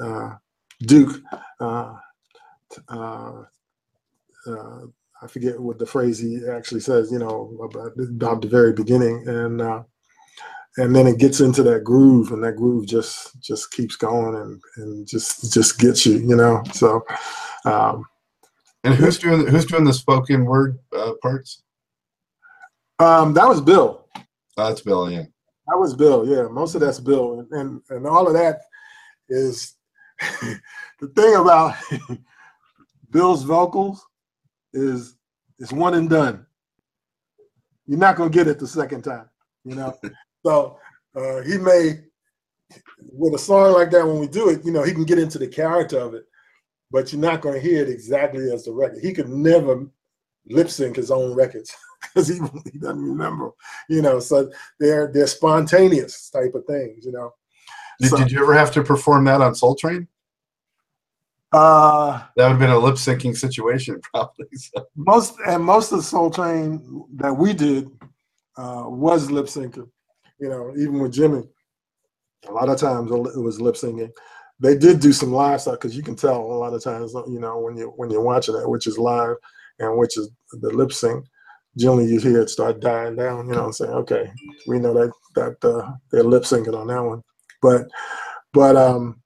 uh, 0.00 0.34
Duke. 0.80 1.22
Uh, 1.60 1.94
uh, 2.88 3.42
uh, 4.46 4.80
I 5.22 5.26
forget 5.26 5.58
what 5.58 5.78
the 5.78 5.86
phrase 5.86 6.18
he 6.18 6.40
actually 6.50 6.80
says. 6.80 7.10
You 7.10 7.18
know, 7.18 7.58
about, 7.62 7.92
about 7.98 8.42
the 8.42 8.48
very 8.48 8.72
beginning, 8.72 9.26
and 9.26 9.60
uh, 9.60 9.82
and 10.78 10.94
then 10.94 11.06
it 11.06 11.18
gets 11.18 11.40
into 11.40 11.62
that 11.62 11.84
groove 11.84 12.32
and 12.32 12.42
that 12.44 12.56
groove 12.56 12.86
just 12.86 13.40
just 13.40 13.72
keeps 13.72 13.96
going 13.96 14.34
and 14.34 14.60
and 14.76 15.06
just 15.06 15.52
just 15.52 15.78
gets 15.78 16.04
you 16.06 16.18
you 16.18 16.36
know? 16.36 16.62
So 16.72 17.04
um 17.64 18.04
and 18.84 18.94
who's 18.94 19.18
doing 19.18 19.46
who's 19.46 19.66
doing 19.66 19.84
the 19.84 19.92
spoken 19.92 20.44
word 20.44 20.78
uh, 20.94 21.12
parts? 21.22 21.62
Um 22.98 23.34
that 23.34 23.48
was 23.48 23.60
bill. 23.60 24.06
Oh, 24.16 24.68
that's 24.68 24.82
bill 24.82 25.10
yeah. 25.10 25.24
That 25.68 25.78
was 25.78 25.94
bill 25.94 26.26
yeah. 26.28 26.48
Most 26.48 26.74
of 26.74 26.80
that's 26.80 27.00
bill. 27.00 27.40
And 27.40 27.52
and, 27.52 27.82
and 27.90 28.06
all 28.06 28.26
of 28.26 28.34
that 28.34 28.60
is 29.28 29.74
the 31.00 31.08
thing 31.14 31.36
about 31.36 31.74
bill's 33.10 33.44
vocals 33.44 34.04
is 34.76 35.16
it's 35.58 35.72
one 35.72 35.94
and 35.94 36.10
done 36.10 36.46
you're 37.86 37.98
not 37.98 38.16
going 38.16 38.30
to 38.30 38.36
get 38.36 38.48
it 38.48 38.58
the 38.58 38.66
second 38.66 39.02
time 39.02 39.28
you 39.64 39.74
know 39.74 39.96
So 40.46 40.78
uh, 41.16 41.42
he 41.42 41.58
may, 41.58 42.02
with 43.00 43.34
a 43.34 43.38
song 43.38 43.72
like 43.72 43.90
that, 43.90 44.06
when 44.06 44.20
we 44.20 44.28
do 44.28 44.48
it, 44.48 44.64
you 44.64 44.70
know, 44.70 44.84
he 44.84 44.92
can 44.92 45.04
get 45.04 45.18
into 45.18 45.38
the 45.38 45.48
character 45.48 45.98
of 45.98 46.14
it, 46.14 46.24
but 46.92 47.12
you're 47.12 47.20
not 47.20 47.40
going 47.40 47.56
to 47.56 47.60
hear 47.60 47.82
it 47.82 47.88
exactly 47.88 48.52
as 48.52 48.64
the 48.64 48.70
record. 48.70 49.00
He 49.02 49.12
could 49.12 49.28
never 49.28 49.86
lip 50.48 50.70
sync 50.70 50.94
his 50.94 51.10
own 51.10 51.34
records 51.34 51.74
because 52.02 52.28
he, 52.28 52.38
he 52.72 52.78
doesn't 52.78 53.02
remember, 53.02 53.50
you 53.88 54.02
know. 54.02 54.20
So 54.20 54.52
they're 54.78 55.10
they're 55.12 55.26
spontaneous 55.26 56.30
type 56.30 56.54
of 56.54 56.64
things, 56.66 57.04
you 57.04 57.10
know. 57.10 57.32
Did, 57.98 58.10
so, 58.10 58.18
did 58.18 58.30
you 58.30 58.40
ever 58.40 58.54
have 58.54 58.70
to 58.72 58.84
perform 58.84 59.24
that 59.24 59.40
on 59.40 59.56
Soul 59.56 59.74
Train? 59.74 60.06
Uh, 61.52 62.22
that 62.36 62.44
would 62.44 62.50
have 62.50 62.58
been 62.58 62.70
a 62.70 62.78
lip 62.78 62.96
syncing 62.96 63.36
situation, 63.36 64.00
probably. 64.12 64.46
So. 64.54 64.86
Most 64.96 65.36
and 65.46 65.62
most 65.62 65.92
of 65.92 65.98
the 65.98 66.04
Soul 66.04 66.30
Train 66.30 67.04
that 67.14 67.32
we 67.32 67.52
did 67.52 67.88
uh, 68.56 68.84
was 68.86 69.30
lip 69.30 69.46
syncing 69.46 69.88
you 70.38 70.48
know, 70.48 70.72
even 70.76 71.00
with 71.00 71.12
Jimmy, 71.12 71.42
a 72.48 72.52
lot 72.52 72.68
of 72.68 72.78
times 72.78 73.10
it 73.10 73.40
was 73.40 73.60
lip 73.60 73.76
singing. 73.76 74.12
They 74.58 74.76
did 74.76 75.00
do 75.00 75.12
some 75.12 75.32
live 75.32 75.60
stuff 75.60 75.74
because 75.74 75.96
you 75.96 76.02
can 76.02 76.16
tell 76.16 76.40
a 76.40 76.58
lot 76.58 76.72
of 76.72 76.82
times, 76.82 77.12
you 77.28 77.40
know, 77.40 77.58
when 77.58 77.76
you 77.76 77.92
when 77.96 78.10
you're 78.10 78.22
watching 78.22 78.56
it, 78.56 78.68
which 78.68 78.86
is 78.86 78.98
live 78.98 79.36
and 79.78 79.98
which 79.98 80.16
is 80.16 80.30
the 80.52 80.70
lip 80.70 80.92
sync. 80.92 81.24
Generally, 81.76 82.06
you 82.06 82.20
hear 82.20 82.40
it 82.40 82.48
start 82.48 82.80
dying 82.80 83.16
down. 83.16 83.48
You 83.48 83.54
know, 83.54 83.66
I'm 83.66 83.72
saying, 83.72 83.90
okay, 83.92 84.30
we 84.66 84.78
know 84.78 84.94
that 84.94 85.12
that 85.34 85.68
uh, 85.68 85.92
they're 86.10 86.22
lip 86.22 86.44
syncing 86.44 86.78
on 86.78 86.86
that 86.86 87.02
one, 87.02 87.22
but 87.60 87.86
but 88.54 88.76
um, 88.76 89.20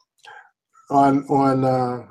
on 0.90 1.24
on 1.26 1.64
uh, 1.64 2.06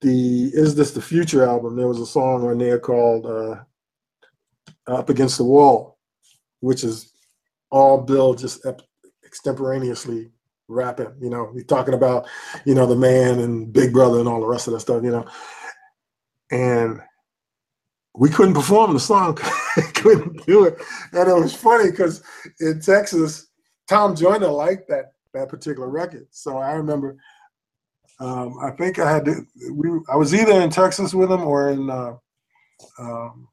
the 0.00 0.50
is 0.54 0.74
this 0.74 0.92
the 0.92 1.02
future 1.02 1.44
album? 1.44 1.76
There 1.76 1.88
was 1.88 2.00
a 2.00 2.06
song 2.06 2.46
on 2.46 2.58
there 2.58 2.78
called 2.78 3.26
uh, 3.26 3.56
"Up 4.86 5.08
Against 5.08 5.38
the 5.38 5.44
Wall," 5.44 5.98
which 6.60 6.84
is 6.84 7.12
all 7.70 8.00
Bill 8.02 8.34
just 8.34 8.66
extemporaneously 9.24 10.30
rapping. 10.68 11.12
You 11.20 11.30
know, 11.30 11.52
he's 11.52 11.66
talking 11.66 11.94
about, 11.94 12.26
you 12.64 12.74
know, 12.74 12.86
the 12.86 12.96
man 12.96 13.40
and 13.40 13.72
Big 13.72 13.92
Brother 13.92 14.18
and 14.18 14.28
all 14.28 14.40
the 14.40 14.46
rest 14.46 14.66
of 14.66 14.72
that 14.72 14.80
stuff, 14.80 15.02
you 15.02 15.10
know. 15.10 15.26
And 16.50 17.00
we 18.14 18.28
couldn't 18.28 18.54
perform 18.54 18.92
the 18.92 19.00
song, 19.00 19.34
couldn't 19.94 20.44
do 20.46 20.64
it. 20.64 20.78
And 21.12 21.28
it 21.28 21.34
was 21.34 21.54
funny 21.54 21.90
because 21.90 22.22
in 22.60 22.80
Texas, 22.80 23.48
Tom 23.88 24.16
Joyner 24.16 24.48
liked 24.48 24.88
that 24.88 25.12
that 25.32 25.48
particular 25.48 25.88
record. 25.88 26.26
So 26.30 26.58
I 26.58 26.72
remember, 26.72 27.16
um, 28.20 28.58
I 28.62 28.70
think 28.70 28.98
I 28.98 29.10
had 29.10 29.24
to, 29.24 29.46
we, 29.72 29.88
I 30.12 30.16
was 30.16 30.34
either 30.34 30.60
in 30.60 30.70
Texas 30.70 31.14
with 31.14 31.32
him 31.32 31.42
or 31.42 31.70
in 31.70 31.88
uh, 31.88 32.14
um, 32.98 33.48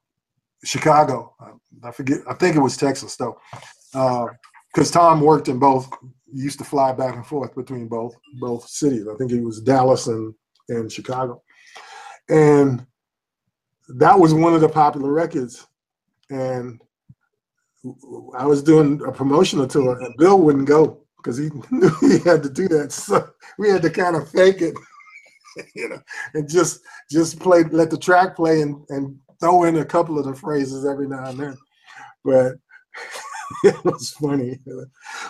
Chicago. 0.63 1.33
I, 1.39 1.87
I 1.87 1.91
forget, 1.91 2.19
I 2.29 2.33
think 2.33 2.55
it 2.55 2.61
was 2.61 2.75
Texas 2.75 3.15
though 3.15 3.39
because 3.91 4.95
uh, 4.95 4.99
Tom 4.99 5.21
worked 5.21 5.47
in 5.47 5.59
both. 5.59 5.89
He 6.33 6.41
used 6.41 6.59
to 6.59 6.65
fly 6.65 6.91
back 6.91 7.15
and 7.15 7.25
forth 7.25 7.55
between 7.55 7.87
both 7.87 8.15
both 8.39 8.67
cities. 8.67 9.07
I 9.07 9.15
think 9.15 9.31
he 9.31 9.39
was 9.39 9.61
Dallas 9.61 10.07
and 10.07 10.33
and 10.69 10.91
Chicago, 10.91 11.41
and 12.29 12.85
that 13.97 14.19
was 14.19 14.33
one 14.33 14.53
of 14.53 14.61
the 14.61 14.69
popular 14.69 15.11
records. 15.11 15.65
And 16.29 16.81
I 18.37 18.45
was 18.45 18.61
doing 18.61 19.01
a 19.07 19.11
promotional 19.11 19.67
tour, 19.67 19.97
and 20.01 20.17
Bill 20.17 20.39
wouldn't 20.39 20.67
go 20.67 21.06
because 21.17 21.37
he 21.37 21.49
knew 21.71 21.89
he 22.01 22.19
had 22.19 22.43
to 22.43 22.49
do 22.49 22.67
that. 22.69 22.91
So 22.91 23.29
we 23.57 23.69
had 23.69 23.81
to 23.81 23.89
kind 23.89 24.15
of 24.15 24.29
fake 24.29 24.61
it, 24.61 24.75
you 25.75 25.89
know, 25.89 26.01
and 26.33 26.49
just 26.49 26.81
just 27.09 27.39
play, 27.39 27.63
let 27.63 27.89
the 27.89 27.97
track 27.97 28.35
play, 28.35 28.61
and 28.61 28.85
and 28.89 29.17
throw 29.39 29.63
in 29.63 29.77
a 29.77 29.85
couple 29.85 30.17
of 30.17 30.25
the 30.25 30.33
phrases 30.33 30.85
every 30.85 31.07
now 31.07 31.25
and 31.29 31.39
then. 31.39 31.57
But 32.23 32.55
it 33.63 33.85
was 33.85 34.11
funny. 34.11 34.59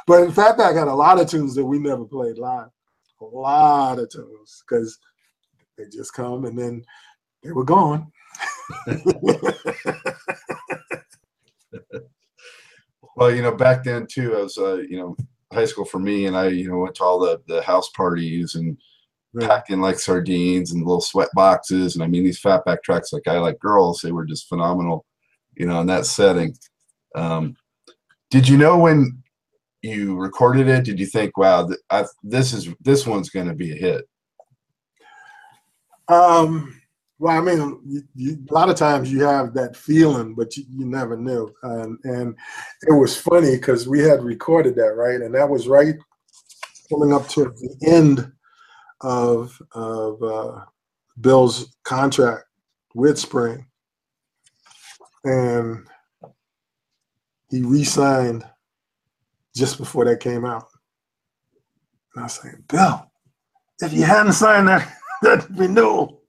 But 0.05 0.23
in 0.23 0.31
fact, 0.31 0.59
I 0.59 0.73
got 0.73 0.87
a 0.87 0.93
lot 0.93 1.19
of 1.19 1.29
tunes 1.29 1.55
that 1.55 1.65
we 1.65 1.79
never 1.79 2.05
played 2.05 2.37
live. 2.37 2.69
A 3.21 3.25
lot 3.25 3.99
of 3.99 4.09
tunes 4.09 4.63
because 4.67 4.97
they 5.77 5.85
just 5.91 6.13
come 6.13 6.45
and 6.45 6.57
then 6.57 6.83
they 7.43 7.51
were 7.51 7.63
gone. 7.63 8.11
well, 13.15 13.31
you 13.31 13.41
know, 13.41 13.55
back 13.55 13.83
then 13.83 14.05
too, 14.05 14.35
I 14.35 14.41
was, 14.41 14.57
uh, 14.57 14.77
you 14.77 14.97
know, 14.97 15.15
high 15.53 15.65
school 15.65 15.85
for 15.85 15.99
me, 15.99 16.25
and 16.25 16.37
I, 16.37 16.47
you 16.47 16.69
know, 16.69 16.77
went 16.77 16.95
to 16.95 17.03
all 17.03 17.19
the 17.19 17.41
the 17.47 17.61
house 17.61 17.89
parties 17.89 18.55
and 18.55 18.77
right. 19.33 19.47
packed 19.47 19.69
in 19.69 19.81
like 19.81 19.99
sardines 19.99 20.71
and 20.71 20.83
little 20.83 21.01
sweat 21.01 21.29
boxes. 21.33 21.95
And 21.95 22.03
I 22.03 22.07
mean, 22.07 22.23
these 22.23 22.41
fatback 22.41 22.83
tracks, 22.83 23.13
like 23.13 23.27
I 23.27 23.39
like 23.39 23.59
girls, 23.59 24.01
they 24.01 24.11
were 24.11 24.25
just 24.25 24.49
phenomenal, 24.49 25.05
you 25.55 25.65
know, 25.65 25.81
in 25.81 25.87
that 25.87 26.05
setting. 26.05 26.55
Um, 27.15 27.55
did 28.29 28.47
you 28.47 28.57
know 28.57 28.77
when 28.77 29.23
you 29.81 30.17
recorded 30.17 30.67
it? 30.67 30.83
Did 30.83 30.99
you 30.99 31.05
think, 31.05 31.37
"Wow, 31.37 31.67
th- 31.67 32.07
this 32.23 32.53
is 32.53 32.69
this 32.81 33.05
one's 33.05 33.29
going 33.29 33.47
to 33.47 33.55
be 33.55 33.71
a 33.71 33.75
hit"? 33.75 34.07
Um, 36.09 36.76
well, 37.19 37.37
I 37.37 37.41
mean, 37.41 37.79
you, 37.85 38.03
you, 38.13 38.45
a 38.49 38.53
lot 38.53 38.69
of 38.69 38.75
times 38.75 39.11
you 39.11 39.23
have 39.23 39.53
that 39.53 39.75
feeling, 39.75 40.35
but 40.35 40.55
you, 40.55 40.65
you 40.69 40.85
never 40.85 41.17
knew. 41.17 41.51
And, 41.63 41.97
and 42.03 42.35
it 42.83 42.93
was 42.93 43.17
funny 43.17 43.55
because 43.55 43.87
we 43.87 43.99
had 44.01 44.23
recorded 44.23 44.75
that, 44.75 44.95
right? 44.95 45.21
And 45.21 45.33
that 45.33 45.49
was 45.49 45.67
right 45.67 45.95
coming 46.89 47.13
up 47.13 47.27
to 47.29 47.45
the 47.45 47.75
end 47.87 48.31
of, 49.01 49.59
of 49.71 50.21
uh, 50.21 50.61
Bill's 51.19 51.75
contract 51.83 52.43
with 52.93 53.17
Spring. 53.17 53.65
And 55.23 55.85
he 57.49 57.61
re-signed 57.63 58.45
just 59.55 59.79
before 59.79 60.05
that 60.05 60.19
came 60.19 60.45
out. 60.45 60.67
And 62.13 62.21
I 62.21 62.25
was 62.25 62.33
saying, 62.33 62.63
Bill, 62.67 63.09
if 63.79 63.91
you 63.91 64.03
hadn't 64.03 64.33
signed 64.33 64.67
that 64.67 64.93
that 65.23 65.49
renewal, 65.49 66.21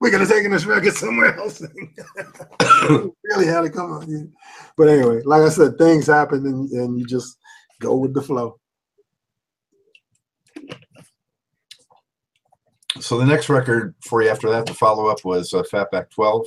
we 0.00 0.10
could 0.10 0.20
have 0.20 0.28
taken 0.28 0.50
this 0.50 0.64
record 0.64 0.94
somewhere 0.94 1.36
else. 1.36 1.60
really 2.88 3.46
had 3.46 3.62
to 3.62 3.70
come 3.70 3.92
on. 3.92 4.08
you. 4.08 4.32
But 4.76 4.88
anyway, 4.88 5.22
like 5.24 5.42
I 5.42 5.48
said, 5.48 5.76
things 5.76 6.06
happen 6.06 6.46
and, 6.46 6.70
and 6.70 6.98
you 6.98 7.06
just 7.06 7.38
go 7.80 7.96
with 7.96 8.14
the 8.14 8.22
flow. 8.22 8.58
So 13.00 13.18
the 13.18 13.26
next 13.26 13.48
record 13.48 13.94
for 14.02 14.22
you 14.22 14.28
after 14.28 14.50
that, 14.50 14.66
the 14.66 14.74
follow 14.74 15.06
up 15.08 15.24
was 15.24 15.52
uh, 15.54 15.62
Fatback 15.62 16.10
12 16.10 16.46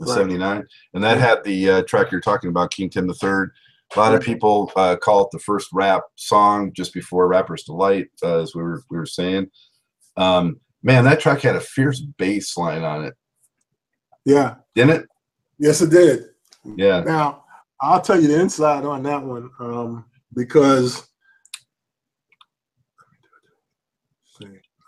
right. 0.00 0.08
79 0.08 0.66
and 0.94 1.04
that 1.04 1.18
had 1.18 1.42
the 1.44 1.70
uh, 1.70 1.82
track 1.82 2.10
you're 2.10 2.20
talking 2.20 2.50
about 2.50 2.70
king 2.70 2.90
tim 2.90 3.06
the 3.06 3.14
third 3.14 3.50
a 3.94 3.98
lot 3.98 4.14
of 4.14 4.22
people 4.22 4.72
uh, 4.76 4.96
call 4.96 5.22
it 5.22 5.28
the 5.30 5.38
first 5.38 5.68
rap 5.72 6.02
song 6.16 6.72
just 6.72 6.92
before 6.92 7.28
rapper's 7.28 7.62
delight 7.62 8.08
uh, 8.22 8.40
as 8.40 8.54
we 8.54 8.62
were 8.62 8.82
we 8.90 8.96
were 8.96 9.06
saying 9.06 9.48
um, 10.16 10.60
man 10.82 11.04
that 11.04 11.20
track 11.20 11.40
had 11.40 11.56
a 11.56 11.60
fierce 11.60 12.00
bass 12.00 12.56
line 12.56 12.82
on 12.82 13.04
it. 13.04 13.14
Yeah. 14.24 14.56
Didn't 14.74 15.02
it? 15.02 15.08
Yes 15.58 15.80
it 15.80 15.90
did. 15.90 16.24
Yeah. 16.64 17.00
Now 17.00 17.44
i'll 17.80 18.00
tell 18.00 18.20
you 18.20 18.28
the 18.28 18.40
inside 18.40 18.84
on 18.84 19.02
that 19.02 19.22
one 19.22 19.50
um, 19.60 20.06
because 20.34 21.08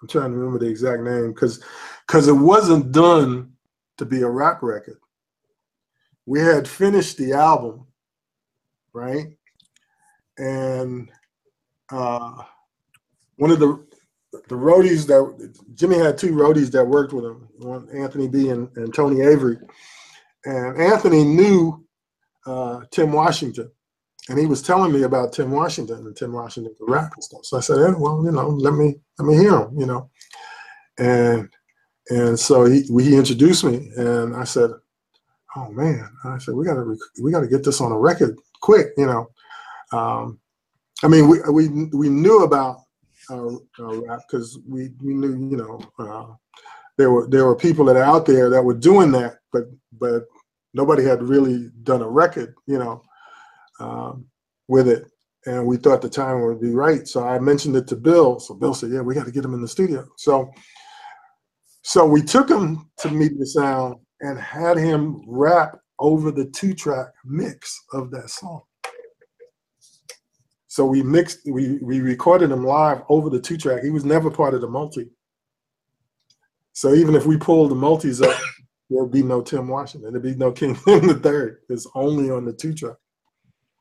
I'm 0.00 0.08
trying 0.08 0.30
to 0.30 0.36
remember 0.36 0.58
the 0.58 0.70
exact 0.70 1.02
name 1.02 1.32
because 1.32 1.62
because 2.06 2.28
it 2.28 2.32
wasn't 2.32 2.92
done 2.92 3.52
to 3.96 4.04
be 4.04 4.22
a 4.22 4.28
rap 4.28 4.62
record. 4.62 4.98
We 6.24 6.40
had 6.40 6.68
finished 6.68 7.16
the 7.16 7.32
album, 7.32 7.86
right? 8.92 9.26
And 10.36 11.10
uh, 11.90 12.42
one 13.36 13.50
of 13.50 13.58
the 13.58 13.84
the 14.32 14.54
roadies 14.54 15.06
that 15.06 15.54
Jimmy 15.74 15.96
had 15.96 16.18
two 16.18 16.32
roadies 16.32 16.70
that 16.72 16.84
worked 16.84 17.12
with 17.12 17.24
him, 17.24 17.48
one 17.58 17.88
Anthony 17.90 18.28
B 18.28 18.50
and, 18.50 18.68
and 18.76 18.92
Tony 18.92 19.22
Avery. 19.22 19.56
And 20.44 20.80
Anthony 20.80 21.24
knew 21.24 21.84
uh, 22.46 22.82
Tim 22.90 23.12
Washington. 23.12 23.70
And 24.28 24.38
he 24.38 24.44
was 24.44 24.60
telling 24.60 24.92
me 24.92 25.04
about 25.04 25.32
Tim 25.32 25.50
Washington 25.50 26.06
and 26.06 26.14
Tim 26.14 26.32
Washington 26.32 26.74
the 26.78 26.86
rap 26.86 27.12
and 27.14 27.24
stuff. 27.24 27.44
So 27.44 27.56
I 27.56 27.60
said, 27.60 27.78
eh, 27.78 27.94
well, 27.96 28.22
you 28.24 28.30
know, 28.30 28.48
let 28.48 28.74
me 28.74 28.96
let 29.18 29.26
me 29.26 29.34
hear 29.34 29.56
him, 29.56 29.78
you 29.78 29.86
know. 29.86 30.10
And 30.98 31.48
and 32.10 32.38
so 32.38 32.66
he 32.66 32.82
he 32.82 33.16
introduced 33.16 33.64
me 33.64 33.90
and 33.96 34.36
I 34.36 34.44
said, 34.44 34.70
Oh 35.56 35.70
man, 35.70 36.10
I 36.24 36.36
said, 36.38 36.54
we 36.54 36.66
gotta 36.66 36.94
we 37.22 37.32
gotta 37.32 37.48
get 37.48 37.64
this 37.64 37.80
on 37.80 37.90
a 37.90 37.98
record 37.98 38.38
quick, 38.60 38.88
you 38.98 39.06
know. 39.06 39.30
Um, 39.92 40.38
I 41.02 41.08
mean, 41.08 41.26
we 41.28 41.38
we 41.50 41.68
we 41.94 42.08
knew 42.10 42.42
about 42.42 42.80
uh, 43.30 43.58
rap 43.78 44.20
because 44.28 44.58
we 44.66 44.90
we 45.02 45.14
knew 45.14 45.48
you 45.50 45.56
know 45.56 45.80
uh, 45.98 46.34
there 46.96 47.10
were 47.10 47.26
there 47.28 47.46
were 47.46 47.56
people 47.56 47.84
that 47.86 47.96
are 47.96 48.02
out 48.02 48.26
there 48.26 48.50
that 48.50 48.62
were 48.62 48.74
doing 48.74 49.12
that, 49.12 49.38
but 49.52 49.64
but 49.92 50.24
nobody 50.74 51.04
had 51.04 51.22
really 51.22 51.70
done 51.82 52.02
a 52.02 52.08
record, 52.08 52.54
you 52.66 52.78
know, 52.78 53.02
um, 53.80 54.26
with 54.66 54.88
it. 54.88 55.06
And 55.46 55.66
we 55.66 55.76
thought 55.76 56.02
the 56.02 56.08
time 56.08 56.42
would 56.42 56.60
be 56.60 56.74
right. 56.74 57.06
So 57.08 57.26
I 57.26 57.38
mentioned 57.38 57.76
it 57.76 57.86
to 57.88 57.96
Bill. 57.96 58.38
So 58.40 58.54
Bill 58.54 58.74
said, 58.74 58.90
"Yeah, 58.90 59.00
we 59.00 59.14
got 59.14 59.26
to 59.26 59.32
get 59.32 59.44
him 59.44 59.54
in 59.54 59.62
the 59.62 59.68
studio." 59.68 60.06
So 60.16 60.50
so 61.82 62.04
we 62.04 62.20
took 62.20 62.50
him 62.50 62.90
to 62.98 63.10
Media 63.10 63.46
Sound 63.46 63.96
and 64.20 64.38
had 64.38 64.76
him 64.76 65.22
rap 65.26 65.78
over 66.00 66.30
the 66.30 66.46
two 66.46 66.74
track 66.74 67.08
mix 67.24 67.80
of 67.92 68.10
that 68.10 68.30
song. 68.30 68.62
So 70.78 70.84
we 70.84 71.02
mixed, 71.02 71.40
we 71.44 71.78
we 71.82 71.98
recorded 71.98 72.52
him 72.52 72.62
live 72.62 73.02
over 73.08 73.30
the 73.30 73.40
two 73.40 73.56
track. 73.56 73.82
He 73.82 73.90
was 73.90 74.04
never 74.04 74.30
part 74.30 74.54
of 74.54 74.60
the 74.60 74.68
multi. 74.68 75.08
So 76.72 76.94
even 76.94 77.16
if 77.16 77.26
we 77.26 77.36
pulled 77.36 77.72
the 77.72 77.74
multis 77.74 78.22
up, 78.22 78.40
there'd 78.88 79.10
be 79.10 79.24
no 79.24 79.42
Tim 79.42 79.66
Washington. 79.66 80.12
There'd 80.12 80.22
be 80.22 80.36
no 80.36 80.52
King 80.52 80.78
in 80.86 81.08
the 81.08 81.18
third. 81.18 81.62
It's 81.68 81.88
only 81.96 82.30
on 82.30 82.44
the 82.44 82.52
two 82.52 82.74
track. 82.74 82.94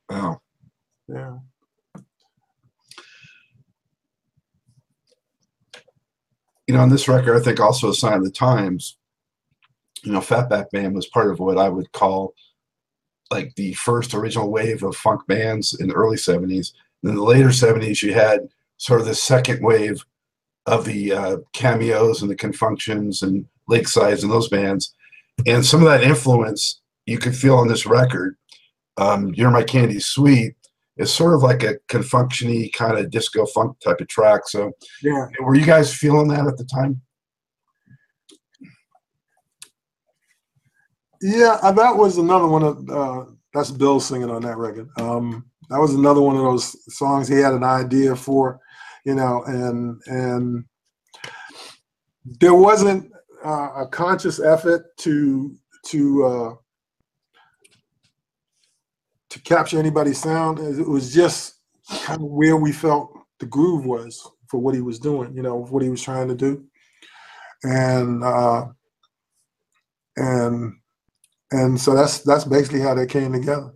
Wow. 0.10 0.42
Yeah. 1.08 1.38
You 6.66 6.74
know, 6.74 6.80
on 6.80 6.90
this 6.90 7.08
record, 7.08 7.38
I 7.38 7.44
think 7.44 7.60
also 7.60 7.92
a 7.92 7.94
sign 7.94 8.18
of 8.18 8.24
the 8.24 8.32
times. 8.32 8.98
You 10.02 10.14
know, 10.14 10.20
Fatback 10.20 10.72
Band 10.72 10.96
was 10.96 11.06
part 11.06 11.30
of 11.30 11.38
what 11.38 11.60
I 11.60 11.70
would 11.70 11.92
call 11.92 12.34
like 13.30 13.54
the 13.54 13.74
first 13.74 14.16
original 14.16 14.50
wave 14.50 14.82
of 14.82 14.96
funk 14.96 15.28
bands 15.28 15.80
in 15.80 15.90
the 15.90 15.94
early 15.94 16.18
70s 16.18 16.72
in 17.04 17.16
the 17.16 17.24
later 17.24 17.50
70s, 17.50 18.02
you 18.02 18.14
had 18.14 18.48
sort 18.78 19.02
of 19.02 19.08
the 19.08 19.16
second 19.16 19.64
wave 19.64 20.04
of 20.66 20.86
the 20.86 21.14
uh, 21.14 21.38
cameos 21.54 22.22
and 22.22 22.30
the 22.30 22.36
Con 22.36 22.54
Funk 22.54 22.80
Shuns 22.80 23.24
and 23.24 23.46
lakesides 23.70 24.24
and 24.24 24.32
those 24.32 24.50
bands. 24.50 24.94
And 25.46 25.66
some 25.66 25.82
of 25.82 25.88
that 25.88 26.04
influence 26.04 26.82
you 27.06 27.18
could 27.18 27.36
feel 27.36 27.56
on 27.56 27.68
this 27.68 27.86
record. 27.86 28.36
Um, 28.98 29.34
You're 29.34 29.52
My 29.52 29.64
Candy 29.64 30.00
Sweet 30.00 30.56
is 30.98 31.14
sort 31.14 31.34
of 31.34 31.44
like 31.44 31.64
a 31.64 31.78
confunctiony 31.88 32.74
kind 32.74 32.98
of 32.98 33.12
disco 33.12 33.46
funk 33.46 33.80
type 33.80 34.02
of 34.02 34.08
track. 34.08 34.42
So, 34.48 34.72
yeah, 35.02 35.28
were 35.40 35.56
you 35.56 35.66
guys 35.66 35.94
feeling 35.94 36.28
that 36.30 36.48
at 36.48 36.58
the 36.58 36.66
time? 36.66 37.02
Yeah, 41.22 41.58
uh, 41.62 41.72
that 41.72 41.96
was 41.96 42.18
another 42.18 42.48
one 42.48 42.64
of 42.64 42.90
uh, 42.90 43.26
that's 43.54 43.72
Bill 43.72 44.00
singing 44.00 44.30
on 44.30 44.42
that 44.44 44.58
record. 44.58 44.90
Um, 45.00 45.46
that 45.70 45.80
was 45.80 45.94
another 45.94 46.22
one 46.22 46.36
of 46.36 46.44
those 46.44 46.96
songs 46.96 47.28
he 47.28 47.36
had 47.36 47.54
an 47.54 47.64
idea 47.64 48.16
for, 48.16 48.60
you 49.06 49.16
know, 49.16 49.44
and 49.46 50.02
and 50.08 50.66
there 52.40 52.54
wasn't 52.54 53.12
uh, 53.46 53.84
a 53.84 53.88
conscious 53.88 54.40
effort 54.40 54.96
to 54.98 55.56
to 55.86 56.26
uh, 56.26 56.56
to 59.30 59.42
capture 59.42 59.80
anybody's 59.80 60.20
sound. 60.20 60.60
It 60.60 60.88
was 60.88 61.14
just 61.14 61.56
kind 62.04 62.22
of 62.22 62.28
where 62.28 62.58
we 62.58 62.72
felt 62.72 63.12
the 63.40 63.46
groove 63.46 63.86
was 63.86 64.30
for 64.48 64.60
what 64.60 64.76
he 64.76 64.82
was 64.82 65.00
doing, 65.00 65.36
you 65.36 65.42
know, 65.42 65.66
what 65.66 65.84
he 65.84 65.90
was 65.90 66.02
trying 66.02 66.28
to 66.30 66.36
do, 66.36 66.66
and 67.64 68.24
uh, 68.24 68.68
and 70.16 70.74
and 71.52 71.80
so 71.80 71.96
that's 71.96 72.20
that's 72.20 72.46
basically 72.46 72.82
how 72.82 72.94
they 72.94 73.06
came 73.06 73.34
together. 73.34 73.74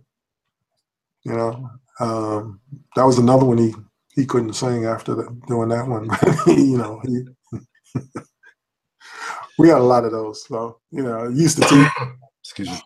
You 1.24 1.34
know, 1.34 1.70
um, 2.00 2.60
that 2.96 3.04
was 3.04 3.18
another 3.18 3.44
one 3.44 3.58
he 3.58 3.74
he 4.14 4.26
couldn't 4.26 4.52
sing 4.52 4.84
after 4.84 5.14
the, 5.14 5.40
doing 5.46 5.70
that 5.70 5.86
one. 5.86 6.08
you 6.46 6.76
know, 6.76 7.00
he, 7.04 7.22
we 9.58 9.68
had 9.68 9.78
a 9.78 9.82
lot 9.82 10.04
of 10.04 10.12
those. 10.12 10.46
So 10.46 10.78
you 10.90 11.02
know, 11.02 11.28
used 11.28 11.62
to 11.62 11.68
teach. 11.68 12.08
Excuse 12.40 12.68
me. 12.68 12.80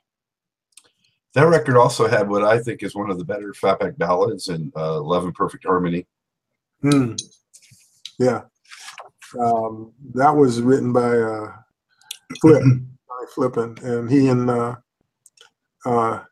That 1.34 1.48
record 1.48 1.76
also 1.76 2.08
had 2.08 2.28
what 2.28 2.44
I 2.44 2.58
think 2.58 2.82
is 2.82 2.94
one 2.94 3.10
of 3.10 3.18
the 3.18 3.24
better 3.24 3.52
Fatback 3.52 3.98
ballads 3.98 4.48
in 4.48 4.72
uh, 4.76 5.00
"Love 5.00 5.24
and 5.24 5.34
Perfect 5.34 5.64
Harmony." 5.64 6.06
Hmm. 6.82 7.14
Yeah, 8.18 8.42
um, 9.38 9.92
that 10.14 10.34
was 10.34 10.62
written 10.62 10.92
by 10.92 11.18
uh, 11.18 11.52
Flip, 12.40 12.62
Flippin, 13.34 13.76
and 13.82 14.10
he 14.10 14.28
and 14.28 14.48
uh, 14.48 14.76
uh, 15.84 16.22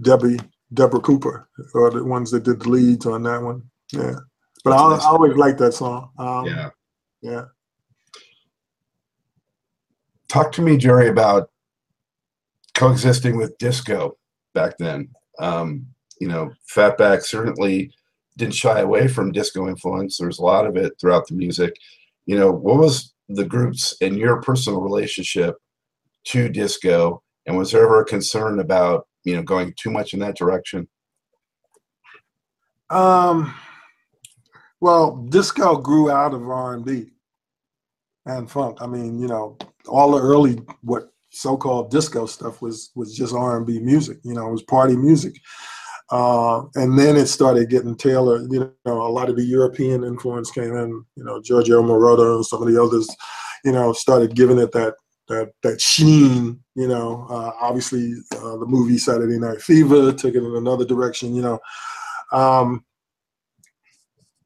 Debbie 0.00 0.38
Deborah 0.74 1.00
Cooper 1.00 1.48
are 1.74 1.90
the 1.90 2.04
ones 2.04 2.30
that 2.30 2.44
did 2.44 2.60
the 2.60 2.68
leads 2.68 3.06
on 3.06 3.22
that 3.24 3.42
one. 3.42 3.62
Yeah. 3.92 4.14
But 4.64 4.72
I, 4.72 4.90
nice. 4.90 5.02
I, 5.02 5.08
always 5.08 5.36
like 5.36 5.58
that 5.58 5.72
song. 5.72 6.10
Um, 6.18 6.46
yeah. 6.46 6.70
Yeah. 7.20 7.44
Talk 10.28 10.52
to 10.52 10.62
me, 10.62 10.76
Jerry, 10.76 11.08
about 11.08 11.50
coexisting 12.74 13.36
with 13.36 13.58
disco 13.58 14.16
back 14.54 14.78
then. 14.78 15.10
Um, 15.38 15.86
you 16.20 16.28
know, 16.28 16.52
Fatback 16.74 17.22
certainly 17.22 17.92
didn't 18.36 18.54
shy 18.54 18.80
away 18.80 19.08
from 19.08 19.32
disco 19.32 19.68
influence. 19.68 20.18
There's 20.18 20.38
a 20.38 20.44
lot 20.44 20.66
of 20.66 20.76
it 20.76 20.92
throughout 21.00 21.26
the 21.26 21.34
music. 21.34 21.74
You 22.26 22.38
know, 22.38 22.50
what 22.50 22.78
was 22.78 23.12
the 23.28 23.44
groups 23.44 23.94
and 24.00 24.16
your 24.16 24.40
personal 24.40 24.80
relationship 24.80 25.56
to 26.26 26.48
disco? 26.48 27.22
And 27.46 27.58
was 27.58 27.72
there 27.72 27.84
ever 27.84 28.00
a 28.00 28.04
concern 28.06 28.60
about 28.60 29.06
you 29.24 29.36
know 29.36 29.42
going 29.42 29.74
too 29.76 29.90
much 29.90 30.14
in 30.14 30.20
that 30.20 30.36
direction? 30.36 30.88
Um, 32.90 33.54
well, 34.80 35.16
disco 35.28 35.76
grew 35.76 36.10
out 36.10 36.34
of 36.34 36.42
R 36.48 36.74
and 36.74 36.84
B 36.84 37.12
and 38.26 38.50
funk. 38.50 38.78
I 38.80 38.86
mean, 38.86 39.18
you 39.18 39.28
know, 39.28 39.56
all 39.88 40.12
the 40.12 40.20
early 40.20 40.60
what 40.82 41.10
so-called 41.30 41.90
disco 41.90 42.26
stuff 42.26 42.60
was 42.60 42.90
was 42.94 43.16
just 43.16 43.34
R 43.34 43.56
and 43.56 43.66
B 43.66 43.80
music. 43.80 44.18
You 44.22 44.34
know, 44.34 44.48
it 44.48 44.52
was 44.52 44.62
party 44.62 44.96
music. 44.96 45.34
Uh, 46.10 46.64
and 46.74 46.98
then 46.98 47.16
it 47.16 47.26
started 47.26 47.70
getting 47.70 47.96
tailored. 47.96 48.52
You 48.52 48.74
know, 48.84 49.06
a 49.06 49.08
lot 49.08 49.30
of 49.30 49.36
the 49.36 49.44
European 49.44 50.04
influence 50.04 50.50
came 50.50 50.76
in. 50.76 51.04
You 51.16 51.24
know, 51.24 51.40
Giorgio 51.40 51.82
Moroder 51.82 52.34
and 52.34 52.44
some 52.44 52.62
of 52.62 52.72
the 52.72 52.82
others. 52.82 53.08
You 53.64 53.72
know, 53.72 53.92
started 53.92 54.34
giving 54.34 54.58
it 54.58 54.72
that 54.72 54.94
that 55.32 55.52
that 55.62 55.80
sheen. 55.80 56.60
You 56.74 56.88
know, 56.88 57.26
uh, 57.28 57.52
obviously 57.60 58.14
uh, 58.36 58.56
the 58.58 58.66
movie 58.66 58.98
Saturday 58.98 59.38
Night 59.38 59.60
Fever 59.60 60.12
took 60.12 60.34
it 60.34 60.42
in 60.42 60.56
another 60.56 60.84
direction. 60.84 61.34
You 61.34 61.42
know, 61.42 61.58
um, 62.32 62.84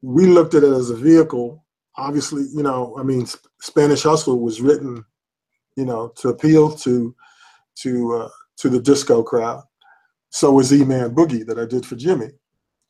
we 0.03 0.27
looked 0.27 0.55
at 0.55 0.65
it 0.65 0.73
as 0.73 0.91
a 0.91 0.97
vehicle. 0.97 1.65
Obviously, 1.97 2.45
you 2.55 2.63
know, 2.63 2.97
I 2.99 3.03
mean, 3.03 3.27
Spanish 3.61 4.03
Hustle 4.03 4.41
was 4.41 4.61
written, 4.61 5.05
you 5.77 5.85
know, 5.85 6.13
to 6.17 6.29
appeal 6.29 6.71
to 6.71 7.15
to 7.77 8.15
uh, 8.15 8.29
to 8.59 8.69
the 8.69 8.81
disco 8.81 9.23
crowd. 9.23 9.63
So 10.31 10.53
was 10.53 10.73
E-Man 10.73 11.15
Boogie 11.15 11.47
that 11.47 11.59
I 11.59 11.65
did 11.65 11.87
for 11.87 11.97
Jimmy, 11.97 12.31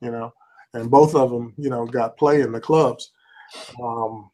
you 0.00 0.10
know, 0.10 0.32
and 0.74 0.90
both 0.90 1.14
of 1.14 1.30
them, 1.30 1.54
you 1.56 1.70
know, 1.70 1.86
got 1.86 2.16
play 2.16 2.40
in 2.40 2.52
the 2.52 2.60
clubs. 2.60 3.12
Um, 3.80 4.30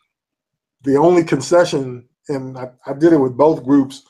the 0.83 0.97
only 0.97 1.23
concession 1.23 2.09
and 2.29 2.59
I, 2.59 2.71
I 2.87 2.93
did 2.93 3.13
it 3.13 3.19
with 3.19 3.37
both 3.37 3.65
groups. 3.65 4.03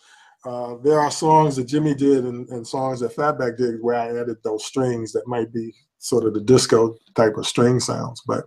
Uh, 0.44 0.76
there 0.82 0.98
are 0.98 1.10
songs 1.10 1.56
that 1.56 1.68
Jimmy 1.68 1.94
did 1.94 2.24
and, 2.24 2.48
and, 2.48 2.66
songs 2.66 2.98
that 3.00 3.14
Fatback 3.14 3.56
did 3.56 3.80
where 3.80 3.96
I 3.96 4.08
added 4.08 4.38
those 4.42 4.64
strings 4.64 5.12
that 5.12 5.28
might 5.28 5.52
be 5.52 5.72
sort 5.98 6.24
of 6.24 6.34
the 6.34 6.40
disco 6.40 6.96
type 7.14 7.36
of 7.36 7.46
string 7.46 7.78
sounds. 7.78 8.22
But, 8.26 8.44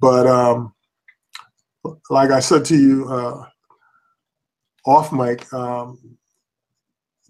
but 0.00 0.26
um, 0.26 0.74
like 2.10 2.30
I 2.30 2.40
said 2.40 2.64
to 2.66 2.76
you 2.76 3.08
uh, 3.08 3.44
off 4.86 5.12
mic, 5.12 5.52
um, 5.52 6.16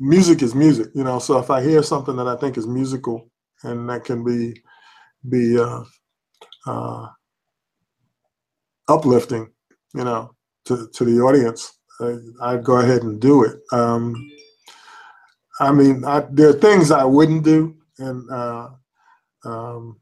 music 0.00 0.42
is 0.42 0.54
music, 0.54 0.88
you 0.94 1.04
know. 1.04 1.18
So 1.18 1.38
if 1.38 1.50
I 1.50 1.62
hear 1.62 1.82
something 1.82 2.16
that 2.16 2.26
I 2.26 2.36
think 2.36 2.56
is 2.56 2.66
musical 2.66 3.30
and 3.62 3.88
that 3.90 4.04
can 4.04 4.24
be 4.24 4.62
be 5.28 5.58
uh, 5.58 5.84
uh 6.66 7.06
uplifting, 8.88 9.50
you 9.94 10.04
know, 10.04 10.34
to 10.66 10.88
to 10.94 11.04
the 11.04 11.20
audience, 11.20 11.78
I, 12.00 12.16
I'd 12.42 12.64
go 12.64 12.78
ahead 12.78 13.02
and 13.02 13.20
do 13.20 13.44
it. 13.44 13.60
Um, 13.72 14.14
I 15.60 15.72
mean, 15.72 16.04
I, 16.04 16.24
there 16.30 16.48
are 16.50 16.52
things 16.54 16.90
I 16.90 17.04
wouldn't 17.04 17.44
do, 17.44 17.76
and 17.98 18.28
uh, 18.30 18.68
um, 19.44 20.00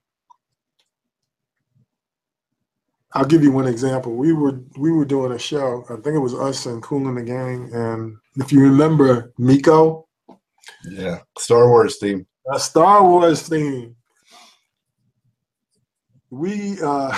I'll 3.14 3.26
give 3.26 3.42
you 3.42 3.52
one 3.52 3.66
example. 3.68 4.14
We 4.14 4.32
were 4.32 4.60
we 4.78 4.92
were 4.92 5.04
doing 5.04 5.32
a 5.32 5.38
show. 5.38 5.84
I 5.90 5.94
think 5.96 6.16
it 6.16 6.18
was 6.20 6.34
us 6.34 6.66
and 6.66 6.82
Kool 6.82 7.06
and 7.08 7.16
the 7.18 7.22
Gang, 7.22 7.70
and 7.74 8.16
if 8.36 8.50
you 8.52 8.60
remember 8.60 9.32
Meco, 9.38 10.08
Yeah. 10.88 11.20
Star 11.38 11.68
Wars 11.68 11.98
theme. 11.98 12.26
a 12.52 12.58
Star 12.58 13.04
Wars 13.06 13.46
theme. 13.48 13.94
We 16.30 16.78
uh, 16.82 17.12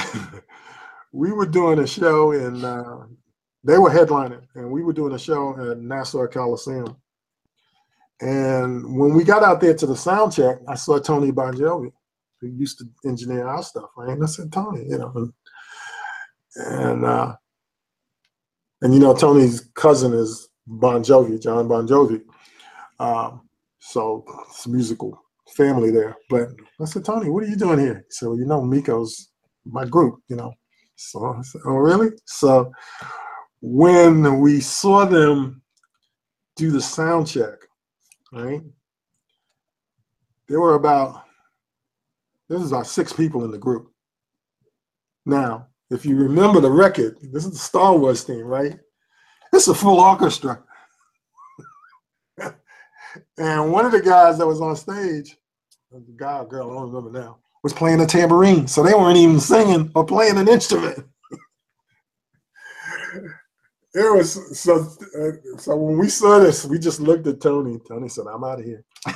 we 1.12 1.30
were 1.32 1.46
doing 1.46 1.78
a 1.78 1.86
show 1.86 2.32
and 2.32 2.64
uh, 2.64 3.04
they 3.64 3.78
were 3.78 3.90
headlining, 3.90 4.42
and 4.54 4.70
we 4.70 4.82
were 4.82 4.92
doing 4.92 5.14
a 5.14 5.18
show 5.18 5.58
at 5.70 5.78
Nassau 5.78 6.26
Coliseum. 6.26 6.96
And 8.20 8.96
when 8.96 9.14
we 9.14 9.24
got 9.24 9.42
out 9.42 9.60
there 9.60 9.74
to 9.74 9.86
the 9.86 9.96
sound 9.96 10.34
check, 10.34 10.58
I 10.68 10.74
saw 10.74 10.98
Tony 10.98 11.32
Bongiovi, 11.32 11.90
who 12.40 12.46
used 12.46 12.78
to 12.78 12.84
engineer 13.08 13.48
our 13.48 13.62
stuff, 13.62 13.90
right? 13.96 14.10
And 14.10 14.22
I 14.22 14.26
said, 14.26 14.52
Tony, 14.52 14.84
you 14.88 14.98
know, 14.98 15.12
and 15.14 15.32
and, 16.56 17.04
uh, 17.04 17.34
and 18.82 18.94
you 18.94 19.00
know, 19.00 19.14
Tony's 19.14 19.70
cousin 19.74 20.12
is 20.12 20.48
Bon 20.66 21.02
Jovi, 21.02 21.42
John 21.42 21.66
Bon 21.66 21.86
Jovi. 21.88 22.22
Um, 23.00 23.48
so 23.80 24.24
it's 24.48 24.66
musical 24.66 25.20
family 25.56 25.90
there. 25.90 26.16
But 26.30 26.50
I 26.80 26.84
said, 26.84 27.04
Tony, 27.04 27.28
what 27.28 27.42
are 27.42 27.48
you 27.48 27.56
doing 27.56 27.78
here? 27.78 28.04
He 28.06 28.10
said, 28.10 28.28
Well, 28.28 28.38
you 28.38 28.46
know, 28.46 28.62
Meco's 28.62 29.30
my 29.64 29.84
group, 29.84 30.20
you 30.28 30.36
know. 30.36 30.52
So 30.96 31.34
I 31.36 31.42
said, 31.42 31.62
Oh, 31.66 31.74
really? 31.74 32.10
So 32.26 32.70
when 33.66 34.40
we 34.40 34.60
saw 34.60 35.06
them 35.06 35.62
do 36.54 36.70
the 36.70 36.82
sound 36.82 37.26
check, 37.26 37.54
right? 38.30 38.60
There 40.48 40.60
were 40.60 40.74
about 40.74 41.24
this 42.50 42.60
is 42.60 42.72
about 42.72 42.86
six 42.86 43.10
people 43.10 43.42
in 43.46 43.50
the 43.50 43.56
group. 43.56 43.90
Now, 45.24 45.68
if 45.90 46.04
you 46.04 46.14
remember 46.14 46.60
the 46.60 46.70
record, 46.70 47.16
this 47.32 47.46
is 47.46 47.52
the 47.52 47.58
Star 47.58 47.96
Wars 47.96 48.22
theme, 48.22 48.44
right? 48.44 48.78
It's 49.50 49.68
a 49.68 49.74
full 49.74 49.98
orchestra. 49.98 50.62
and 53.38 53.72
one 53.72 53.86
of 53.86 53.92
the 53.92 54.02
guys 54.02 54.36
that 54.36 54.46
was 54.46 54.60
on 54.60 54.76
stage, 54.76 55.38
the 55.90 56.04
guy 56.14 56.40
or 56.40 56.46
girl, 56.46 56.70
I 56.70 56.74
don't 56.74 56.92
remember 56.92 57.18
now, 57.18 57.38
was 57.62 57.72
playing 57.72 58.02
a 58.02 58.06
tambourine. 58.06 58.68
So 58.68 58.82
they 58.82 58.92
weren't 58.92 59.16
even 59.16 59.40
singing 59.40 59.90
or 59.94 60.04
playing 60.04 60.36
an 60.36 60.48
instrument. 60.48 61.06
it 63.94 64.12
was 64.12 64.58
so. 64.58 64.80
Uh, 65.16 65.58
so 65.58 65.76
when 65.76 65.98
we 65.98 66.08
saw 66.08 66.40
this, 66.40 66.64
we 66.64 66.78
just 66.78 67.00
looked 67.00 67.26
at 67.28 67.40
Tony. 67.40 67.78
Tony 67.86 68.08
said, 68.08 68.26
"I'm 68.26 68.42
out 68.42 68.58
of 68.58 68.64
here." 68.64 68.84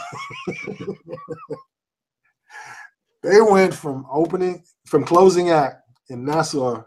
they 3.23 3.41
went 3.41 3.75
from 3.75 4.07
opening, 4.11 4.63
from 4.87 5.05
closing 5.05 5.51
act 5.51 5.83
in 6.11 6.25
Nassau 6.25 6.85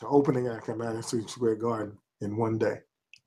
to 0.00 0.06
opening 0.06 0.48
act 0.48 0.68
at 0.70 0.78
Madison 0.78 1.28
Square 1.28 1.56
Garden 1.56 1.98
in 2.22 2.36
one 2.36 2.56
day, 2.56 2.78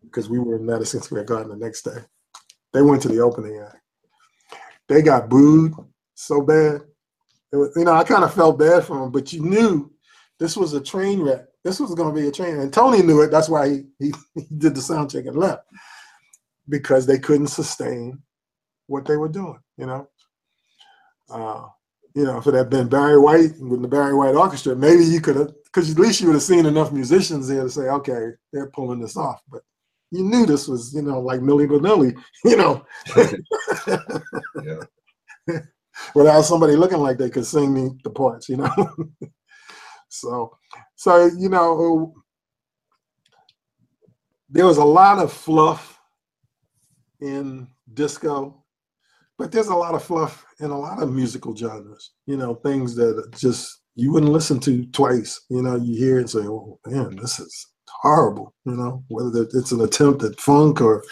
because 0.03 0.29
we 0.29 0.39
were 0.39 0.55
in 0.55 0.65
Madison 0.65 1.01
Square 1.01 1.25
Garden 1.25 1.49
the 1.49 1.63
next 1.63 1.83
day. 1.83 1.99
They 2.73 2.81
went 2.81 3.03
to 3.03 3.07
the 3.07 3.19
opening 3.19 3.59
act. 3.59 3.77
They 4.87 5.01
got 5.01 5.29
booed 5.29 5.73
so 6.15 6.41
bad. 6.41 6.81
Was, 7.51 7.71
you 7.75 7.85
know, 7.85 7.93
I 7.93 8.03
kind 8.03 8.23
of 8.23 8.33
felt 8.33 8.59
bad 8.59 8.83
for 8.83 8.99
them, 8.99 9.11
but 9.11 9.31
you 9.31 9.41
knew 9.41 9.91
this 10.39 10.57
was 10.57 10.73
a 10.73 10.81
train 10.81 11.21
wreck. 11.21 11.45
This 11.67 11.81
was 11.81 11.93
going 11.95 12.15
to 12.15 12.21
be 12.21 12.29
a 12.29 12.31
train, 12.31 12.59
and 12.59 12.71
Tony 12.71 13.01
knew 13.01 13.21
it. 13.23 13.29
That's 13.29 13.49
why 13.49 13.67
he, 13.67 13.83
he, 13.99 14.13
he 14.35 14.55
did 14.57 14.73
the 14.73 14.79
sound 14.81 15.11
check 15.11 15.25
and 15.25 15.35
left 15.35 15.65
because 16.69 17.05
they 17.05 17.19
couldn't 17.19 17.47
sustain 17.47 18.23
what 18.87 19.03
they 19.03 19.17
were 19.17 19.27
doing. 19.27 19.59
You 19.75 19.87
know, 19.87 20.07
uh, 21.29 21.65
you 22.15 22.23
know, 22.23 22.37
if 22.37 22.47
it 22.47 22.53
had 22.53 22.69
been 22.69 22.87
Barry 22.87 23.19
White 23.19 23.59
with 23.59 23.81
the 23.81 23.87
Barry 23.89 24.15
White 24.15 24.33
Orchestra, 24.35 24.77
maybe 24.77 25.03
you 25.03 25.19
could 25.19 25.35
have, 25.35 25.51
because 25.65 25.91
at 25.91 25.99
least 25.99 26.21
you 26.21 26.27
would 26.27 26.35
have 26.35 26.41
seen 26.41 26.65
enough 26.65 26.93
musicians 26.93 27.49
there 27.49 27.63
to 27.63 27.69
say, 27.69 27.89
okay, 27.89 28.29
they're 28.53 28.69
pulling 28.69 29.01
this 29.01 29.17
off. 29.17 29.41
But 29.51 29.61
you 30.11 30.23
knew 30.23 30.45
this 30.45 30.69
was, 30.69 30.93
you 30.93 31.01
know, 31.01 31.19
like 31.19 31.41
Milli 31.41 31.67
Vanilli, 31.67 32.17
you 32.45 32.55
know, 32.55 32.85
Yeah. 35.49 35.59
without 36.15 36.43
somebody 36.43 36.77
looking 36.77 36.99
like 36.99 37.17
they 37.17 37.29
could 37.29 37.45
sing 37.45 37.73
the, 37.73 37.93
the 38.05 38.09
parts, 38.09 38.47
you 38.47 38.55
know. 38.55 38.69
So, 40.09 40.57
so 40.95 41.29
you 41.37 41.49
know, 41.49 42.13
there 44.49 44.65
was 44.65 44.77
a 44.77 44.83
lot 44.83 45.19
of 45.19 45.31
fluff 45.31 45.99
in 47.19 47.67
disco, 47.93 48.63
but 49.37 49.51
there's 49.51 49.67
a 49.67 49.75
lot 49.75 49.95
of 49.95 50.03
fluff 50.03 50.45
in 50.59 50.71
a 50.71 50.79
lot 50.79 51.01
of 51.01 51.11
musical 51.11 51.55
genres. 51.55 52.11
You 52.25 52.37
know, 52.37 52.55
things 52.55 52.95
that 52.95 53.31
just 53.37 53.81
you 53.95 54.11
wouldn't 54.11 54.31
listen 54.31 54.59
to 54.61 54.85
twice. 54.87 55.41
You 55.49 55.61
know, 55.61 55.75
you 55.75 55.95
hear 55.97 56.19
and 56.19 56.29
say, 56.29 56.39
"Oh 56.39 56.79
man, 56.85 57.15
this 57.15 57.39
is 57.39 57.67
horrible." 57.87 58.53
You 58.65 58.73
know, 58.73 59.03
whether 59.09 59.47
it's 59.53 59.71
an 59.71 59.81
attempt 59.81 60.23
at 60.23 60.39
funk 60.39 60.81
or 60.81 61.03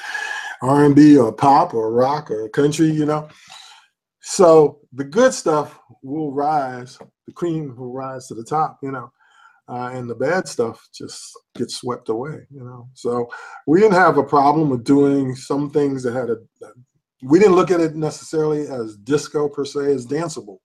R 0.62 0.86
and 0.86 0.96
B 0.96 1.18
or 1.18 1.32
pop 1.32 1.74
or 1.74 1.92
rock 1.92 2.32
or 2.32 2.48
country. 2.50 2.90
You 2.90 3.06
know, 3.06 3.28
so 4.22 4.80
the 4.94 5.04
good 5.04 5.34
stuff 5.34 5.80
will 6.02 6.32
rise. 6.32 6.98
The 7.28 7.34
cream 7.34 7.76
will 7.76 7.94
rise 7.94 8.28
to 8.28 8.36
the 8.36 8.44
top. 8.44 8.80
You 8.82 8.92
know. 8.92 9.12
Uh, 9.68 9.90
and 9.94 10.08
the 10.08 10.14
bad 10.14 10.48
stuff 10.48 10.88
just 10.94 11.32
gets 11.56 11.78
swept 11.78 12.10
away, 12.10 12.46
you 12.52 12.64
know. 12.64 12.88
So 12.94 13.28
we 13.66 13.80
didn't 13.80 13.96
have 13.96 14.20
a 14.20 14.24
problem 14.24 14.70
with 14.70 14.84
doing 14.84 15.36
some 15.36 15.72
things 15.72 16.04
that 16.04 16.14
had 16.14 16.30
a 16.30 16.38
we 17.24 17.40
didn't 17.40 17.56
look 17.56 17.72
at 17.72 17.80
it 17.80 17.96
necessarily 17.96 18.68
as 18.68 18.98
disco 18.98 19.50
per 19.50 19.66
se 19.66 19.92
as 19.92 20.06
danceable 20.06 20.60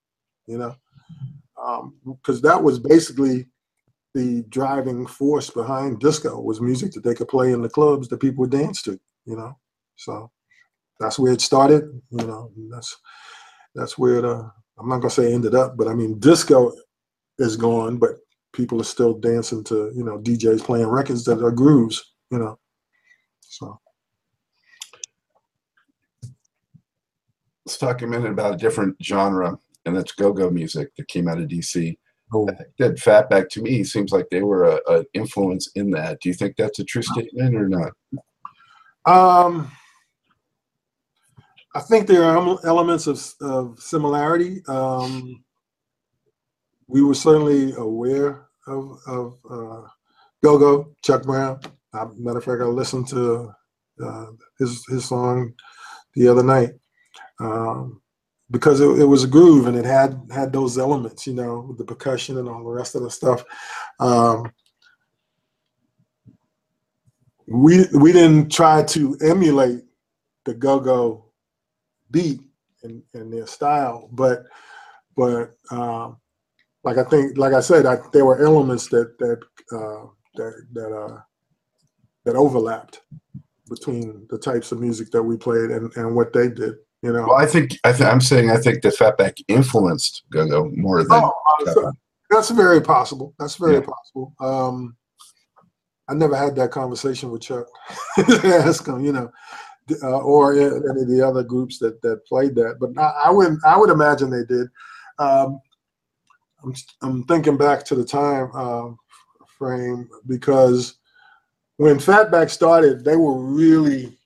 you 0.47 0.59
know 0.59 0.75
because 2.05 2.37
um, 2.37 2.43
that 2.43 2.63
was 2.63 2.79
basically 2.79 3.47
the 4.15 4.45
driving 4.49 5.07
force 5.07 5.51
behind 5.51 6.01
disco 6.01 6.41
was 6.41 6.61
music 6.61 6.93
that 6.93 7.05
they 7.05 7.15
could 7.15 7.29
play 7.29 7.53
in 7.53 7.63
the 7.63 7.69
clubs 7.69 8.09
that 8.09 8.21
people 8.21 8.43
would 8.43 8.51
dance 8.51 8.83
to 8.83 8.99
you 9.25 9.37
know 9.37 9.57
so 9.97 10.31
that's 10.99 11.19
where 11.19 11.33
it 11.33 11.41
started 11.41 11.85
you 12.11 12.27
know 12.27 12.51
that's 12.71 12.97
that's 13.75 13.97
where 13.97 14.25
uh, 14.27 14.49
i'm 14.81 14.89
not 14.89 14.99
gonna 14.99 15.11
say 15.11 15.33
ended 15.33 15.55
up 15.55 15.77
but 15.77 15.89
i 15.89 15.95
mean 15.95 16.19
disco 16.19 16.73
is 17.39 17.57
gone 17.57 17.97
but 17.97 18.17
people 18.53 18.81
are 18.81 18.85
still 18.85 19.15
dancing 19.15 19.63
to 19.63 19.93
you 19.95 20.05
know 20.05 20.19
djs 20.19 20.65
playing 20.65 20.87
records 20.87 21.25
that 21.25 21.43
are 21.43 21.53
grooves 21.53 22.13
you 22.31 22.39
know 22.39 22.59
so 23.41 23.79
Let's 27.71 27.79
talk 27.79 28.03
a 28.03 28.07
minute 28.09 28.33
about 28.33 28.55
a 28.55 28.57
different 28.57 28.97
genre, 29.01 29.57
and 29.87 29.97
that's 29.97 30.11
go-go 30.11 30.51
music 30.51 30.91
that 30.97 31.07
came 31.07 31.29
out 31.29 31.39
of 31.39 31.47
DC. 31.47 31.97
Oh. 32.35 32.49
I 32.49 32.55
think 32.55 32.71
that 32.79 32.97
Fatback 32.97 33.49
to 33.51 33.63
me 33.63 33.85
seems 33.85 34.11
like 34.11 34.27
they 34.29 34.43
were 34.43 34.65
a, 34.65 34.81
a 34.89 35.05
influence 35.15 35.71
in 35.77 35.91
that. 35.93 36.21
Do 36.21 36.31
you 36.31 36.35
think 36.35 36.57
that's 36.57 36.81
a 36.81 36.85
true 36.85 37.03
statement 37.03 37.55
or 37.55 37.69
not? 37.69 37.93
Um, 39.07 39.71
I 41.75 41.81
think 41.81 42.07
there 42.07 42.25
are 42.25 42.59
elements 42.65 43.07
of, 43.07 43.23
of 43.41 43.79
similarity. 43.79 44.63
Um, 44.67 45.45
we 46.89 47.03
were 47.03 47.15
certainly 47.15 47.73
aware 47.75 48.49
of, 48.67 48.99
of 49.07 49.39
uh, 49.49 49.87
Go-Go, 50.43 50.93
Chuck 51.03 51.23
Brown. 51.23 51.61
Uh, 51.93 52.09
matter 52.17 52.39
of 52.39 52.45
fact, 52.45 52.63
I 52.63 52.65
listened 52.65 53.07
to 53.09 53.53
uh, 54.05 54.27
his 54.59 54.85
his 54.87 55.05
song 55.05 55.53
the 56.15 56.27
other 56.27 56.43
night 56.43 56.71
um, 57.39 58.01
because 58.51 58.81
it, 58.81 58.89
it, 59.01 59.05
was 59.05 59.25
a 59.25 59.29
groove 59.29 59.67
and 59.67 59.77
it 59.77 59.85
had 59.85 60.21
had 60.33 60.53
those 60.53 60.79
elements, 60.79 61.27
you 61.27 61.35
know, 61.35 61.75
the 61.79 61.85
percussion 61.85 62.39
and 62.39 62.49
all 62.49 62.65
the 62.65 62.71
rest 62.71 62.95
of 62.95 63.03
the 63.03 63.11
stuff. 63.11 63.45
Um, 63.99 64.53
we 67.47 67.85
we 67.93 68.13
didn't 68.13 68.51
try 68.51 68.83
to 68.85 69.17
emulate 69.21 69.83
the 70.45 70.55
go-go 70.55 71.30
beat 72.11 72.41
and, 72.83 73.03
and 73.15 73.33
their 73.33 73.47
style, 73.47 74.09
but 74.13 74.45
but 75.17 75.57
um, 75.71 76.17
like 76.85 76.99
I 76.99 77.05
think, 77.05 77.37
like 77.37 77.53
I 77.53 77.61
said, 77.61 77.87
I, 77.87 77.99
there 78.13 78.25
were 78.25 78.43
elements 78.43 78.89
that 78.89 79.19
that 79.19 79.41
uh, 79.73 80.07
that 80.37 80.67
that 80.73 80.93
uh, 80.97 81.21
that 82.25 82.37
overlapped 82.37 83.01
between 83.69 84.27
the 84.31 84.39
types 84.39 84.73
of 84.73 84.81
music 84.81 85.11
that 85.13 85.23
we 85.23 85.37
played 85.37 85.71
and, 85.71 85.95
and 85.97 86.15
what 86.17 86.33
they 86.33 86.49
did. 86.49 86.75
You 87.03 87.13
know, 87.13 87.27
Well, 87.29 87.37
I 87.37 87.47
think 87.47 87.79
I 87.85 87.93
th- 87.93 88.09
I'm 88.09 88.21
saying 88.21 88.51
I 88.51 88.59
think 88.59 88.83
the 88.83 88.91
Fatback 88.91 89.43
influenced 89.49 90.25
go-go 90.31 90.71
more 90.75 91.03
than. 91.03 91.13
Oh, 91.13 91.33
that's 92.31 92.51
very 92.51 92.81
possible. 92.81 93.35
That's 93.39 93.57
very 93.57 93.77
Yeah. 93.77 93.81
possible. 93.81 94.35
Um, 94.41 94.97
I 96.09 96.15
never 96.15 96.37
had 96.37 96.57
that 96.57 96.73
conversation 96.73 97.31
with 97.31 97.43
Chuck. 97.43 97.67
Ask 98.45 98.87
him, 98.87 99.05
you 99.05 99.13
know, 99.13 99.31
uh, 100.03 100.21
or 100.21 100.53
any 100.53 101.03
of 101.03 101.09
the 101.09 101.25
other 101.27 101.43
groups 101.43 101.79
that 101.79 102.01
that 102.03 102.25
played 102.27 102.55
that. 102.57 102.77
But 102.81 102.99
I, 102.99 103.27
I 103.27 103.31
would 103.31 103.59
I 103.65 103.77
would 103.77 103.91
imagine 103.91 104.31
they 104.31 104.45
did. 104.45 104.69
Um, 105.19 105.61
I'm 106.63 106.75
I'm 107.03 107.25
thinking 107.25 107.57
back 107.57 107.85
to 107.87 107.95
the 107.95 108.05
time 108.05 108.51
um, 108.53 108.99
frame 109.59 110.09
because 110.27 110.99
when 111.77 111.97
Fatback 111.97 112.51
started, 112.51 113.05
they 113.05 113.17
were 113.17 113.41
really 113.41 114.19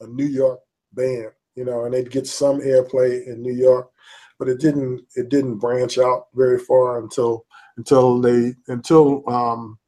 a 0.00 0.06
New 0.06 0.26
York 0.26 0.60
band, 0.92 1.30
you 1.54 1.64
know, 1.64 1.84
and 1.84 1.94
they'd 1.94 2.10
get 2.10 2.26
some 2.26 2.60
airplay 2.60 3.26
in 3.26 3.42
New 3.42 3.52
York, 3.54 3.90
but 4.38 4.48
it 4.48 4.60
didn't 4.60 5.02
it 5.14 5.28
didn't 5.28 5.58
branch 5.58 5.98
out 5.98 6.28
very 6.34 6.58
far 6.58 6.98
until 6.98 7.46
until 7.76 8.20
they 8.20 8.54
until 8.68 9.28
um, 9.28 9.78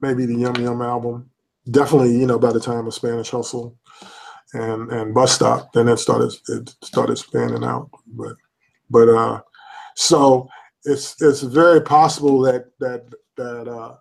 maybe 0.00 0.26
the 0.26 0.34
Yum 0.34 0.56
Yum 0.56 0.82
album. 0.82 1.30
Definitely, 1.70 2.18
you 2.18 2.26
know, 2.26 2.38
by 2.38 2.52
the 2.52 2.60
time 2.60 2.86
of 2.86 2.94
Spanish 2.94 3.30
Hustle 3.30 3.76
and 4.52 4.90
and 4.90 5.14
Bus 5.14 5.32
Stop, 5.32 5.72
then 5.72 5.88
it 5.88 5.96
started 5.98 6.32
it 6.48 6.74
started 6.82 7.16
spanning 7.16 7.64
out. 7.64 7.90
But 8.06 8.36
but 8.90 9.08
uh, 9.08 9.40
so 9.94 10.48
it's 10.84 11.20
it's 11.22 11.40
very 11.40 11.80
possible 11.80 12.40
that 12.40 12.66
that 12.80 13.06
that 13.36 13.68
uh, 13.68 13.94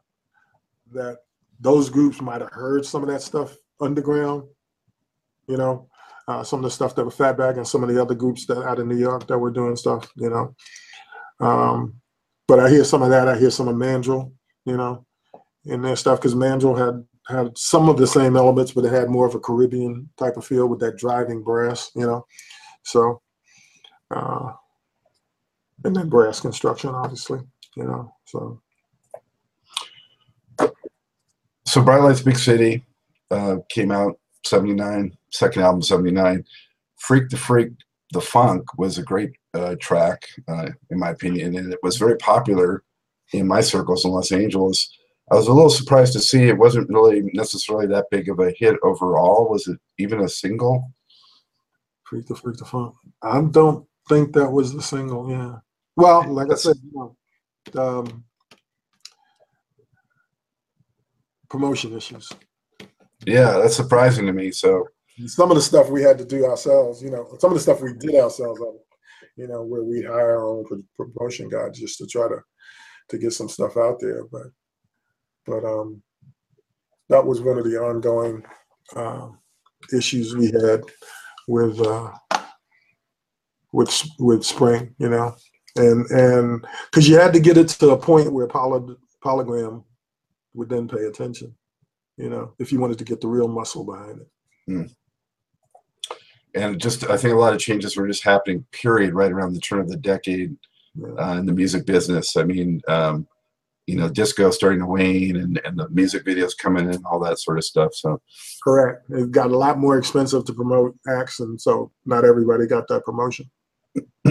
that 0.91 1.19
those 1.59 1.89
groups 1.89 2.21
might 2.21 2.41
have 2.41 2.51
heard 2.51 2.85
some 2.85 3.01
of 3.01 3.09
that 3.09 3.21
stuff 3.21 3.55
underground. 3.79 4.43
You 5.47 5.57
know, 5.57 5.87
uh, 6.27 6.43
some 6.43 6.59
of 6.59 6.63
the 6.63 6.71
stuff 6.71 6.95
that 6.95 7.05
was 7.05 7.15
Fatback 7.15 7.57
and 7.57 7.67
some 7.67 7.83
of 7.83 7.89
the 7.89 8.01
other 8.01 8.15
groups 8.15 8.45
that 8.47 8.61
out 8.63 8.79
of 8.79 8.87
New 8.87 8.97
York 8.97 9.27
that 9.27 9.37
were 9.37 9.51
doing 9.51 9.75
stuff. 9.75 10.11
You 10.15 10.29
know, 10.29 10.55
um, 11.39 11.95
but 12.47 12.59
I 12.59 12.69
hear 12.69 12.83
some 12.83 13.01
of 13.01 13.09
that. 13.09 13.27
I 13.27 13.37
hear 13.37 13.51
some 13.51 13.67
of 13.67 13.77
Mandrill. 13.77 14.33
You 14.65 14.77
know, 14.77 15.05
in 15.65 15.81
their 15.81 15.95
stuff 15.95 16.19
because 16.19 16.35
Mandrill 16.35 16.75
had 16.75 17.05
had 17.27 17.57
some 17.57 17.89
of 17.89 17.97
the 17.97 18.07
same 18.07 18.35
elements, 18.35 18.71
but 18.71 18.85
it 18.85 18.91
had 18.91 19.09
more 19.09 19.25
of 19.25 19.35
a 19.35 19.39
Caribbean 19.39 20.09
type 20.17 20.37
of 20.37 20.45
feel 20.45 20.67
with 20.67 20.79
that 20.81 20.97
driving 20.97 21.43
brass. 21.43 21.91
You 21.95 22.05
know, 22.05 22.25
so. 22.83 23.21
Uh, 24.11 24.53
and 25.83 25.95
then 25.95 26.09
brass 26.09 26.39
construction, 26.39 26.91
obviously, 26.91 27.39
you 27.75 27.83
know. 27.83 28.13
So, 28.25 28.61
so 31.65 31.81
Bright 31.81 32.01
Lights 32.01 32.21
Big 32.21 32.37
City 32.37 32.85
uh, 33.31 33.57
came 33.69 33.91
out 33.91 34.19
79, 34.45 35.15
second 35.31 35.61
album 35.61 35.81
79. 35.81 36.43
Freak 36.97 37.29
the 37.29 37.37
Freak, 37.37 37.71
The 38.11 38.21
Funk 38.21 38.77
was 38.77 38.97
a 38.97 39.03
great 39.03 39.31
uh, 39.53 39.75
track, 39.79 40.27
uh, 40.47 40.69
in 40.89 40.99
my 40.99 41.09
opinion, 41.09 41.55
and 41.55 41.73
it 41.73 41.79
was 41.83 41.97
very 41.97 42.17
popular 42.17 42.83
in 43.33 43.47
my 43.47 43.61
circles 43.61 44.05
in 44.05 44.11
Los 44.11 44.31
Angeles. 44.31 44.89
I 45.33 45.35
was 45.35 45.47
a 45.47 45.51
little 45.51 45.71
surprised 45.71 46.13
to 46.13 46.19
see 46.19 46.43
it 46.43 46.59
wasn't 46.59 46.89
really 46.89 47.23
necessarily 47.33 47.87
that 47.87 48.05
big 48.11 48.29
of 48.29 48.39
a 48.39 48.51
hit 48.51 48.75
overall. 48.83 49.49
Was 49.49 49.67
it 49.67 49.79
even 49.97 50.21
a 50.21 50.29
single? 50.29 50.91
Freak 52.03 52.27
the 52.27 52.35
Freak 52.35 52.57
the 52.57 52.65
Funk. 52.65 52.93
I 53.23 53.41
don't 53.41 53.83
think 54.07 54.31
that 54.33 54.51
was 54.51 54.75
the 54.75 54.81
single. 54.83 55.27
Yeah. 55.31 55.55
Well, 55.95 56.31
like 56.31 56.51
I 56.51 56.53
said, 56.53 56.75
you 56.83 56.91
know, 57.73 57.81
um, 57.81 58.23
promotion 61.49 61.97
issues. 61.97 62.31
Yeah, 63.25 63.57
that's 63.57 63.75
surprising 63.75 64.27
to 64.27 64.33
me. 64.33 64.51
So 64.51 64.87
some 65.25 65.49
of 65.49 65.55
the 65.55 65.63
stuff 65.63 65.89
we 65.89 66.03
had 66.03 66.19
to 66.19 66.25
do 66.25 66.45
ourselves, 66.45 67.01
you 67.01 67.09
know, 67.09 67.27
some 67.39 67.49
of 67.49 67.55
the 67.55 67.63
stuff 67.63 67.81
we 67.81 67.93
did 67.93 68.13
ourselves, 68.13 68.61
you 69.35 69.47
know, 69.47 69.63
where 69.63 69.83
we 69.83 70.03
hire 70.03 70.37
our 70.37 70.47
own 70.47 70.85
promotion 70.95 71.49
guy 71.49 71.69
just 71.69 71.97
to 71.97 72.05
try 72.05 72.27
to 72.27 72.37
to 73.09 73.17
get 73.17 73.33
some 73.33 73.49
stuff 73.49 73.77
out 73.77 73.99
there. 73.99 74.25
But 74.25 74.43
but 75.45 75.63
um, 75.65 76.01
that 77.09 77.25
was 77.25 77.41
one 77.41 77.57
of 77.57 77.65
the 77.65 77.77
ongoing 77.77 78.43
uh, 78.95 79.29
issues 79.93 80.35
we 80.35 80.47
had 80.47 80.81
with 81.47 81.79
uh, 81.81 82.11
with 83.71 84.01
with 84.19 84.45
spring, 84.45 84.95
you 84.97 85.09
know, 85.09 85.35
and 85.75 86.05
and 86.11 86.65
because 86.91 87.07
you 87.07 87.17
had 87.17 87.33
to 87.33 87.39
get 87.39 87.57
it 87.57 87.69
to 87.69 87.91
a 87.91 87.97
point 87.97 88.31
where 88.31 88.47
poly, 88.47 88.95
polygram 89.23 89.83
would 90.53 90.69
then 90.69 90.87
pay 90.87 91.05
attention, 91.05 91.55
you 92.17 92.29
know, 92.29 92.53
if 92.59 92.71
you 92.71 92.79
wanted 92.79 92.97
to 92.99 93.05
get 93.05 93.19
the 93.21 93.27
real 93.27 93.47
muscle 93.47 93.83
behind 93.83 94.21
it. 94.21 94.27
Mm. 94.69 94.95
And 96.55 96.79
just, 96.79 97.09
I 97.09 97.17
think 97.17 97.33
a 97.33 97.37
lot 97.37 97.53
of 97.53 97.59
changes 97.59 97.97
were 97.97 98.07
just 98.07 98.23
happening. 98.23 98.63
Period, 98.71 99.15
right 99.15 99.31
around 99.31 99.53
the 99.53 99.59
turn 99.59 99.79
of 99.79 99.89
the 99.89 99.97
decade 99.97 100.55
uh, 101.19 101.37
in 101.39 101.47
the 101.47 101.51
music 101.51 101.85
business. 101.87 102.37
I 102.37 102.43
mean, 102.43 102.79
um, 102.87 103.27
you 103.87 103.97
know, 103.97 104.09
disco 104.09 104.49
starting 104.49 104.79
to 104.79 104.85
wane 104.85 105.35
and, 105.35 105.59
and 105.65 105.77
the 105.77 105.89
music 105.89 106.25
videos 106.25 106.57
coming 106.57 106.91
in, 106.91 107.03
all 107.05 107.19
that 107.19 107.39
sort 107.39 107.57
of 107.57 107.65
stuff. 107.65 107.93
So, 107.93 108.21
correct. 108.63 109.09
It 109.09 109.31
got 109.31 109.51
a 109.51 109.57
lot 109.57 109.77
more 109.77 109.97
expensive 109.97 110.45
to 110.45 110.53
promote 110.53 110.95
acts, 111.07 111.39
and 111.39 111.59
so 111.59 111.91
not 112.05 112.25
everybody 112.25 112.65
got 112.65 112.87
that 112.87 113.03
promotion. 113.03 113.49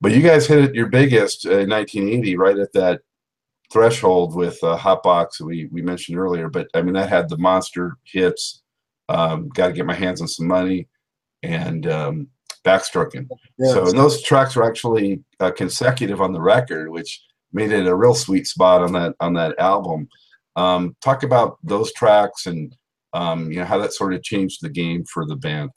but 0.00 0.12
you 0.12 0.22
guys 0.22 0.46
hit 0.46 0.64
it 0.64 0.74
your 0.74 0.86
biggest 0.86 1.44
in 1.44 1.68
1980, 1.68 2.36
right 2.36 2.58
at 2.58 2.72
that 2.72 3.00
threshold 3.72 4.36
with 4.36 4.62
uh, 4.62 4.78
Hotbox 4.78 5.40
we 5.40 5.66
we 5.72 5.82
mentioned 5.82 6.18
earlier. 6.18 6.48
But 6.48 6.68
I 6.74 6.82
mean, 6.82 6.94
that 6.94 7.08
had 7.08 7.28
the 7.28 7.38
monster 7.38 7.96
hits. 8.04 8.62
Um, 9.08 9.48
Got 9.50 9.66
to 9.66 9.72
get 9.72 9.84
my 9.84 9.94
hands 9.94 10.20
on 10.20 10.28
some 10.28 10.46
money, 10.46 10.88
and 11.42 11.86
um, 11.88 12.28
backstroking. 12.64 13.28
Yeah. 13.58 13.72
So 13.72 13.88
and 13.88 13.98
those 13.98 14.22
tracks 14.22 14.54
were 14.54 14.64
actually 14.64 15.24
uh, 15.40 15.50
consecutive 15.50 16.20
on 16.20 16.32
the 16.32 16.40
record, 16.40 16.88
which 16.88 17.20
made 17.54 17.72
it 17.72 17.86
a 17.86 17.94
real 17.94 18.14
sweet 18.14 18.46
spot 18.46 18.82
on 18.82 18.92
that 18.92 19.14
on 19.20 19.32
that 19.34 19.58
album. 19.58 20.08
Um, 20.56 20.96
talk 21.00 21.22
about 21.22 21.58
those 21.62 21.92
tracks 21.92 22.46
and 22.46 22.76
um, 23.14 23.50
you 23.50 23.58
know 23.58 23.64
how 23.64 23.78
that 23.78 23.94
sort 23.94 24.12
of 24.12 24.22
changed 24.22 24.58
the 24.60 24.68
game 24.68 25.04
for 25.04 25.24
the 25.24 25.36
band. 25.36 25.70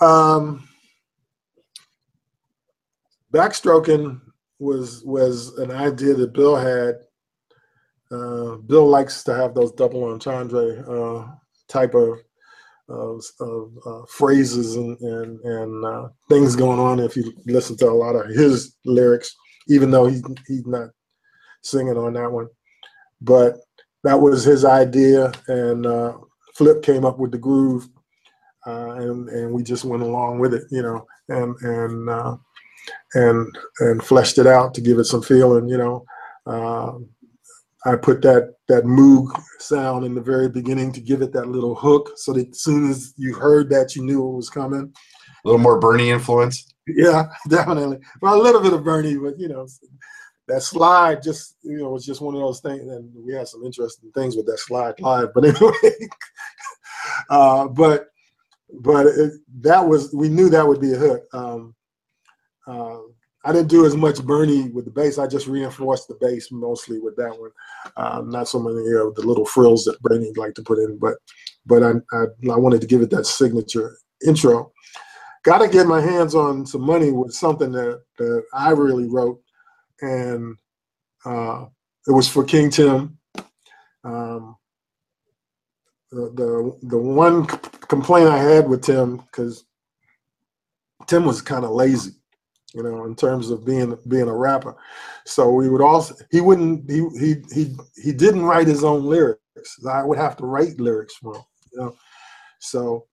Um, 0.00 0.68
backstroking 3.32 4.20
was 4.58 5.02
was 5.04 5.58
an 5.58 5.70
idea 5.70 6.14
that 6.14 6.32
Bill 6.32 6.56
had. 6.56 6.94
Uh, 8.12 8.56
Bill 8.56 8.88
likes 8.88 9.22
to 9.24 9.34
have 9.34 9.54
those 9.54 9.72
double 9.72 10.04
entendre 10.04 10.82
uh, 10.88 11.28
type 11.68 11.94
of 11.94 12.18
of, 12.88 13.24
of 13.40 13.72
uh, 13.86 14.02
phrases 14.08 14.76
and 14.76 14.98
and, 15.00 15.40
and 15.40 15.84
uh, 15.84 16.08
things 16.28 16.56
going 16.56 16.80
on. 16.80 16.98
If 16.98 17.16
you 17.16 17.32
listen 17.46 17.76
to 17.78 17.88
a 17.88 17.90
lot 17.90 18.16
of 18.16 18.28
his 18.28 18.76
lyrics, 18.84 19.34
even 19.70 19.90
though 19.90 20.06
he 20.06 20.20
he's 20.46 20.66
not 20.66 20.90
singing 21.62 21.96
on 21.96 22.12
that 22.14 22.30
one, 22.30 22.48
but 23.20 23.56
that 24.04 24.20
was 24.20 24.44
his 24.44 24.64
idea, 24.64 25.32
and 25.48 25.86
uh, 25.86 26.14
Flip 26.54 26.82
came 26.82 27.04
up 27.04 27.18
with 27.18 27.32
the 27.32 27.38
groove, 27.38 27.88
uh, 28.66 28.90
and 28.92 29.28
and 29.28 29.52
we 29.52 29.62
just 29.62 29.84
went 29.84 30.02
along 30.02 30.38
with 30.38 30.52
it, 30.52 30.64
you 30.70 30.82
know, 30.82 31.06
and 31.28 31.56
and 31.62 32.08
uh, 32.10 32.36
and 33.14 33.58
and 33.80 34.02
fleshed 34.02 34.38
it 34.38 34.46
out 34.46 34.74
to 34.74 34.80
give 34.80 34.98
it 34.98 35.04
some 35.04 35.22
feeling, 35.22 35.68
you 35.68 35.78
know. 35.78 36.04
Uh, 36.46 36.92
I 37.86 37.96
put 37.96 38.20
that 38.22 38.54
that 38.68 38.84
Moog 38.84 39.28
sound 39.58 40.04
in 40.04 40.14
the 40.14 40.20
very 40.20 40.48
beginning 40.48 40.92
to 40.92 41.00
give 41.00 41.22
it 41.22 41.32
that 41.32 41.48
little 41.48 41.74
hook, 41.74 42.12
so 42.16 42.32
that 42.32 42.48
as 42.50 42.62
soon 42.62 42.90
as 42.90 43.14
you 43.16 43.34
heard 43.34 43.70
that, 43.70 43.96
you 43.96 44.02
knew 44.02 44.26
it 44.28 44.36
was 44.36 44.50
coming. 44.50 44.92
A 45.44 45.48
little 45.48 45.60
more 45.60 45.78
Bernie 45.78 46.10
influence. 46.10 46.66
Yeah, 46.96 47.28
definitely. 47.48 47.98
Well, 48.20 48.40
a 48.40 48.42
little 48.42 48.60
bit 48.60 48.72
of 48.72 48.84
Bernie, 48.84 49.16
but 49.16 49.38
you 49.38 49.48
know, 49.48 49.66
that 50.48 50.62
slide 50.62 51.22
just 51.22 51.56
you 51.62 51.78
know 51.78 51.90
was 51.90 52.04
just 52.04 52.20
one 52.20 52.34
of 52.34 52.40
those 52.40 52.60
things, 52.60 52.82
and 52.88 53.12
we 53.24 53.34
had 53.34 53.48
some 53.48 53.64
interesting 53.64 54.10
things 54.12 54.36
with 54.36 54.46
that 54.46 54.58
slide 54.58 55.00
live. 55.00 55.32
But 55.34 55.44
anyway, 55.44 56.08
uh, 57.30 57.68
but 57.68 58.08
but 58.80 59.06
it, 59.06 59.32
that 59.60 59.86
was 59.86 60.12
we 60.12 60.28
knew 60.28 60.48
that 60.50 60.66
would 60.66 60.80
be 60.80 60.92
a 60.92 60.98
hook. 60.98 61.24
Um, 61.32 61.74
uh, 62.66 62.98
I 63.44 63.52
didn't 63.52 63.68
do 63.68 63.86
as 63.86 63.96
much 63.96 64.22
Bernie 64.22 64.68
with 64.68 64.84
the 64.84 64.90
bass. 64.90 65.18
I 65.18 65.26
just 65.26 65.46
reinforced 65.46 66.08
the 66.08 66.18
bass 66.20 66.52
mostly 66.52 67.00
with 67.00 67.16
that 67.16 67.38
one. 67.38 67.50
Uh, 67.96 68.22
not 68.26 68.48
so 68.48 68.58
many 68.58 68.80
of 68.92 69.14
the 69.14 69.22
little 69.24 69.46
frills 69.46 69.84
that 69.84 70.00
Bernie 70.02 70.32
liked 70.36 70.56
to 70.56 70.62
put 70.62 70.78
in, 70.78 70.98
but 70.98 71.14
but 71.64 71.82
I, 71.82 71.92
I, 72.12 72.24
I 72.50 72.56
wanted 72.56 72.80
to 72.82 72.86
give 72.86 73.00
it 73.00 73.10
that 73.10 73.26
signature 73.26 73.96
intro. 74.26 74.72
Got 75.42 75.58
to 75.58 75.68
get 75.68 75.86
my 75.86 76.00
hands 76.00 76.34
on 76.34 76.66
some 76.66 76.82
money 76.82 77.12
with 77.12 77.32
something 77.32 77.72
that, 77.72 78.02
that 78.18 78.44
I 78.52 78.70
really 78.70 79.08
wrote, 79.08 79.40
and 80.02 80.56
uh, 81.24 81.66
it 82.06 82.12
was 82.12 82.28
for 82.28 82.44
King 82.44 82.70
Tim. 82.70 83.18
Um, 84.04 84.56
the, 86.10 86.32
the 86.34 86.78
the 86.88 86.98
one 86.98 87.46
complaint 87.46 88.28
I 88.28 88.38
had 88.38 88.68
with 88.68 88.82
Tim 88.82 89.18
because 89.18 89.64
Tim 91.06 91.24
was 91.24 91.40
kind 91.40 91.64
of 91.64 91.70
lazy 91.70 92.12
you 92.74 92.82
know, 92.82 93.04
in 93.04 93.14
terms 93.14 93.50
of 93.50 93.64
being 93.64 93.96
being 94.08 94.28
a 94.28 94.34
rapper. 94.34 94.76
So 95.24 95.50
we 95.50 95.68
would 95.68 95.82
also 95.82 96.14
he 96.30 96.40
wouldn't 96.40 96.88
he 96.90 97.06
he 97.18 97.34
he 97.52 97.76
he 97.96 98.12
didn't 98.12 98.44
write 98.44 98.66
his 98.66 98.84
own 98.84 99.04
lyrics. 99.04 99.40
I 99.88 100.04
would 100.04 100.18
have 100.18 100.36
to 100.38 100.46
write 100.46 100.78
lyrics 100.78 101.16
for 101.16 101.36
him. 101.36 101.42
You 101.72 101.78
know, 101.80 101.96
so 102.60 103.06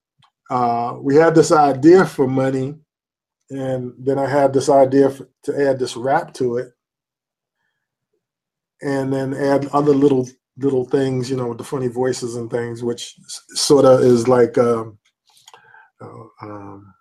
uh, 0.49 0.97
we 1.01 1.15
had 1.15 1.35
this 1.35 1.51
idea 1.51 2.05
for 2.05 2.27
money, 2.27 2.75
and 3.49 3.93
then 3.97 4.19
I 4.19 4.27
had 4.27 4.53
this 4.53 4.69
idea 4.69 5.09
for, 5.09 5.29
to 5.43 5.69
add 5.69 5.79
this 5.79 5.95
rap 5.95 6.33
to 6.35 6.57
it, 6.57 6.71
and 8.81 9.11
then 9.11 9.33
add 9.33 9.67
other 9.73 9.93
little 9.93 10.27
little 10.57 10.85
things, 10.85 11.29
you 11.29 11.35
know, 11.35 11.47
with 11.49 11.57
the 11.59 11.63
funny 11.63 11.87
voices 11.87 12.35
and 12.35 12.49
things, 12.49 12.83
which 12.83 13.15
sort 13.49 13.85
of 13.85 14.01
is 14.01 14.27
like. 14.27 14.57
Um, 14.57 14.97
uh, 15.99 16.23
um, 16.41 16.93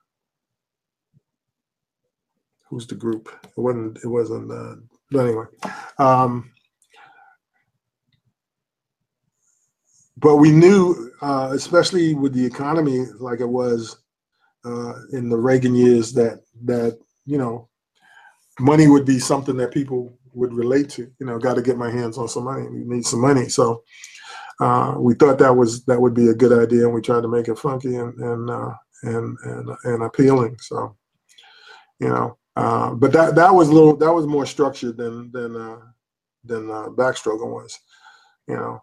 who's 2.68 2.86
the 2.86 2.94
group? 2.94 3.28
It 3.44 3.60
wasn't. 3.60 3.98
It 4.02 4.08
wasn't. 4.08 4.50
Uh, 4.50 4.76
but 5.10 5.26
anyway, 5.26 5.44
um, 5.98 6.50
but 10.18 10.36
we 10.36 10.50
knew, 10.50 11.12
uh, 11.20 11.50
especially 11.52 12.14
with 12.14 12.32
the 12.32 12.44
economy 12.44 13.06
like 13.18 13.40
it 13.40 13.48
was 13.48 13.98
uh, 14.64 14.94
in 15.12 15.28
the 15.28 15.36
Reagan 15.36 15.74
years, 15.74 16.12
that 16.14 16.42
that 16.64 16.98
you 17.26 17.38
know, 17.38 17.68
money 18.58 18.88
would 18.88 19.04
be 19.04 19.18
something 19.18 19.56
that 19.56 19.72
people 19.72 20.16
would 20.32 20.54
relate 20.54 20.88
to. 20.90 21.10
You 21.18 21.26
know, 21.26 21.38
got 21.38 21.54
to 21.54 21.62
get 21.62 21.76
my 21.76 21.90
hands 21.90 22.16
on 22.16 22.28
some 22.28 22.44
money. 22.44 22.68
We 22.68 22.84
need 22.84 23.04
some 23.04 23.20
money, 23.20 23.48
so 23.48 23.82
uh, 24.60 24.94
we 24.98 25.14
thought 25.14 25.38
that 25.38 25.54
was 25.54 25.84
that 25.84 26.00
would 26.00 26.14
be 26.14 26.28
a 26.28 26.34
good 26.34 26.52
idea, 26.52 26.84
and 26.84 26.94
we 26.94 27.02
tried 27.02 27.22
to 27.22 27.28
make 27.28 27.48
it 27.48 27.58
funky 27.58 27.96
and 27.96 28.18
and 28.18 28.50
uh, 28.50 28.72
and 29.02 29.36
and 29.44 29.70
and 29.84 30.02
appealing. 30.02 30.56
So, 30.60 30.96
you 32.00 32.08
know, 32.08 32.38
uh, 32.56 32.94
but 32.94 33.12
that 33.12 33.34
that 33.34 33.54
was 33.54 33.68
a 33.68 33.72
little 33.72 33.96
that 33.96 34.12
was 34.12 34.26
more 34.26 34.46
structured 34.46 34.96
than 34.96 35.30
than 35.30 35.56
uh, 35.56 35.80
than 36.44 36.68
backstroking 36.68 37.52
was. 37.52 37.78
You 38.48 38.56
know. 38.56 38.82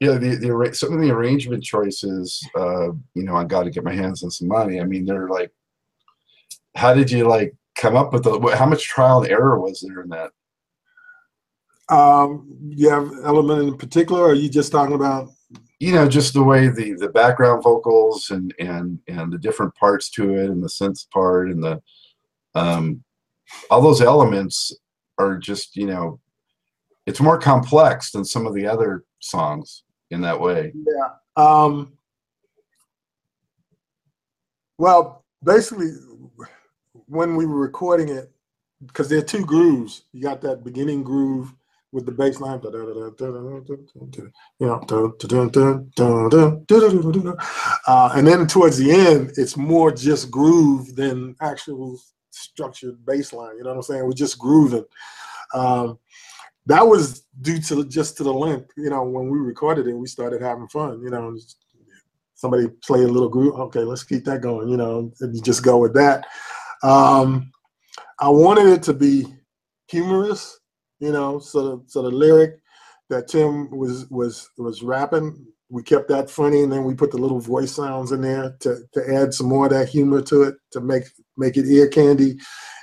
Yeah, 0.00 0.18
the 0.18 0.36
the 0.36 0.74
some 0.74 0.92
of 0.92 1.00
the 1.00 1.10
arrangement 1.10 1.64
choices, 1.64 2.46
uh, 2.54 2.88
you 3.14 3.22
know, 3.22 3.34
I 3.34 3.44
got 3.44 3.62
to 3.62 3.70
get 3.70 3.84
my 3.84 3.94
hands 3.94 4.22
on 4.22 4.30
some 4.30 4.48
money. 4.48 4.78
I 4.78 4.84
mean, 4.84 5.06
they're 5.06 5.28
like, 5.28 5.52
how 6.74 6.92
did 6.92 7.10
you 7.10 7.26
like 7.26 7.54
come 7.76 7.96
up 7.96 8.12
with 8.12 8.24
the? 8.24 8.38
How 8.58 8.66
much 8.66 8.84
trial 8.84 9.22
and 9.22 9.30
error 9.30 9.58
was 9.58 9.80
there 9.80 10.02
in 10.02 10.10
that? 10.10 10.32
Um, 11.88 12.46
you 12.68 12.90
have 12.90 13.10
element 13.24 13.68
in 13.68 13.76
particular, 13.78 14.22
or 14.22 14.30
are 14.32 14.34
you 14.34 14.50
just 14.50 14.70
talking 14.70 14.94
about? 14.94 15.30
You 15.78 15.92
know, 15.92 16.08
just 16.08 16.34
the 16.34 16.42
way 16.42 16.68
the 16.68 16.92
the 16.94 17.08
background 17.08 17.62
vocals 17.62 18.28
and 18.28 18.52
and 18.58 18.98
and 19.08 19.32
the 19.32 19.38
different 19.38 19.74
parts 19.76 20.10
to 20.10 20.34
it, 20.34 20.50
and 20.50 20.62
the 20.62 20.68
synth 20.68 21.08
part, 21.08 21.48
and 21.48 21.62
the 21.62 21.82
um, 22.54 23.02
all 23.70 23.80
those 23.80 24.02
elements 24.02 24.76
are 25.16 25.38
just 25.38 25.74
you 25.74 25.86
know, 25.86 26.20
it's 27.06 27.20
more 27.20 27.38
complex 27.38 28.10
than 28.10 28.26
some 28.26 28.46
of 28.46 28.52
the 28.52 28.66
other 28.66 29.04
songs 29.20 29.84
in 30.10 30.20
that 30.22 30.40
way. 30.40 30.72
Yeah. 30.74 31.10
Um, 31.36 31.92
well, 34.78 35.24
basically, 35.42 35.92
when 37.06 37.36
we 37.36 37.46
were 37.46 37.60
recording 37.60 38.08
it, 38.08 38.32
because 38.84 39.08
there 39.08 39.18
are 39.18 39.22
two 39.22 39.44
grooves. 39.44 40.02
You 40.12 40.22
got 40.22 40.40
that 40.42 40.64
beginning 40.64 41.02
groove 41.02 41.54
with 41.92 42.04
the 42.04 42.12
bass 42.12 42.40
line, 42.40 42.60
you 42.62 42.70
know, 42.70 43.14
uh, 47.86 48.12
and 48.14 48.26
then 48.26 48.46
towards 48.46 48.76
the 48.76 48.90
end, 48.90 49.32
it's 49.36 49.56
more 49.56 49.92
just 49.92 50.30
groove 50.30 50.94
than 50.94 51.34
actual 51.40 51.98
structured 52.30 53.04
bass 53.06 53.32
line. 53.32 53.56
You 53.56 53.64
know 53.64 53.70
what 53.70 53.76
I'm 53.76 53.82
saying? 53.82 54.04
We're 54.04 54.12
just 54.12 54.38
grooving. 54.38 54.84
Um, 55.54 55.98
that 56.66 56.86
was 56.86 57.24
due 57.40 57.60
to 57.60 57.84
just 57.84 58.16
to 58.18 58.24
the 58.24 58.32
length. 58.32 58.72
You 58.76 58.90
know, 58.90 59.02
when 59.04 59.28
we 59.28 59.38
recorded 59.38 59.86
it, 59.86 59.94
we 59.94 60.06
started 60.06 60.42
having 60.42 60.68
fun. 60.68 61.00
You 61.02 61.10
know, 61.10 61.36
somebody 62.34 62.68
play 62.84 63.02
a 63.02 63.08
little 63.08 63.28
group. 63.28 63.58
Okay, 63.58 63.80
let's 63.80 64.04
keep 64.04 64.24
that 64.24 64.40
going. 64.40 64.68
You 64.68 64.76
know, 64.76 65.12
and 65.20 65.34
you 65.34 65.42
just 65.42 65.62
go 65.62 65.78
with 65.78 65.94
that. 65.94 66.26
Um, 66.82 67.50
I 68.20 68.28
wanted 68.28 68.66
it 68.66 68.82
to 68.84 68.94
be 68.94 69.26
humorous 69.88 70.58
you 71.00 71.12
know. 71.12 71.38
So, 71.38 71.84
so 71.86 72.02
the 72.02 72.10
lyric 72.10 72.60
that 73.10 73.28
Tim 73.28 73.70
was 73.70 74.08
was 74.10 74.48
was 74.58 74.82
rapping, 74.82 75.46
we 75.68 75.82
kept 75.82 76.08
that 76.08 76.30
funny, 76.30 76.62
and 76.62 76.72
then 76.72 76.84
we 76.84 76.94
put 76.94 77.10
the 77.10 77.16
little 77.16 77.40
voice 77.40 77.72
sounds 77.72 78.12
in 78.12 78.20
there 78.20 78.56
to 78.60 78.78
to 78.92 79.14
add 79.14 79.34
some 79.34 79.48
more 79.48 79.66
of 79.66 79.72
that 79.72 79.88
humor 79.88 80.22
to 80.22 80.44
it 80.44 80.54
to 80.72 80.80
make 80.80 81.04
make 81.36 81.56
it 81.56 81.66
ear 81.66 81.88
candy. 81.88 82.38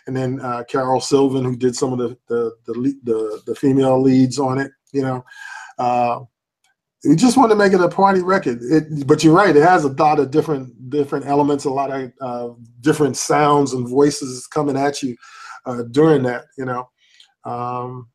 And 0.05 0.15
then 0.15 0.41
uh, 0.41 0.63
Carol 0.65 0.99
Sylvan, 0.99 1.45
who 1.45 1.55
did 1.55 1.75
some 1.75 1.93
of 1.93 1.99
the 1.99 2.17
the 2.27 2.51
the 2.65 2.73
the, 3.03 3.41
the 3.47 3.55
female 3.55 4.01
leads 4.01 4.39
on 4.39 4.59
it, 4.59 4.71
you 4.91 5.01
know. 5.01 5.23
Uh, 5.77 6.21
we 7.05 7.15
just 7.15 7.35
want 7.35 7.51
to 7.51 7.55
make 7.55 7.73
it 7.73 7.81
a 7.81 7.89
party 7.89 8.21
record. 8.21 8.59
It, 8.61 9.05
but 9.07 9.23
you're 9.23 9.35
right; 9.35 9.55
it 9.55 9.63
has 9.63 9.83
a 9.83 9.89
lot 9.89 10.19
of 10.19 10.31
different 10.31 10.89
different 10.89 11.25
elements, 11.25 11.65
a 11.65 11.69
lot 11.69 11.91
of 11.91 12.11
uh, 12.21 12.49
different 12.81 13.17
sounds 13.17 13.73
and 13.73 13.87
voices 13.87 14.47
coming 14.47 14.77
at 14.77 15.01
you 15.01 15.15
uh, 15.65 15.83
during 15.91 16.23
that. 16.23 16.45
You 16.57 16.65
know, 16.65 16.89
um, 17.45 18.09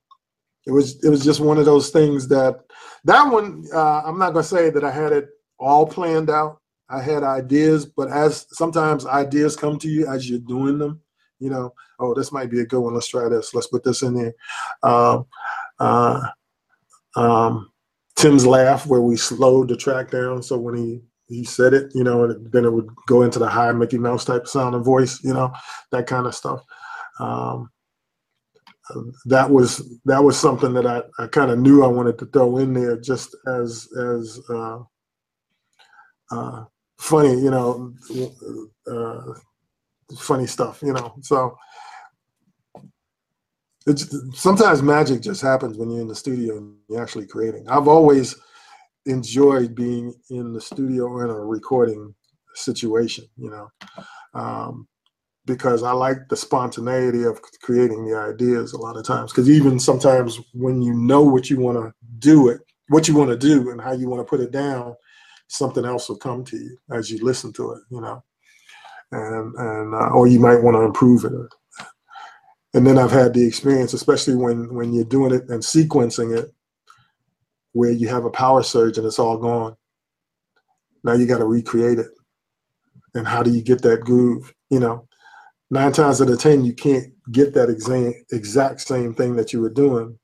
it 0.66 0.72
was 0.72 1.02
it 1.02 1.08
was 1.08 1.24
just 1.24 1.40
one 1.40 1.58
of 1.58 1.64
those 1.64 1.90
things 1.90 2.28
that 2.28 2.60
that 3.08 3.24
one 3.24 3.64
uh, 3.72 4.02
I'm 4.04 4.18
not 4.18 4.32
gonna 4.32 4.44
say 4.44 4.70
that 4.70 4.84
I 4.84 4.90
had 4.90 5.12
it 5.12 5.28
all 5.58 5.86
planned 5.86 6.30
out. 6.30 6.60
I 6.90 7.02
had 7.02 7.22
ideas, 7.22 7.86
but 7.86 8.08
as 8.10 8.46
sometimes 8.50 9.06
ideas 9.06 9.56
come 9.56 9.78
to 9.80 9.88
you 9.88 10.06
as 10.06 10.28
you're 10.28 10.38
doing 10.38 10.78
them, 10.78 11.00
you 11.38 11.50
know, 11.50 11.74
oh, 11.98 12.14
this 12.14 12.32
might 12.32 12.50
be 12.50 12.60
a 12.60 12.66
good 12.66 12.80
one. 12.80 12.94
Let's 12.94 13.08
try 13.08 13.28
this. 13.28 13.54
Let's 13.54 13.66
put 13.66 13.82
this 13.82 14.02
in 14.02 14.14
there. 14.14 14.34
Um, 14.82 15.26
uh, 15.78 16.20
um, 17.16 17.70
Tim's 18.16 18.46
laugh, 18.46 18.86
where 18.86 19.00
we 19.00 19.16
slowed 19.16 19.68
the 19.68 19.76
track 19.76 20.10
down, 20.10 20.42
so 20.42 20.58
when 20.58 20.76
he 20.76 21.02
he 21.28 21.44
said 21.44 21.74
it, 21.74 21.92
you 21.94 22.04
know, 22.04 22.24
and 22.24 22.50
then 22.52 22.64
it 22.64 22.72
would 22.72 22.88
go 23.06 23.22
into 23.22 23.38
the 23.38 23.48
high 23.48 23.72
Mickey 23.72 23.98
Mouse 23.98 24.24
type 24.24 24.46
sound 24.46 24.74
and 24.74 24.84
voice, 24.84 25.22
you 25.22 25.32
know, 25.32 25.52
that 25.92 26.06
kind 26.06 26.26
of 26.26 26.34
stuff. 26.34 26.62
Um, 27.20 27.70
that 29.26 29.50
was 29.50 29.98
that 30.04 30.22
was 30.22 30.38
something 30.38 30.72
that 30.74 30.86
I, 30.86 31.02
I 31.18 31.26
kind 31.26 31.50
of 31.50 31.58
knew 31.58 31.84
I 31.84 31.88
wanted 31.88 32.18
to 32.18 32.26
throw 32.26 32.58
in 32.58 32.72
there 32.72 32.96
just 32.98 33.36
as 33.46 33.88
as 33.98 34.40
uh, 34.48 34.78
uh, 36.30 36.64
funny, 36.98 37.40
you 37.40 37.50
know, 37.50 37.94
uh, 38.90 39.34
funny 40.18 40.46
stuff, 40.46 40.80
you 40.82 40.92
know. 40.92 41.14
So 41.22 41.56
it's 43.86 44.14
sometimes 44.34 44.82
magic 44.82 45.22
just 45.22 45.40
happens 45.40 45.76
when 45.76 45.90
you're 45.90 46.02
in 46.02 46.08
the 46.08 46.14
studio 46.14 46.58
and 46.58 46.76
you're 46.88 47.02
actually 47.02 47.26
creating. 47.26 47.68
I've 47.68 47.88
always 47.88 48.36
enjoyed 49.06 49.74
being 49.74 50.14
in 50.30 50.52
the 50.52 50.60
studio 50.60 51.06
or 51.06 51.24
in 51.24 51.30
a 51.30 51.38
recording 51.38 52.14
situation, 52.54 53.24
you 53.36 53.50
know. 53.50 53.70
Um, 54.34 54.88
because 55.48 55.82
I 55.82 55.90
like 55.90 56.28
the 56.28 56.36
spontaneity 56.36 57.24
of 57.24 57.40
creating 57.62 58.04
the 58.04 58.16
ideas 58.16 58.72
a 58.72 58.78
lot 58.78 58.96
of 58.96 59.04
times. 59.04 59.32
Because 59.32 59.50
even 59.50 59.80
sometimes 59.80 60.38
when 60.54 60.80
you 60.80 60.94
know 60.94 61.22
what 61.22 61.50
you 61.50 61.58
want 61.58 61.78
to 61.78 61.92
do 62.20 62.48
it, 62.48 62.60
what 62.88 63.08
you 63.08 63.16
want 63.16 63.30
to 63.30 63.36
do 63.36 63.70
and 63.70 63.80
how 63.80 63.92
you 63.92 64.08
want 64.08 64.20
to 64.20 64.30
put 64.30 64.40
it 64.40 64.52
down, 64.52 64.94
something 65.48 65.84
else 65.84 66.08
will 66.08 66.18
come 66.18 66.44
to 66.44 66.56
you 66.56 66.78
as 66.92 67.10
you 67.10 67.18
listen 67.24 67.52
to 67.54 67.72
it, 67.72 67.82
you 67.90 68.00
know, 68.00 68.22
and 69.10 69.54
and 69.56 69.94
uh, 69.94 70.10
or 70.10 70.28
you 70.28 70.38
might 70.38 70.62
want 70.62 70.76
to 70.76 70.82
improve 70.82 71.24
it. 71.24 71.32
And 72.74 72.86
then 72.86 72.98
I've 72.98 73.10
had 73.10 73.32
the 73.32 73.44
experience, 73.44 73.94
especially 73.94 74.36
when 74.36 74.72
when 74.74 74.92
you're 74.92 75.04
doing 75.04 75.32
it 75.32 75.48
and 75.48 75.62
sequencing 75.62 76.38
it, 76.38 76.52
where 77.72 77.90
you 77.90 78.08
have 78.08 78.26
a 78.26 78.30
power 78.30 78.62
surge 78.62 78.98
and 78.98 79.06
it's 79.06 79.18
all 79.18 79.38
gone. 79.38 79.76
Now 81.02 81.14
you 81.14 81.26
got 81.26 81.38
to 81.38 81.46
recreate 81.46 81.98
it. 81.98 82.10
And 83.14 83.26
how 83.26 83.42
do 83.42 83.50
you 83.50 83.62
get 83.62 83.82
that 83.82 84.00
groove? 84.00 84.52
You 84.68 84.80
know, 84.80 85.07
nine 85.70 85.92
times 85.92 86.20
out 86.20 86.30
of 86.30 86.40
ten 86.40 86.64
you 86.64 86.72
can't 86.72 87.12
get 87.32 87.54
that 87.54 87.68
exact 87.68 88.32
exact 88.32 88.80
same 88.80 89.14
thing 89.14 89.36
that 89.36 89.52
you 89.52 89.60
were 89.60 89.70
doing 89.70 90.18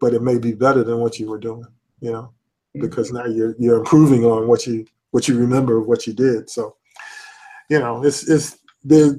but 0.00 0.14
it 0.14 0.22
may 0.22 0.38
be 0.38 0.52
better 0.52 0.84
than 0.84 0.98
what 0.98 1.18
you 1.18 1.28
were 1.28 1.38
doing 1.38 1.66
you 2.00 2.10
know 2.10 2.22
mm-hmm. 2.22 2.80
because 2.80 3.12
now 3.12 3.24
you're 3.26 3.54
you're 3.58 3.78
improving 3.78 4.24
on 4.24 4.46
what 4.46 4.66
you 4.66 4.84
what 5.10 5.28
you 5.28 5.38
remember 5.38 5.78
of 5.78 5.86
what 5.86 6.06
you 6.06 6.12
did. 6.12 6.48
So 6.48 6.76
you 7.68 7.78
know 7.78 8.04
it's 8.04 8.28
it's 8.28 8.58
there 8.84 9.18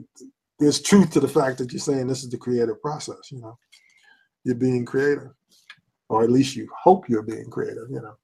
there's 0.60 0.82
truth 0.82 1.12
to 1.12 1.20
the 1.20 1.28
fact 1.28 1.58
that 1.58 1.72
you're 1.72 1.80
saying 1.80 2.08
this 2.08 2.24
is 2.24 2.30
the 2.30 2.38
creative 2.38 2.82
process 2.82 3.32
you 3.32 3.42
know. 3.42 3.58
You're 4.44 4.56
being 4.56 4.86
creative 4.86 5.32
or 6.10 6.24
at 6.24 6.32
least 6.32 6.56
you 6.56 6.68
hope 6.78 7.08
you're 7.08 7.22
being 7.22 7.50
creative 7.50 7.90
you 7.90 8.02
know. 8.02 8.16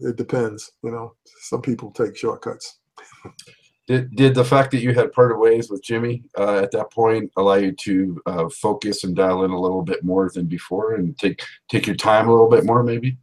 It 0.00 0.16
depends 0.16 0.72
you 0.82 0.90
know. 0.90 1.14
Some 1.42 1.62
people 1.62 1.90
take 1.90 2.16
shortcuts 2.16 2.78
Did, 3.86 4.14
did 4.14 4.34
the 4.34 4.44
fact 4.44 4.70
that 4.70 4.82
you 4.82 4.94
had 4.94 5.12
parted 5.12 5.38
ways 5.38 5.68
with 5.68 5.82
Jimmy 5.82 6.22
uh, 6.38 6.58
at 6.58 6.70
that 6.72 6.92
point 6.92 7.32
allow 7.36 7.54
you 7.54 7.72
to 7.72 8.22
uh, 8.26 8.48
focus 8.48 9.02
and 9.02 9.16
dial 9.16 9.44
in 9.44 9.50
a 9.50 9.60
little 9.60 9.82
bit 9.82 10.04
more 10.04 10.30
than 10.32 10.46
before 10.46 10.94
and 10.94 11.18
take 11.18 11.42
take 11.68 11.86
your 11.86 11.96
time 11.96 12.28
a 12.28 12.30
little 12.30 12.48
bit 12.48 12.64
more 12.64 12.84
maybe? 12.84 13.18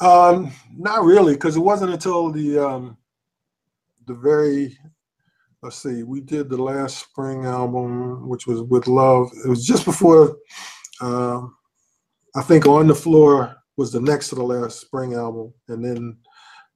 Um, 0.00 0.50
not 0.76 1.04
really, 1.04 1.34
because 1.34 1.56
it 1.56 1.60
wasn't 1.60 1.92
until 1.92 2.30
the 2.30 2.58
um, 2.58 2.96
the 4.06 4.14
very 4.14 4.76
let's 5.64 5.82
see, 5.82 6.02
we 6.02 6.20
did 6.20 6.50
the 6.50 6.62
last 6.62 6.98
spring 6.98 7.46
album, 7.46 8.28
which 8.28 8.46
was 8.46 8.60
with 8.62 8.86
Love. 8.86 9.30
It 9.44 9.48
was 9.48 9.66
just 9.66 9.86
before 9.86 10.36
uh, 11.00 11.40
I 12.36 12.42
think 12.42 12.66
On 12.66 12.86
the 12.86 12.94
Floor 12.94 13.56
was 13.78 13.90
the 13.90 14.00
next 14.00 14.28
to 14.28 14.34
the 14.34 14.42
last 14.42 14.80
spring 14.80 15.14
album, 15.14 15.54
and 15.68 15.82
then 15.82 16.18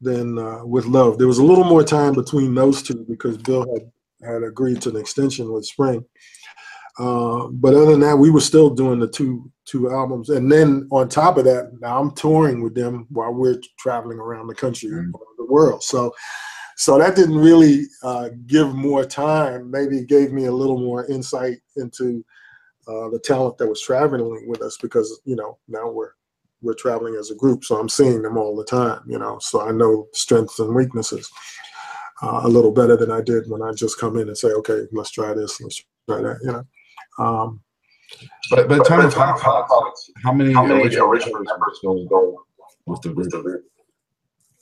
than 0.00 0.38
uh, 0.38 0.64
with 0.64 0.86
Love. 0.86 1.18
There 1.18 1.26
was 1.26 1.38
a 1.38 1.44
little 1.44 1.64
more 1.64 1.84
time 1.84 2.14
between 2.14 2.54
those 2.54 2.82
two 2.82 3.04
because 3.08 3.36
Bill 3.38 3.66
had, 3.74 4.28
had 4.28 4.42
agreed 4.42 4.80
to 4.82 4.90
an 4.90 4.96
extension 4.96 5.52
with 5.52 5.66
Spring. 5.66 6.04
Uh, 6.98 7.46
but 7.48 7.74
other 7.74 7.92
than 7.92 8.00
that, 8.00 8.16
we 8.16 8.30
were 8.30 8.40
still 8.40 8.70
doing 8.70 8.98
the 8.98 9.08
two 9.08 9.50
two 9.64 9.90
albums, 9.90 10.30
and 10.30 10.50
then 10.50 10.88
on 10.90 11.08
top 11.08 11.36
of 11.36 11.44
that, 11.44 11.70
now 11.80 12.00
I'm 12.00 12.10
touring 12.12 12.62
with 12.62 12.74
them 12.74 13.06
while 13.10 13.32
we're 13.32 13.60
traveling 13.78 14.18
around 14.18 14.46
the 14.46 14.54
country, 14.54 14.88
mm. 14.88 15.12
the 15.36 15.44
world. 15.44 15.82
So, 15.82 16.12
so 16.76 16.98
that 16.98 17.14
didn't 17.14 17.36
really 17.36 17.82
uh, 18.02 18.30
give 18.46 18.74
more 18.74 19.04
time. 19.04 19.70
Maybe 19.70 19.98
it 19.98 20.08
gave 20.08 20.32
me 20.32 20.46
a 20.46 20.52
little 20.52 20.78
more 20.78 21.06
insight 21.06 21.58
into 21.76 22.24
uh, 22.88 23.10
the 23.10 23.20
talent 23.22 23.58
that 23.58 23.68
was 23.68 23.82
traveling 23.82 24.48
with 24.48 24.62
us 24.62 24.78
because 24.80 25.20
you 25.24 25.36
know 25.36 25.58
now 25.68 25.88
we're 25.88 26.12
we're 26.60 26.74
traveling 26.74 27.14
as 27.16 27.30
a 27.30 27.34
group, 27.36 27.64
so 27.64 27.78
I'm 27.78 27.88
seeing 27.88 28.22
them 28.22 28.36
all 28.36 28.56
the 28.56 28.64
time. 28.64 29.00
You 29.06 29.18
know, 29.18 29.38
so 29.40 29.60
I 29.66 29.72
know 29.72 30.08
strengths 30.12 30.58
and 30.58 30.74
weaknesses 30.74 31.30
uh, 32.22 32.40
a 32.44 32.48
little 32.48 32.72
better 32.72 32.96
than 32.96 33.10
I 33.10 33.20
did 33.20 33.48
when 33.48 33.62
I 33.62 33.72
just 33.72 33.98
come 33.98 34.16
in 34.16 34.28
and 34.28 34.36
say, 34.36 34.48
okay, 34.48 34.82
let's 34.92 35.10
try 35.10 35.34
this, 35.34 35.60
let's 35.60 35.82
try 36.08 36.20
that. 36.20 36.38
You 36.42 36.52
know. 36.52 36.64
Um, 37.24 37.60
But 38.50 38.68
but 38.68 38.78
But 38.78 38.86
time 38.86 39.04
of 39.04 39.14
Hot 39.14 39.38
Hot 39.40 39.68
Pots, 39.68 39.70
Pots, 39.70 40.10
how 40.24 40.32
many 40.32 40.52
How 40.52 40.64
many 40.64 40.82
original 40.82 41.08
original 41.08 41.34
members 41.34 41.48
members 41.52 41.78
still 41.78 42.06
go 42.06 42.44
with 42.86 43.02
the 43.02 43.12
with 43.12 43.30
group? 43.30 43.44
the 43.44 43.50
group? 43.50 43.64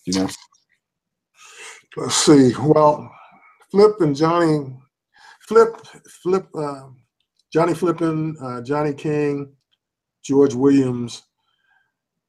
You 0.05 0.13
know, 0.15 0.29
let's 1.97 2.15
see. 2.15 2.53
Well, 2.61 3.11
Flip 3.71 4.01
and 4.01 4.15
Johnny, 4.15 4.73
Flip, 5.41 5.77
Flip, 6.23 6.47
uh, 6.55 6.89
Johnny 7.53 7.75
Flippin, 7.75 8.37
uh, 8.41 8.61
Johnny 8.63 8.93
King, 8.93 9.53
George 10.23 10.55
Williams 10.55 11.23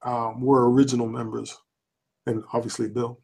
um, 0.07 0.39
were 0.39 0.71
original 0.71 1.07
members, 1.07 1.55
and 2.25 2.41
obviously 2.53 2.87
Bill 2.87 3.19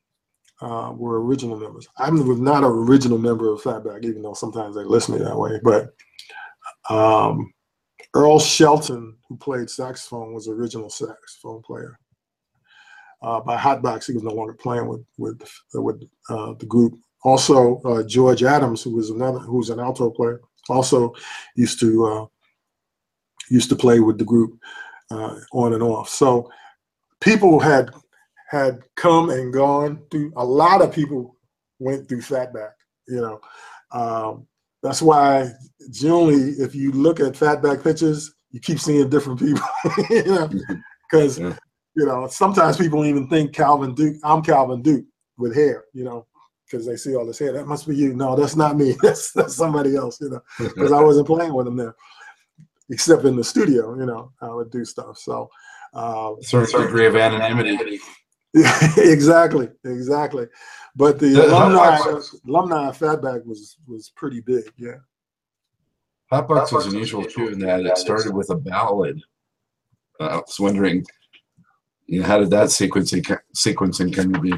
uh, 0.61 0.91
were 0.93 1.23
original 1.23 1.57
members. 1.57 1.88
I'm 1.97 2.43
not 2.43 2.65
an 2.65 2.69
original 2.69 3.17
member 3.17 3.51
of 3.51 3.61
Fatback, 3.61 4.03
even 4.03 4.21
though 4.21 4.34
sometimes 4.34 4.75
they 4.75 4.84
list 4.84 5.09
me 5.09 5.17
that 5.19 5.38
way. 5.38 5.61
But 5.63 5.93
um, 6.93 7.53
Earl 8.13 8.38
Shelton, 8.38 9.15
who 9.29 9.38
played 9.38 9.69
saxophone, 9.69 10.34
was 10.34 10.49
original 10.49 10.89
saxophone 10.89 11.61
player. 11.61 11.97
Uh, 13.21 13.39
by 13.39 13.55
Hotbox, 13.55 14.05
he 14.05 14.13
was 14.13 14.23
no 14.23 14.34
longer 14.34 14.53
playing 14.53 14.88
with 14.88 15.05
with 15.17 15.41
with 15.73 16.03
uh, 16.29 16.53
the 16.59 16.65
group. 16.65 16.95
Also, 17.23 17.79
uh, 17.84 18.03
George 18.03 18.43
Adams, 18.43 18.84
who 18.84 18.93
was 18.93 19.09
another, 19.09 19.39
who 19.39 19.57
was 19.57 19.69
an 19.69 19.79
alto 19.79 20.09
player, 20.09 20.41
also 20.67 21.13
used 21.55 21.79
to 21.79 22.05
uh, 22.05 22.25
used 23.49 23.69
to 23.69 23.77
play 23.77 24.01
with 24.01 24.17
the 24.17 24.25
group 24.25 24.59
uh, 25.09 25.36
on 25.53 25.73
and 25.73 25.81
off. 25.81 26.09
So 26.09 26.51
people 27.24 27.59
had 27.59 27.89
had 28.49 28.82
come 28.95 29.30
and 29.30 29.51
gone 29.53 30.01
through. 30.11 30.32
A 30.36 30.45
lot 30.45 30.82
of 30.82 30.93
people 30.93 31.36
went 31.80 32.07
through 32.07 32.21
Fatback. 32.21 32.71
You 33.07 33.21
know, 33.21 33.41
um, 33.91 34.47
that's 34.84 35.01
why 35.01 35.51
generally, 35.91 36.51
if 36.59 36.76
you 36.76 36.91
look 36.91 37.19
at 37.19 37.34
Fatback 37.34 37.84
pictures, 37.84 38.34
you 38.51 38.59
keep 38.59 38.80
seeing 38.80 39.09
different 39.09 39.39
people. 39.39 39.65
you 40.09 40.24
know, 40.26 40.49
because 41.09 41.39
Yeah. 41.39 41.55
you 41.95 42.05
know 42.05 42.28
sometimes 42.28 42.78
people 42.78 43.05
even 43.05 43.28
think 43.28 43.53
Calvin 43.53 43.95
Duke. 43.95 44.17
I'm 44.24 44.41
Calvin 44.43 44.82
Duke 44.82 45.05
with 45.38 45.55
hair. 45.55 45.86
You 45.93 46.03
know, 46.03 46.28
because 46.65 46.86
they 46.86 46.95
see 46.95 47.15
all 47.15 47.26
this 47.26 47.39
hair. 47.39 47.53
That 47.53 47.67
must 47.67 47.88
be 47.88 47.95
you. 47.95 48.13
No, 48.13 48.36
that's 48.36 48.55
not 48.55 48.78
me. 48.78 48.95
That's 49.01 49.32
that's 49.32 49.55
somebody 49.55 49.95
else. 49.95 50.19
You 50.21 50.30
know, 50.30 50.41
because 50.59 50.91
I 50.91 51.01
wasn't 51.01 51.28
playing 51.28 51.53
with 51.53 51.65
them 51.65 51.78
there, 51.78 51.95
except 52.91 53.26
in 53.26 53.36
the 53.36 53.43
studio. 53.43 53.97
You 53.97 54.05
know, 54.05 54.32
I 54.41 54.49
would 54.49 54.69
do 54.69 54.86
stuff. 54.86 55.17
So. 55.17 55.49
Uh, 55.93 56.33
certain 56.41 56.81
degree 56.81 57.05
of 57.05 57.15
anonymity. 57.15 57.99
exactly, 58.97 59.69
exactly. 59.83 60.47
But 60.95 61.19
the 61.19 61.27
The 61.27 61.47
alumni 61.47 61.97
alumni 62.47 62.91
Fatback 62.91 63.45
was 63.45 63.77
was 63.87 64.11
pretty 64.15 64.41
big. 64.41 64.71
Yeah. 64.77 64.97
Hot 66.29 66.47
Box 66.47 66.71
Hot 66.71 66.85
unusual 66.87 67.25
too 67.25 67.49
in 67.49 67.59
that 67.59 67.85
it 67.85 67.97
started 67.97 68.33
with 68.33 68.49
a 68.49 68.55
ballad. 68.55 69.21
Uh, 70.19 70.25
I 70.25 70.35
was 70.37 70.59
wondering, 70.59 71.05
you 72.05 72.21
know, 72.21 72.27
how 72.27 72.39
did 72.39 72.51
that 72.51 72.67
sequencing 72.67 73.25
sequencing 73.55 74.13
come 74.13 74.33
to 74.33 74.39
be? 74.39 74.53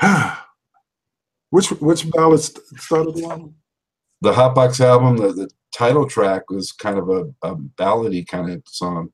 which 1.50 1.70
which 1.80 2.10
ballad 2.10 2.40
started 2.40 3.14
the 3.14 3.24
album? 3.24 3.54
The 4.22 4.32
Hot 4.32 4.54
Box 4.54 4.80
album, 4.80 5.18
the, 5.18 5.32
the 5.32 5.50
title 5.74 6.08
track 6.08 6.50
was 6.50 6.72
kind 6.72 6.98
of 6.98 7.10
a, 7.10 7.26
a 7.42 7.56
ballady 7.56 8.26
kind 8.26 8.50
of 8.50 8.62
song, 8.66 9.12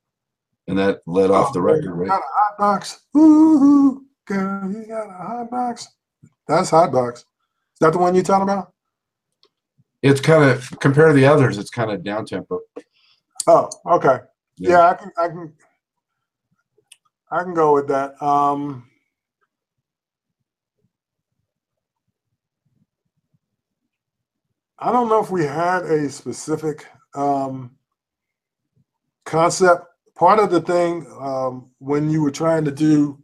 and 0.69 0.79
that 0.79 1.01
led 1.07 1.31
off 1.31 1.53
the 1.53 1.59
Oh, 1.61 1.63
record, 1.63 1.95
right? 1.95 2.09
Got 2.09 2.21
a 2.21 2.25
hot 2.25 2.59
box. 2.59 3.01
Ooh, 3.17 4.05
girl, 4.27 4.71
you 4.71 4.87
got 4.87 5.09
a 5.09 5.13
hot 5.13 5.51
box. 5.51 5.89
That's 6.47 6.71
hot 6.71 6.93
box. 6.93 7.21
Is 7.21 7.27
that 7.81 7.93
the 7.93 7.99
one 7.99 8.15
you're 8.15 8.25
talking 8.25 8.45
about? 8.45 8.73
It's 10.03 10.21
kind 10.21 10.45
of 10.45 10.69
compared 10.81 11.11
to 11.11 11.15
the 11.15 11.27
others, 11.27 11.59
it's 11.59 11.71
kind 11.71 11.91
of 11.91 12.03
down 12.03 12.27
tempo. 12.27 12.61
Oh, 13.47 13.69
okay. 13.87 14.19
Yeah. 14.57 14.71
Yeah, 14.71 14.91
I 14.91 14.95
can 14.95 15.13
I 15.17 15.29
can 15.29 15.53
I 17.31 17.43
can 17.43 17.55
go 17.55 17.75
with 17.75 17.89
that. 17.89 18.21
Um 18.23 18.89
I 24.79 24.91
don't 24.91 25.09
know 25.09 25.23
if 25.23 25.31
we 25.31 25.45
had 25.45 25.83
a 25.85 26.11
specific 26.11 26.87
um 27.15 27.77
concept. 29.25 29.87
Part 30.19 30.39
of 30.39 30.51
the 30.51 30.61
thing 30.61 31.07
um 31.21 31.71
when 31.79 32.11
you 32.11 32.23
were 32.23 32.31
trying 32.31 32.65
to 32.65 32.71
do 32.71 33.19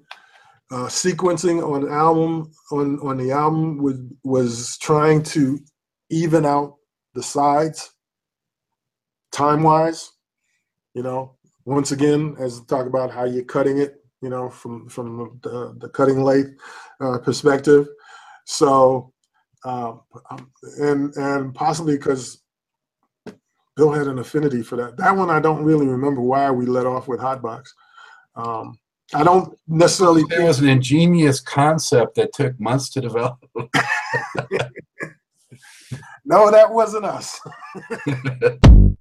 uh, 0.70 0.86
sequencing 0.86 1.62
on 1.62 1.90
album 1.90 2.50
on 2.72 2.98
on 3.00 3.16
the 3.16 3.30
album 3.30 3.78
was 3.78 3.98
was 4.24 4.78
trying 4.78 5.22
to 5.22 5.58
even 6.10 6.44
out 6.44 6.76
the 7.14 7.22
sides 7.22 7.90
time 9.32 9.62
wise 9.62 10.10
you 10.94 11.02
know? 11.02 11.36
Once 11.64 11.92
again 11.92 12.34
as 12.40 12.60
talk 12.62 12.86
about 12.86 13.10
how 13.10 13.24
you're 13.24 13.44
cutting 13.44 13.78
it 13.78 14.02
you 14.22 14.28
know 14.28 14.48
from 14.48 14.88
from 14.88 15.38
the, 15.42 15.76
the 15.78 15.88
cutting 15.90 16.24
lathe 16.24 16.46
uh, 17.00 17.18
perspective. 17.18 17.86
So 18.46 19.12
um, 19.64 20.00
um, 20.30 20.50
and 20.80 21.14
and 21.16 21.54
possibly 21.54 21.96
because 21.96 22.42
bill 23.78 23.92
had 23.92 24.08
an 24.08 24.18
affinity 24.18 24.60
for 24.62 24.76
that. 24.76 24.98
That 24.98 25.16
one 25.16 25.30
i 25.30 25.40
don't 25.40 25.62
really 25.62 25.86
remember 25.86 26.20
why 26.20 26.50
we 26.50 26.66
let 26.66 26.84
off 26.84 27.08
with 27.08 27.20
hotbox. 27.20 27.68
Um, 28.34 28.76
i 29.14 29.24
don't 29.24 29.56
necessarily 29.66 30.24
It 30.30 30.42
was 30.42 30.58
an 30.60 30.68
ingenious 30.68 31.40
concept 31.40 32.16
that 32.16 32.34
took 32.34 32.60
months 32.60 32.90
to 32.90 33.00
develop. 33.00 33.38
no 36.26 36.50
that 36.50 36.70
wasn't 36.70 37.04
us 37.06 37.40